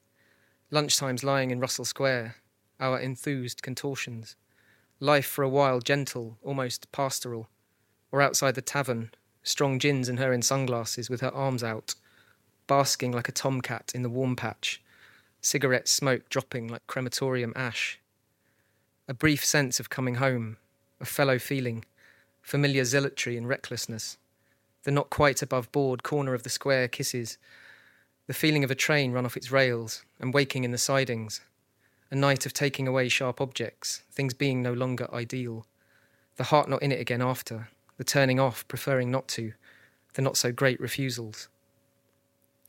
lunchtimes 0.71 1.21
lying 1.21 1.51
in 1.51 1.59
Russell 1.59 1.83
Square, 1.83 2.37
our 2.79 2.97
enthused 2.97 3.61
contortions, 3.61 4.37
life 5.01 5.25
for 5.25 5.43
a 5.43 5.49
while 5.49 5.81
gentle, 5.81 6.37
almost 6.41 6.89
pastoral, 6.93 7.49
or 8.13 8.21
outside 8.21 8.55
the 8.55 8.61
tavern, 8.61 9.11
strong 9.43 9.77
gins 9.77 10.07
and 10.07 10.17
her 10.17 10.31
in 10.31 10.41
sunglasses 10.41 11.09
with 11.09 11.19
her 11.19 11.33
arms 11.33 11.63
out, 11.63 11.95
basking 12.65 13.11
like 13.11 13.27
a 13.27 13.33
tomcat 13.33 13.91
in 13.93 14.03
the 14.03 14.09
warm 14.09 14.37
patch, 14.37 14.81
cigarette 15.41 15.89
smoke 15.89 16.29
dropping 16.29 16.69
like 16.69 16.87
crematorium 16.87 17.51
ash. 17.57 17.99
A 19.09 19.13
brief 19.13 19.43
sense 19.43 19.81
of 19.81 19.89
coming 19.89 20.15
home, 20.15 20.55
a 21.01 21.05
fellow 21.05 21.37
feeling, 21.37 21.83
familiar 22.45 22.85
zealotry 22.85 23.37
and 23.37 23.47
recklessness. 23.49 24.17
The 24.83 24.91
not 24.91 25.09
quite 25.09 25.41
above 25.41 25.71
board 25.71 26.03
corner 26.03 26.35
of 26.35 26.43
the 26.43 26.49
square 26.49 26.87
kisses, 26.87 27.39
the 28.27 28.35
feeling 28.35 28.63
of 28.63 28.69
a 28.69 28.75
train 28.75 29.11
run 29.11 29.25
off 29.25 29.35
its 29.35 29.51
rails 29.51 30.05
and 30.19 30.31
waking 30.31 30.63
in 30.63 30.69
the 30.69 30.77
sidings, 30.77 31.41
a 32.11 32.15
night 32.15 32.45
of 32.45 32.53
taking 32.53 32.87
away 32.87 33.09
sharp 33.09 33.41
objects, 33.41 34.03
things 34.11 34.35
being 34.35 34.61
no 34.61 34.73
longer 34.73 35.11
ideal, 35.11 35.65
the 36.35 36.43
heart 36.45 36.69
not 36.69 36.83
in 36.83 36.91
it 36.91 37.01
again 37.01 37.21
after, 37.21 37.69
the 37.97 38.03
turning 38.03 38.39
off, 38.39 38.67
preferring 38.67 39.09
not 39.09 39.27
to, 39.29 39.53
the 40.13 40.21
not 40.21 40.37
so 40.37 40.51
great 40.51 40.79
refusals. 40.79 41.47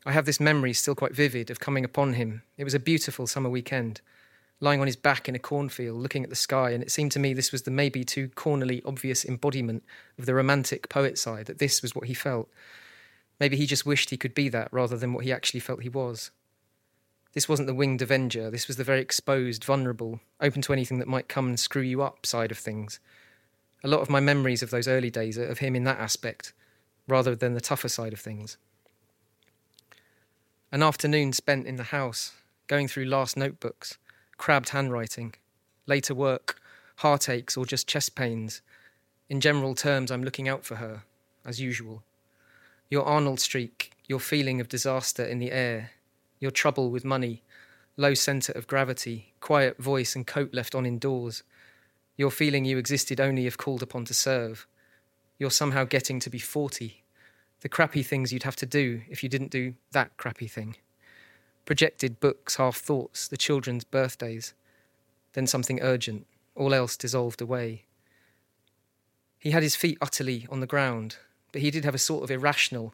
I 0.07 0.11
have 0.11 0.25
this 0.25 0.39
memory 0.39 0.73
still 0.73 0.95
quite 0.95 1.13
vivid 1.13 1.51
of 1.51 1.59
coming 1.59 1.85
upon 1.85 2.13
him. 2.13 2.41
It 2.57 2.63
was 2.63 2.73
a 2.73 2.79
beautiful 2.79 3.27
summer 3.27 3.49
weekend, 3.49 4.01
lying 4.59 4.79
on 4.79 4.87
his 4.87 4.95
back 4.95 5.29
in 5.29 5.35
a 5.35 5.39
cornfield, 5.39 5.99
looking 5.99 6.23
at 6.23 6.29
the 6.29 6.35
sky, 6.35 6.71
and 6.71 6.81
it 6.81 6.91
seemed 6.91 7.11
to 7.11 7.19
me 7.19 7.33
this 7.33 7.51
was 7.51 7.63
the 7.63 7.71
maybe 7.71 8.03
too 8.03 8.29
cornerly 8.29 8.81
obvious 8.85 9.23
embodiment 9.23 9.83
of 10.17 10.25
the 10.25 10.33
romantic 10.33 10.89
poet 10.89 11.17
side, 11.17 11.45
that 11.45 11.59
this 11.59 11.81
was 11.81 11.93
what 11.93 12.07
he 12.07 12.13
felt. 12.13 12.49
Maybe 13.39 13.55
he 13.55 13.67
just 13.67 13.85
wished 13.85 14.09
he 14.09 14.17
could 14.17 14.33
be 14.33 14.49
that 14.49 14.69
rather 14.71 14.97
than 14.97 15.13
what 15.13 15.25
he 15.25 15.31
actually 15.31 15.59
felt 15.59 15.83
he 15.83 15.89
was. 15.89 16.31
This 17.33 17.47
wasn't 17.47 17.67
the 17.67 17.75
winged 17.75 18.01
avenger, 18.01 18.49
this 18.49 18.67
was 18.67 18.77
the 18.77 18.83
very 18.83 18.99
exposed, 18.99 19.63
vulnerable, 19.63 20.21
open 20.41 20.63
to 20.63 20.73
anything 20.73 20.97
that 20.97 21.07
might 21.07 21.29
come 21.29 21.47
and 21.47 21.59
screw 21.59 21.83
you 21.83 22.01
up 22.01 22.25
side 22.25 22.49
of 22.49 22.57
things. 22.57 22.99
A 23.83 23.87
lot 23.87 24.01
of 24.01 24.09
my 24.09 24.19
memories 24.19 24.63
of 24.63 24.71
those 24.71 24.87
early 24.87 25.11
days 25.11 25.37
are 25.37 25.45
of 25.45 25.59
him 25.59 25.75
in 25.75 25.83
that 25.83 25.99
aspect, 25.99 26.53
rather 27.07 27.35
than 27.35 27.53
the 27.53 27.61
tougher 27.61 27.89
side 27.89 28.11
of 28.11 28.19
things. 28.19 28.57
An 30.71 30.81
afternoon 30.81 31.31
spent 31.31 31.67
in 31.67 31.75
the 31.75 31.83
house, 31.83 32.33
going 32.65 32.87
through 32.87 33.05
last 33.05 33.37
notebooks, 33.37 33.99
crabbed 34.37 34.69
handwriting, 34.69 35.33
later 35.85 36.15
work, 36.15 36.59
heartaches, 36.97 37.57
or 37.57 37.65
just 37.65 37.87
chest 37.87 38.15
pains. 38.15 38.61
In 39.29 39.41
general 39.41 39.75
terms, 39.75 40.11
I'm 40.11 40.23
looking 40.23 40.47
out 40.47 40.65
for 40.65 40.75
her, 40.75 41.03
as 41.45 41.59
usual. 41.59 42.03
Your 42.89 43.03
Arnold 43.03 43.39
streak, 43.39 43.91
your 44.07 44.19
feeling 44.19 44.61
of 44.61 44.69
disaster 44.69 45.23
in 45.23 45.39
the 45.39 45.51
air, 45.51 45.91
your 46.39 46.51
trouble 46.51 46.89
with 46.89 47.03
money, 47.03 47.43
low 47.97 48.13
centre 48.13 48.53
of 48.53 48.67
gravity, 48.67 49.33
quiet 49.41 49.77
voice 49.77 50.15
and 50.15 50.25
coat 50.25 50.53
left 50.53 50.75
on 50.75 50.85
indoors, 50.85 51.43
your 52.15 52.31
feeling 52.31 52.65
you 52.65 52.77
existed 52.77 53.19
only 53.19 53.45
if 53.45 53.57
called 53.57 53.83
upon 53.83 54.05
to 54.05 54.13
serve, 54.13 54.67
you're 55.37 55.51
somehow 55.51 55.83
getting 55.83 56.19
to 56.19 56.29
be 56.29 56.39
40, 56.39 57.03
the 57.61 57.69
crappy 57.69 58.03
things 58.03 58.31
you'd 58.31 58.43
have 58.43 58.55
to 58.55 58.65
do 58.65 59.01
if 59.09 59.23
you 59.23 59.29
didn't 59.29 59.51
do 59.51 59.73
that 59.91 60.15
crappy 60.17 60.47
thing. 60.47 60.75
Projected 61.67 62.21
books, 62.21 62.55
half 62.55 62.77
thoughts, 62.77 63.27
the 63.27 63.35
children's 63.35 63.83
birthdays. 63.83 64.53
Then 65.33 65.45
something 65.45 65.81
urgent, 65.81 66.25
all 66.55 66.73
else 66.73 66.95
dissolved 66.95 67.41
away. 67.41 67.83
He 69.37 69.51
had 69.51 69.63
his 69.63 69.75
feet 69.75 69.97
utterly 70.01 70.47
on 70.49 70.61
the 70.61 70.65
ground, 70.65 71.17
but 71.51 71.61
he 71.61 71.69
did 71.69 71.83
have 71.83 71.93
a 71.93 71.99
sort 71.99 72.23
of 72.23 72.31
irrational, 72.31 72.93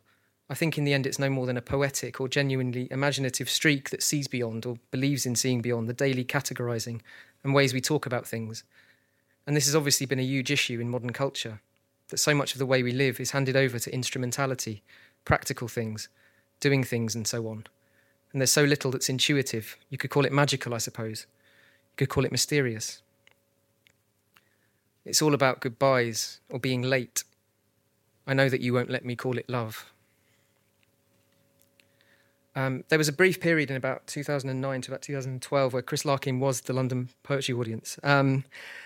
I 0.49 0.55
think 0.55 0.75
in 0.75 0.85
the 0.85 0.93
end 0.93 1.05
it's 1.05 1.19
no 1.19 1.29
more 1.29 1.45
than 1.45 1.55
a 1.55 1.61
poetic 1.61 2.19
or 2.19 2.27
genuinely 2.27 2.87
imaginative 2.89 3.47
streak 3.47 3.91
that 3.91 4.01
sees 4.01 4.27
beyond 4.27 4.65
or 4.65 4.77
believes 4.89 5.27
in 5.27 5.35
seeing 5.35 5.61
beyond 5.61 5.87
the 5.87 5.93
daily 5.93 6.25
categorizing 6.25 7.01
and 7.43 7.53
ways 7.53 7.75
we 7.75 7.81
talk 7.81 8.07
about 8.07 8.25
things. 8.25 8.63
And 9.45 9.55
this 9.55 9.67
has 9.67 9.75
obviously 9.75 10.07
been 10.07 10.19
a 10.19 10.23
huge 10.23 10.49
issue 10.49 10.79
in 10.79 10.89
modern 10.89 11.13
culture 11.13 11.61
that 12.07 12.17
so 12.17 12.33
much 12.33 12.53
of 12.53 12.59
the 12.59 12.65
way 12.65 12.81
we 12.81 12.91
live 12.91 13.19
is 13.19 13.31
handed 13.31 13.55
over 13.55 13.77
to 13.77 13.93
instrumentality, 13.93 14.81
practical 15.25 15.67
things, 15.67 16.09
doing 16.59 16.83
things, 16.83 17.13
and 17.13 17.27
so 17.27 17.47
on. 17.47 17.65
And 18.33 18.41
there's 18.41 18.51
so 18.51 18.63
little 18.63 18.91
that's 18.91 19.09
intuitive. 19.09 19.77
You 19.89 19.97
could 19.97 20.09
call 20.09 20.25
it 20.25 20.33
magical, 20.33 20.73
I 20.73 20.79
suppose. 20.79 21.27
You 21.91 21.97
could 21.97 22.09
call 22.09 22.25
it 22.25 22.31
mysterious. 22.31 23.01
It's 25.05 25.21
all 25.21 25.33
about 25.33 25.59
goodbyes 25.59 26.39
or 26.49 26.59
being 26.59 26.81
late. 26.81 27.23
I 28.25 28.33
know 28.33 28.49
that 28.49 28.61
you 28.61 28.73
won't 28.73 28.89
let 28.89 29.05
me 29.05 29.15
call 29.15 29.37
it 29.37 29.47
love. 29.49 29.91
Um, 32.55 32.83
there 32.89 32.99
was 32.99 33.07
a 33.07 33.13
brief 33.13 33.39
period 33.39 33.69
in 33.69 33.75
about 33.75 34.05
2009 34.07 34.81
to 34.81 34.91
about 34.91 35.01
2012 35.01 35.73
where 35.73 35.81
Chris 35.81 36.05
Larkin 36.05 36.39
was 36.39 36.61
the 36.61 36.73
London 36.73 37.09
Poetry 37.23 37.55
Audience. 37.55 37.99
Um, 38.03 38.45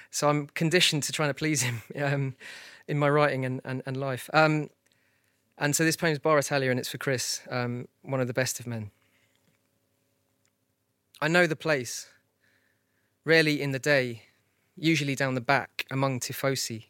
so 0.09 0.29
I'm 0.29 0.47
conditioned 0.47 1.03
to 1.03 1.11
trying 1.11 1.29
to 1.29 1.33
please 1.33 1.61
him. 1.63 1.81
Um, 1.97 2.35
in 2.87 2.97
my 2.97 3.09
writing 3.09 3.45
and, 3.45 3.61
and, 3.65 3.83
and 3.85 3.97
life. 3.97 4.29
Um, 4.33 4.69
and 5.57 5.75
so 5.75 5.83
this 5.83 5.95
poem 5.95 6.13
is 6.13 6.19
Bar 6.19 6.37
Italia 6.39 6.71
and 6.71 6.79
it's 6.79 6.89
for 6.89 6.97
Chris, 6.97 7.41
um, 7.49 7.87
one 8.01 8.21
of 8.21 8.27
the 8.27 8.33
best 8.33 8.59
of 8.59 8.67
men. 8.67 8.91
I 11.20 11.28
know 11.28 11.47
the 11.47 11.55
place, 11.55 12.07
rarely 13.26 13.61
in 13.61 13.72
the 13.72 13.80
day, 13.80 14.24
usually 14.76 15.15
down 15.15 15.36
the 15.36 15.41
back 15.41 15.86
among 15.89 16.20
tifosi, 16.20 16.86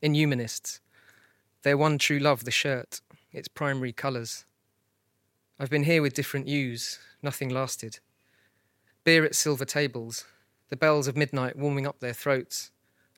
inhumanists. 0.00 0.80
Their 1.62 1.76
one 1.76 1.98
true 1.98 2.18
love, 2.18 2.44
the 2.44 2.50
shirt, 2.50 3.00
its 3.32 3.48
primary 3.48 3.92
colours. 3.92 4.44
I've 5.58 5.70
been 5.70 5.84
here 5.84 6.02
with 6.02 6.14
different 6.14 6.48
yous, 6.48 6.98
nothing 7.22 7.50
lasted. 7.50 7.98
Beer 9.04 9.24
at 9.24 9.34
silver 9.34 9.64
tables, 9.64 10.24
the 10.68 10.76
bells 10.76 11.06
of 11.06 11.16
midnight 11.16 11.56
warming 11.56 11.86
up 11.86 12.00
their 12.00 12.12
throats, 12.12 12.70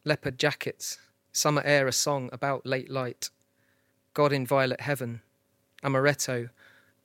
leopard 0.04 0.38
jackets, 0.38 0.98
Summer 1.32 1.62
air 1.64 1.86
a 1.86 1.92
song 1.92 2.30
about 2.32 2.66
late 2.66 2.90
light. 2.90 3.30
God 4.12 4.32
in 4.32 4.44
violet 4.44 4.80
heaven. 4.80 5.20
Amaretto, 5.84 6.50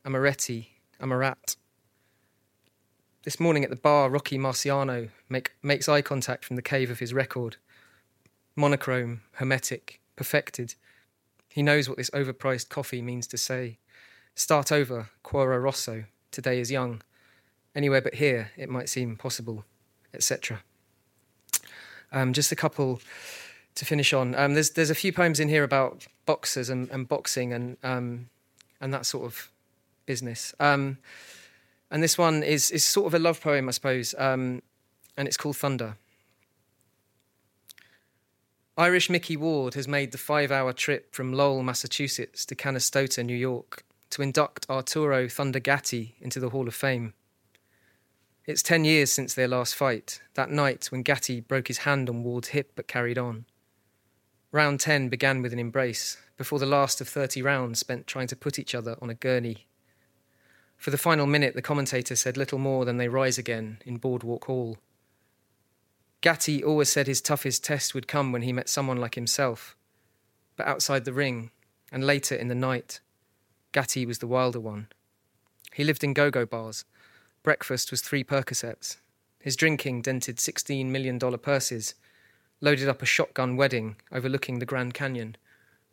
Amaretti, 0.04 0.70
Amarat. 0.99 1.56
This 3.24 3.39
morning 3.39 3.63
at 3.63 3.69
the 3.69 3.78
bar, 3.78 4.09
Rocky 4.09 4.38
Marciano 4.38 5.09
make, 5.30 5.53
makes 5.63 5.88
eye 5.88 6.01
contact 6.01 6.43
from 6.43 6.57
the 6.57 6.61
cave 6.61 6.91
of 6.91 6.99
his 6.99 7.13
record. 7.13 7.55
Monochrome, 8.53 9.21
hermetic, 9.36 10.01
perfected. 10.17 10.76
He 11.47 11.63
knows 11.63 11.88
what 11.88 11.97
this 11.97 12.09
overpriced 12.09 12.67
coffee 12.67 13.01
means 13.01 13.26
to 13.28 13.38
say. 13.38 13.78
Start 14.36 14.74
over, 14.74 15.09
Cuora 15.24 15.61
Rosso, 15.61 16.03
today 16.32 16.59
is 16.59 16.69
young. 16.69 17.01
Anywhere 17.74 18.01
but 18.01 18.15
here, 18.15 18.51
it 18.57 18.67
might 18.67 18.89
seem 18.89 19.15
possible, 19.15 19.63
etc. 20.13 20.61
Um, 22.11 22.34
just 22.34 22.51
a 22.51 22.57
couple 22.57 22.99
to 23.76 23.86
finish 23.86 24.11
on. 24.11 24.36
Um, 24.36 24.53
there's 24.53 24.71
there's 24.71 24.89
a 24.89 24.95
few 24.95 25.13
poems 25.13 25.39
in 25.39 25.47
here 25.47 25.63
about 25.63 26.07
boxers 26.26 26.69
and, 26.69 26.89
and 26.89 27.07
boxing 27.07 27.53
and 27.53 27.78
um, 27.84 28.30
and 28.82 28.93
that 28.93 29.05
sort 29.05 29.24
of 29.24 29.49
business. 30.05 30.53
Um, 30.59 30.97
and 31.94 32.02
this 32.02 32.18
one 32.18 32.41
is 32.41 32.72
is 32.72 32.84
sort 32.84 33.06
of 33.06 33.14
a 33.14 33.20
love 33.20 33.39
poem, 33.39 33.70
I 33.70 33.72
suppose, 33.72 34.16
um, 34.18 34.64
and 35.16 35.28
it's 35.28 35.38
called 35.38 35.56
Thunder. 35.56 35.96
Irish 38.76 39.12
Micky 39.12 39.38
Ward 39.38 39.76
has 39.76 39.88
made 39.88 40.12
the 40.12 40.18
five-hour 40.18 40.74
trip 40.74 41.14
from 41.14 41.32
Lowell, 41.32 41.62
Massachusetts, 41.62 42.44
to 42.48 42.56
Canastota, 42.56 43.24
New 43.24 43.36
York, 43.36 43.86
to 44.10 44.24
induct 44.24 44.68
Arturo 44.68 45.30
Thunder 45.30 45.60
Gatti 45.60 46.16
into 46.20 46.39
the 46.39 46.50
Hall 46.50 46.68
of 46.68 46.74
Fame. 46.74 47.14
It's 48.48 48.64
ten 48.64 48.84
years 48.84 49.12
since 49.12 49.36
their 49.36 49.48
last 49.48 49.76
fight, 49.76 50.20
that 50.34 50.50
night 50.50 50.88
when 50.88 51.04
Gatti 51.04 51.41
broke 51.41 51.68
his 51.68 51.80
hand 51.80 52.10
on 52.10 52.24
Ward's 52.24 52.50
hip 52.50 52.72
but 52.76 52.88
carried 52.88 53.20
on. 53.20 53.46
Round 54.52 54.80
10 54.80 55.10
began 55.10 55.44
with 55.44 55.54
an 55.54 55.60
embrace, 55.60 56.18
before 56.38 56.60
the 56.60 56.66
last 56.66 57.02
of 57.02 57.08
30 57.08 57.44
rounds 57.44 57.80
spent 57.80 58.08
trying 58.08 58.28
to 58.28 58.36
put 58.36 58.58
each 58.58 58.74
other 58.74 58.98
on 59.02 59.12
a 59.12 59.16
gurney. 59.16 59.68
For 60.84 60.91
the 60.91 60.97
final 60.97 61.25
minute, 61.25 61.55
the 61.55 61.61
commentator 61.61 62.13
said 62.13 62.36
little 62.36 62.59
more 62.59 62.84
than 62.84 62.97
they 62.97 63.07
rise 63.07 63.38
again 63.38 63.77
in 63.86 63.99
Boardwalk 63.99 64.43
Hall. 64.43 64.77
Gatti 66.19 66.61
always 66.61 66.89
said 66.89 67.07
his 67.07 67.21
toughest 67.21 67.63
test 67.63 67.93
would 67.93 68.05
come 68.05 68.34
when 68.34 68.41
he 68.41 68.51
met 68.51 68.67
someone 68.67 68.97
like 68.97 69.15
himself. 69.15 69.77
But 70.57 70.67
outside 70.67 71.05
the 71.05 71.13
ring, 71.13 71.51
and 71.89 72.05
later 72.05 72.36
in 72.36 72.49
the 72.49 72.53
night, 72.53 72.99
Gatti 73.71 74.05
was 74.05 74.17
the 74.17 74.27
wilder 74.27 74.59
one. 74.59 74.88
He 75.73 75.86
lived 75.86 76.03
in 76.03 76.13
go 76.13 76.29
go 76.29 76.45
bars. 76.45 76.84
Breakfast 77.43 77.89
was 77.89 78.01
three 78.01 78.25
Percocets. 78.25 78.97
His 79.39 79.55
drinking 79.55 80.01
dented 80.01 80.36
$16 80.36 80.88
million 80.88 81.17
purses. 81.17 81.95
Loaded 82.59 82.89
up 82.89 83.01
a 83.01 83.05
shotgun 83.05 83.55
wedding 83.55 83.95
overlooking 84.11 84.59
the 84.59 84.65
Grand 84.65 84.93
Canyon 84.93 85.38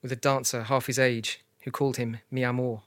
with 0.03 0.11
a 0.11 0.17
dancer 0.17 0.65
half 0.65 0.87
his 0.87 0.99
age 0.99 1.45
who 1.61 1.71
called 1.71 1.97
him 1.97 2.19
Mi 2.29 2.43
Amor. 2.43 2.83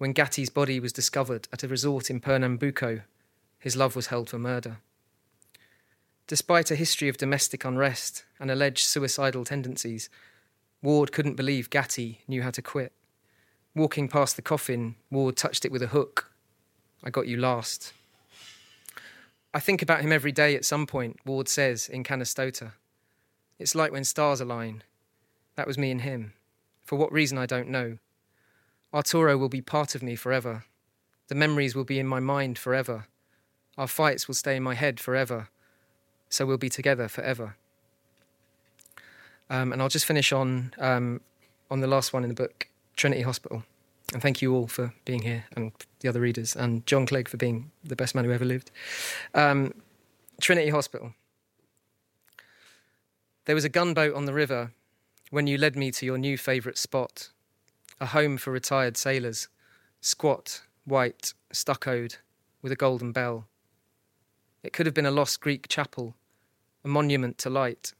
When 0.00 0.14
Gatti's 0.14 0.48
body 0.48 0.80
was 0.80 0.94
discovered 0.94 1.46
at 1.52 1.62
a 1.62 1.68
resort 1.68 2.08
in 2.08 2.20
Pernambuco, 2.20 3.02
his 3.58 3.76
love 3.76 3.94
was 3.94 4.06
held 4.06 4.30
for 4.30 4.38
murder. 4.38 4.78
Despite 6.26 6.70
a 6.70 6.74
history 6.74 7.10
of 7.10 7.18
domestic 7.18 7.66
unrest 7.66 8.24
and 8.38 8.50
alleged 8.50 8.86
suicidal 8.86 9.44
tendencies, 9.44 10.08
Ward 10.80 11.12
couldn't 11.12 11.34
believe 11.34 11.68
Gatti 11.68 12.22
knew 12.26 12.40
how 12.40 12.50
to 12.50 12.62
quit. 12.62 12.94
Walking 13.74 14.08
past 14.08 14.36
the 14.36 14.42
coffin, 14.42 14.96
Ward 15.10 15.36
touched 15.36 15.66
it 15.66 15.70
with 15.70 15.82
a 15.82 15.88
hook. 15.88 16.32
I 17.04 17.10
got 17.10 17.28
you 17.28 17.36
last. 17.36 17.92
I 19.52 19.60
think 19.60 19.82
about 19.82 20.00
him 20.00 20.12
every 20.12 20.32
day 20.32 20.56
at 20.56 20.64
some 20.64 20.86
point, 20.86 21.20
Ward 21.26 21.46
says 21.46 21.90
in 21.90 22.04
Canastota. 22.04 22.72
It's 23.58 23.74
like 23.74 23.92
when 23.92 24.04
stars 24.04 24.40
align. 24.40 24.82
That 25.56 25.66
was 25.66 25.76
me 25.76 25.90
and 25.90 26.00
him. 26.00 26.32
For 26.86 26.96
what 26.96 27.12
reason, 27.12 27.36
I 27.36 27.44
don't 27.44 27.68
know. 27.68 27.98
Arturo 28.92 29.36
will 29.36 29.48
be 29.48 29.60
part 29.60 29.94
of 29.94 30.02
me 30.02 30.16
forever. 30.16 30.64
The 31.28 31.34
memories 31.34 31.74
will 31.74 31.84
be 31.84 31.98
in 31.98 32.06
my 32.06 32.20
mind 32.20 32.58
forever. 32.58 33.06
Our 33.78 33.86
fights 33.86 34.26
will 34.26 34.34
stay 34.34 34.56
in 34.56 34.62
my 34.62 34.74
head 34.74 34.98
forever. 34.98 35.48
So 36.28 36.44
we'll 36.46 36.58
be 36.58 36.68
together 36.68 37.08
forever. 37.08 37.56
Um, 39.48 39.72
and 39.72 39.82
I'll 39.82 39.88
just 39.88 40.06
finish 40.06 40.32
on 40.32 40.72
um, 40.78 41.20
on 41.70 41.80
the 41.80 41.86
last 41.86 42.12
one 42.12 42.22
in 42.22 42.28
the 42.28 42.34
book, 42.34 42.68
Trinity 42.96 43.22
Hospital. 43.22 43.64
And 44.12 44.20
thank 44.20 44.42
you 44.42 44.54
all 44.54 44.66
for 44.66 44.92
being 45.04 45.22
here 45.22 45.44
and 45.54 45.72
the 46.00 46.08
other 46.08 46.20
readers, 46.20 46.56
and 46.56 46.84
John 46.86 47.06
Clegg 47.06 47.28
for 47.28 47.36
being 47.36 47.70
the 47.84 47.96
best 47.96 48.14
man 48.14 48.24
who 48.24 48.32
ever 48.32 48.44
lived. 48.44 48.70
Um, 49.34 49.72
Trinity 50.40 50.70
Hospital. 50.70 51.14
There 53.44 53.54
was 53.54 53.64
a 53.64 53.68
gunboat 53.68 54.14
on 54.14 54.24
the 54.24 54.32
river 54.32 54.72
when 55.30 55.46
you 55.46 55.58
led 55.58 55.76
me 55.76 55.90
to 55.92 56.06
your 56.06 56.18
new 56.18 56.36
favourite 56.36 56.78
spot, 56.78 57.30
a 58.00 58.06
home 58.06 58.38
for 58.38 58.50
retired 58.50 58.96
sailors, 58.96 59.48
squat, 60.00 60.62
white, 60.84 61.34
stuccoed, 61.52 62.16
with 62.62 62.72
a 62.72 62.76
golden 62.76 63.12
bell. 63.12 63.46
It 64.62 64.72
could 64.72 64.86
have 64.86 64.94
been 64.94 65.06
a 65.06 65.10
lost 65.10 65.40
Greek 65.40 65.68
chapel, 65.68 66.14
a 66.82 66.88
monument 66.88 67.36
to 67.38 67.50
light, 67.50 67.92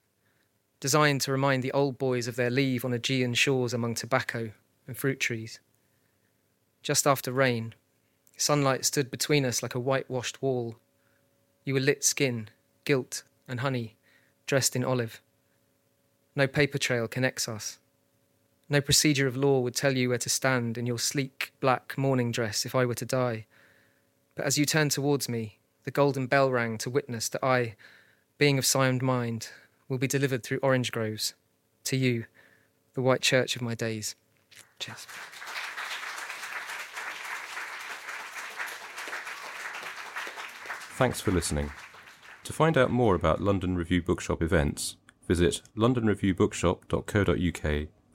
designed 0.80 1.20
to 1.22 1.32
remind 1.32 1.62
the 1.62 1.72
old 1.72 1.98
boys 1.98 2.26
of 2.26 2.36
their 2.36 2.50
leave 2.50 2.84
on 2.84 2.94
Aegean 2.94 3.34
shores 3.34 3.74
among 3.74 3.94
tobacco 3.94 4.52
and 4.86 4.96
fruit 4.96 5.20
trees. 5.20 5.60
Just 6.82 7.06
after 7.06 7.30
rain, 7.30 7.74
sunlight 8.36 8.86
stood 8.86 9.10
between 9.10 9.44
us 9.44 9.62
like 9.62 9.74
a 9.74 9.80
whitewashed 9.80 10.40
wall. 10.40 10.76
You 11.64 11.74
were 11.74 11.80
lit 11.80 12.04
skin, 12.04 12.48
gilt, 12.84 13.22
and 13.46 13.60
honey, 13.60 13.96
dressed 14.46 14.74
in 14.74 14.82
olive. 14.82 15.20
No 16.34 16.46
paper 16.46 16.78
trail 16.78 17.06
connects 17.06 17.48
us. 17.48 17.78
No 18.72 18.80
procedure 18.80 19.26
of 19.26 19.36
law 19.36 19.58
would 19.58 19.74
tell 19.74 19.96
you 19.96 20.10
where 20.10 20.18
to 20.18 20.30
stand 20.30 20.78
in 20.78 20.86
your 20.86 21.00
sleek 21.00 21.52
black 21.58 21.98
mourning 21.98 22.30
dress 22.30 22.64
if 22.64 22.72
I 22.72 22.86
were 22.86 22.94
to 22.94 23.04
die. 23.04 23.46
But 24.36 24.46
as 24.46 24.56
you 24.56 24.64
turned 24.64 24.92
towards 24.92 25.28
me, 25.28 25.58
the 25.82 25.90
golden 25.90 26.28
bell 26.28 26.52
rang 26.52 26.78
to 26.78 26.88
witness 26.88 27.28
that 27.30 27.44
I, 27.44 27.74
being 28.38 28.58
of 28.58 28.64
sound 28.64 29.02
mind, 29.02 29.48
will 29.88 29.98
be 29.98 30.06
delivered 30.06 30.44
through 30.44 30.60
orange 30.62 30.92
groves 30.92 31.34
to 31.84 31.96
you, 31.96 32.26
the 32.94 33.02
white 33.02 33.22
church 33.22 33.56
of 33.56 33.62
my 33.62 33.74
days. 33.74 34.14
Cheers. 34.78 35.08
Thanks 40.96 41.20
for 41.20 41.32
listening. 41.32 41.72
To 42.44 42.52
find 42.52 42.78
out 42.78 42.92
more 42.92 43.16
about 43.16 43.40
London 43.40 43.76
Review 43.76 44.00
Bookshop 44.00 44.40
events, 44.40 44.94
visit 45.26 45.60
londonreviewbookshop.co.uk 45.76 47.88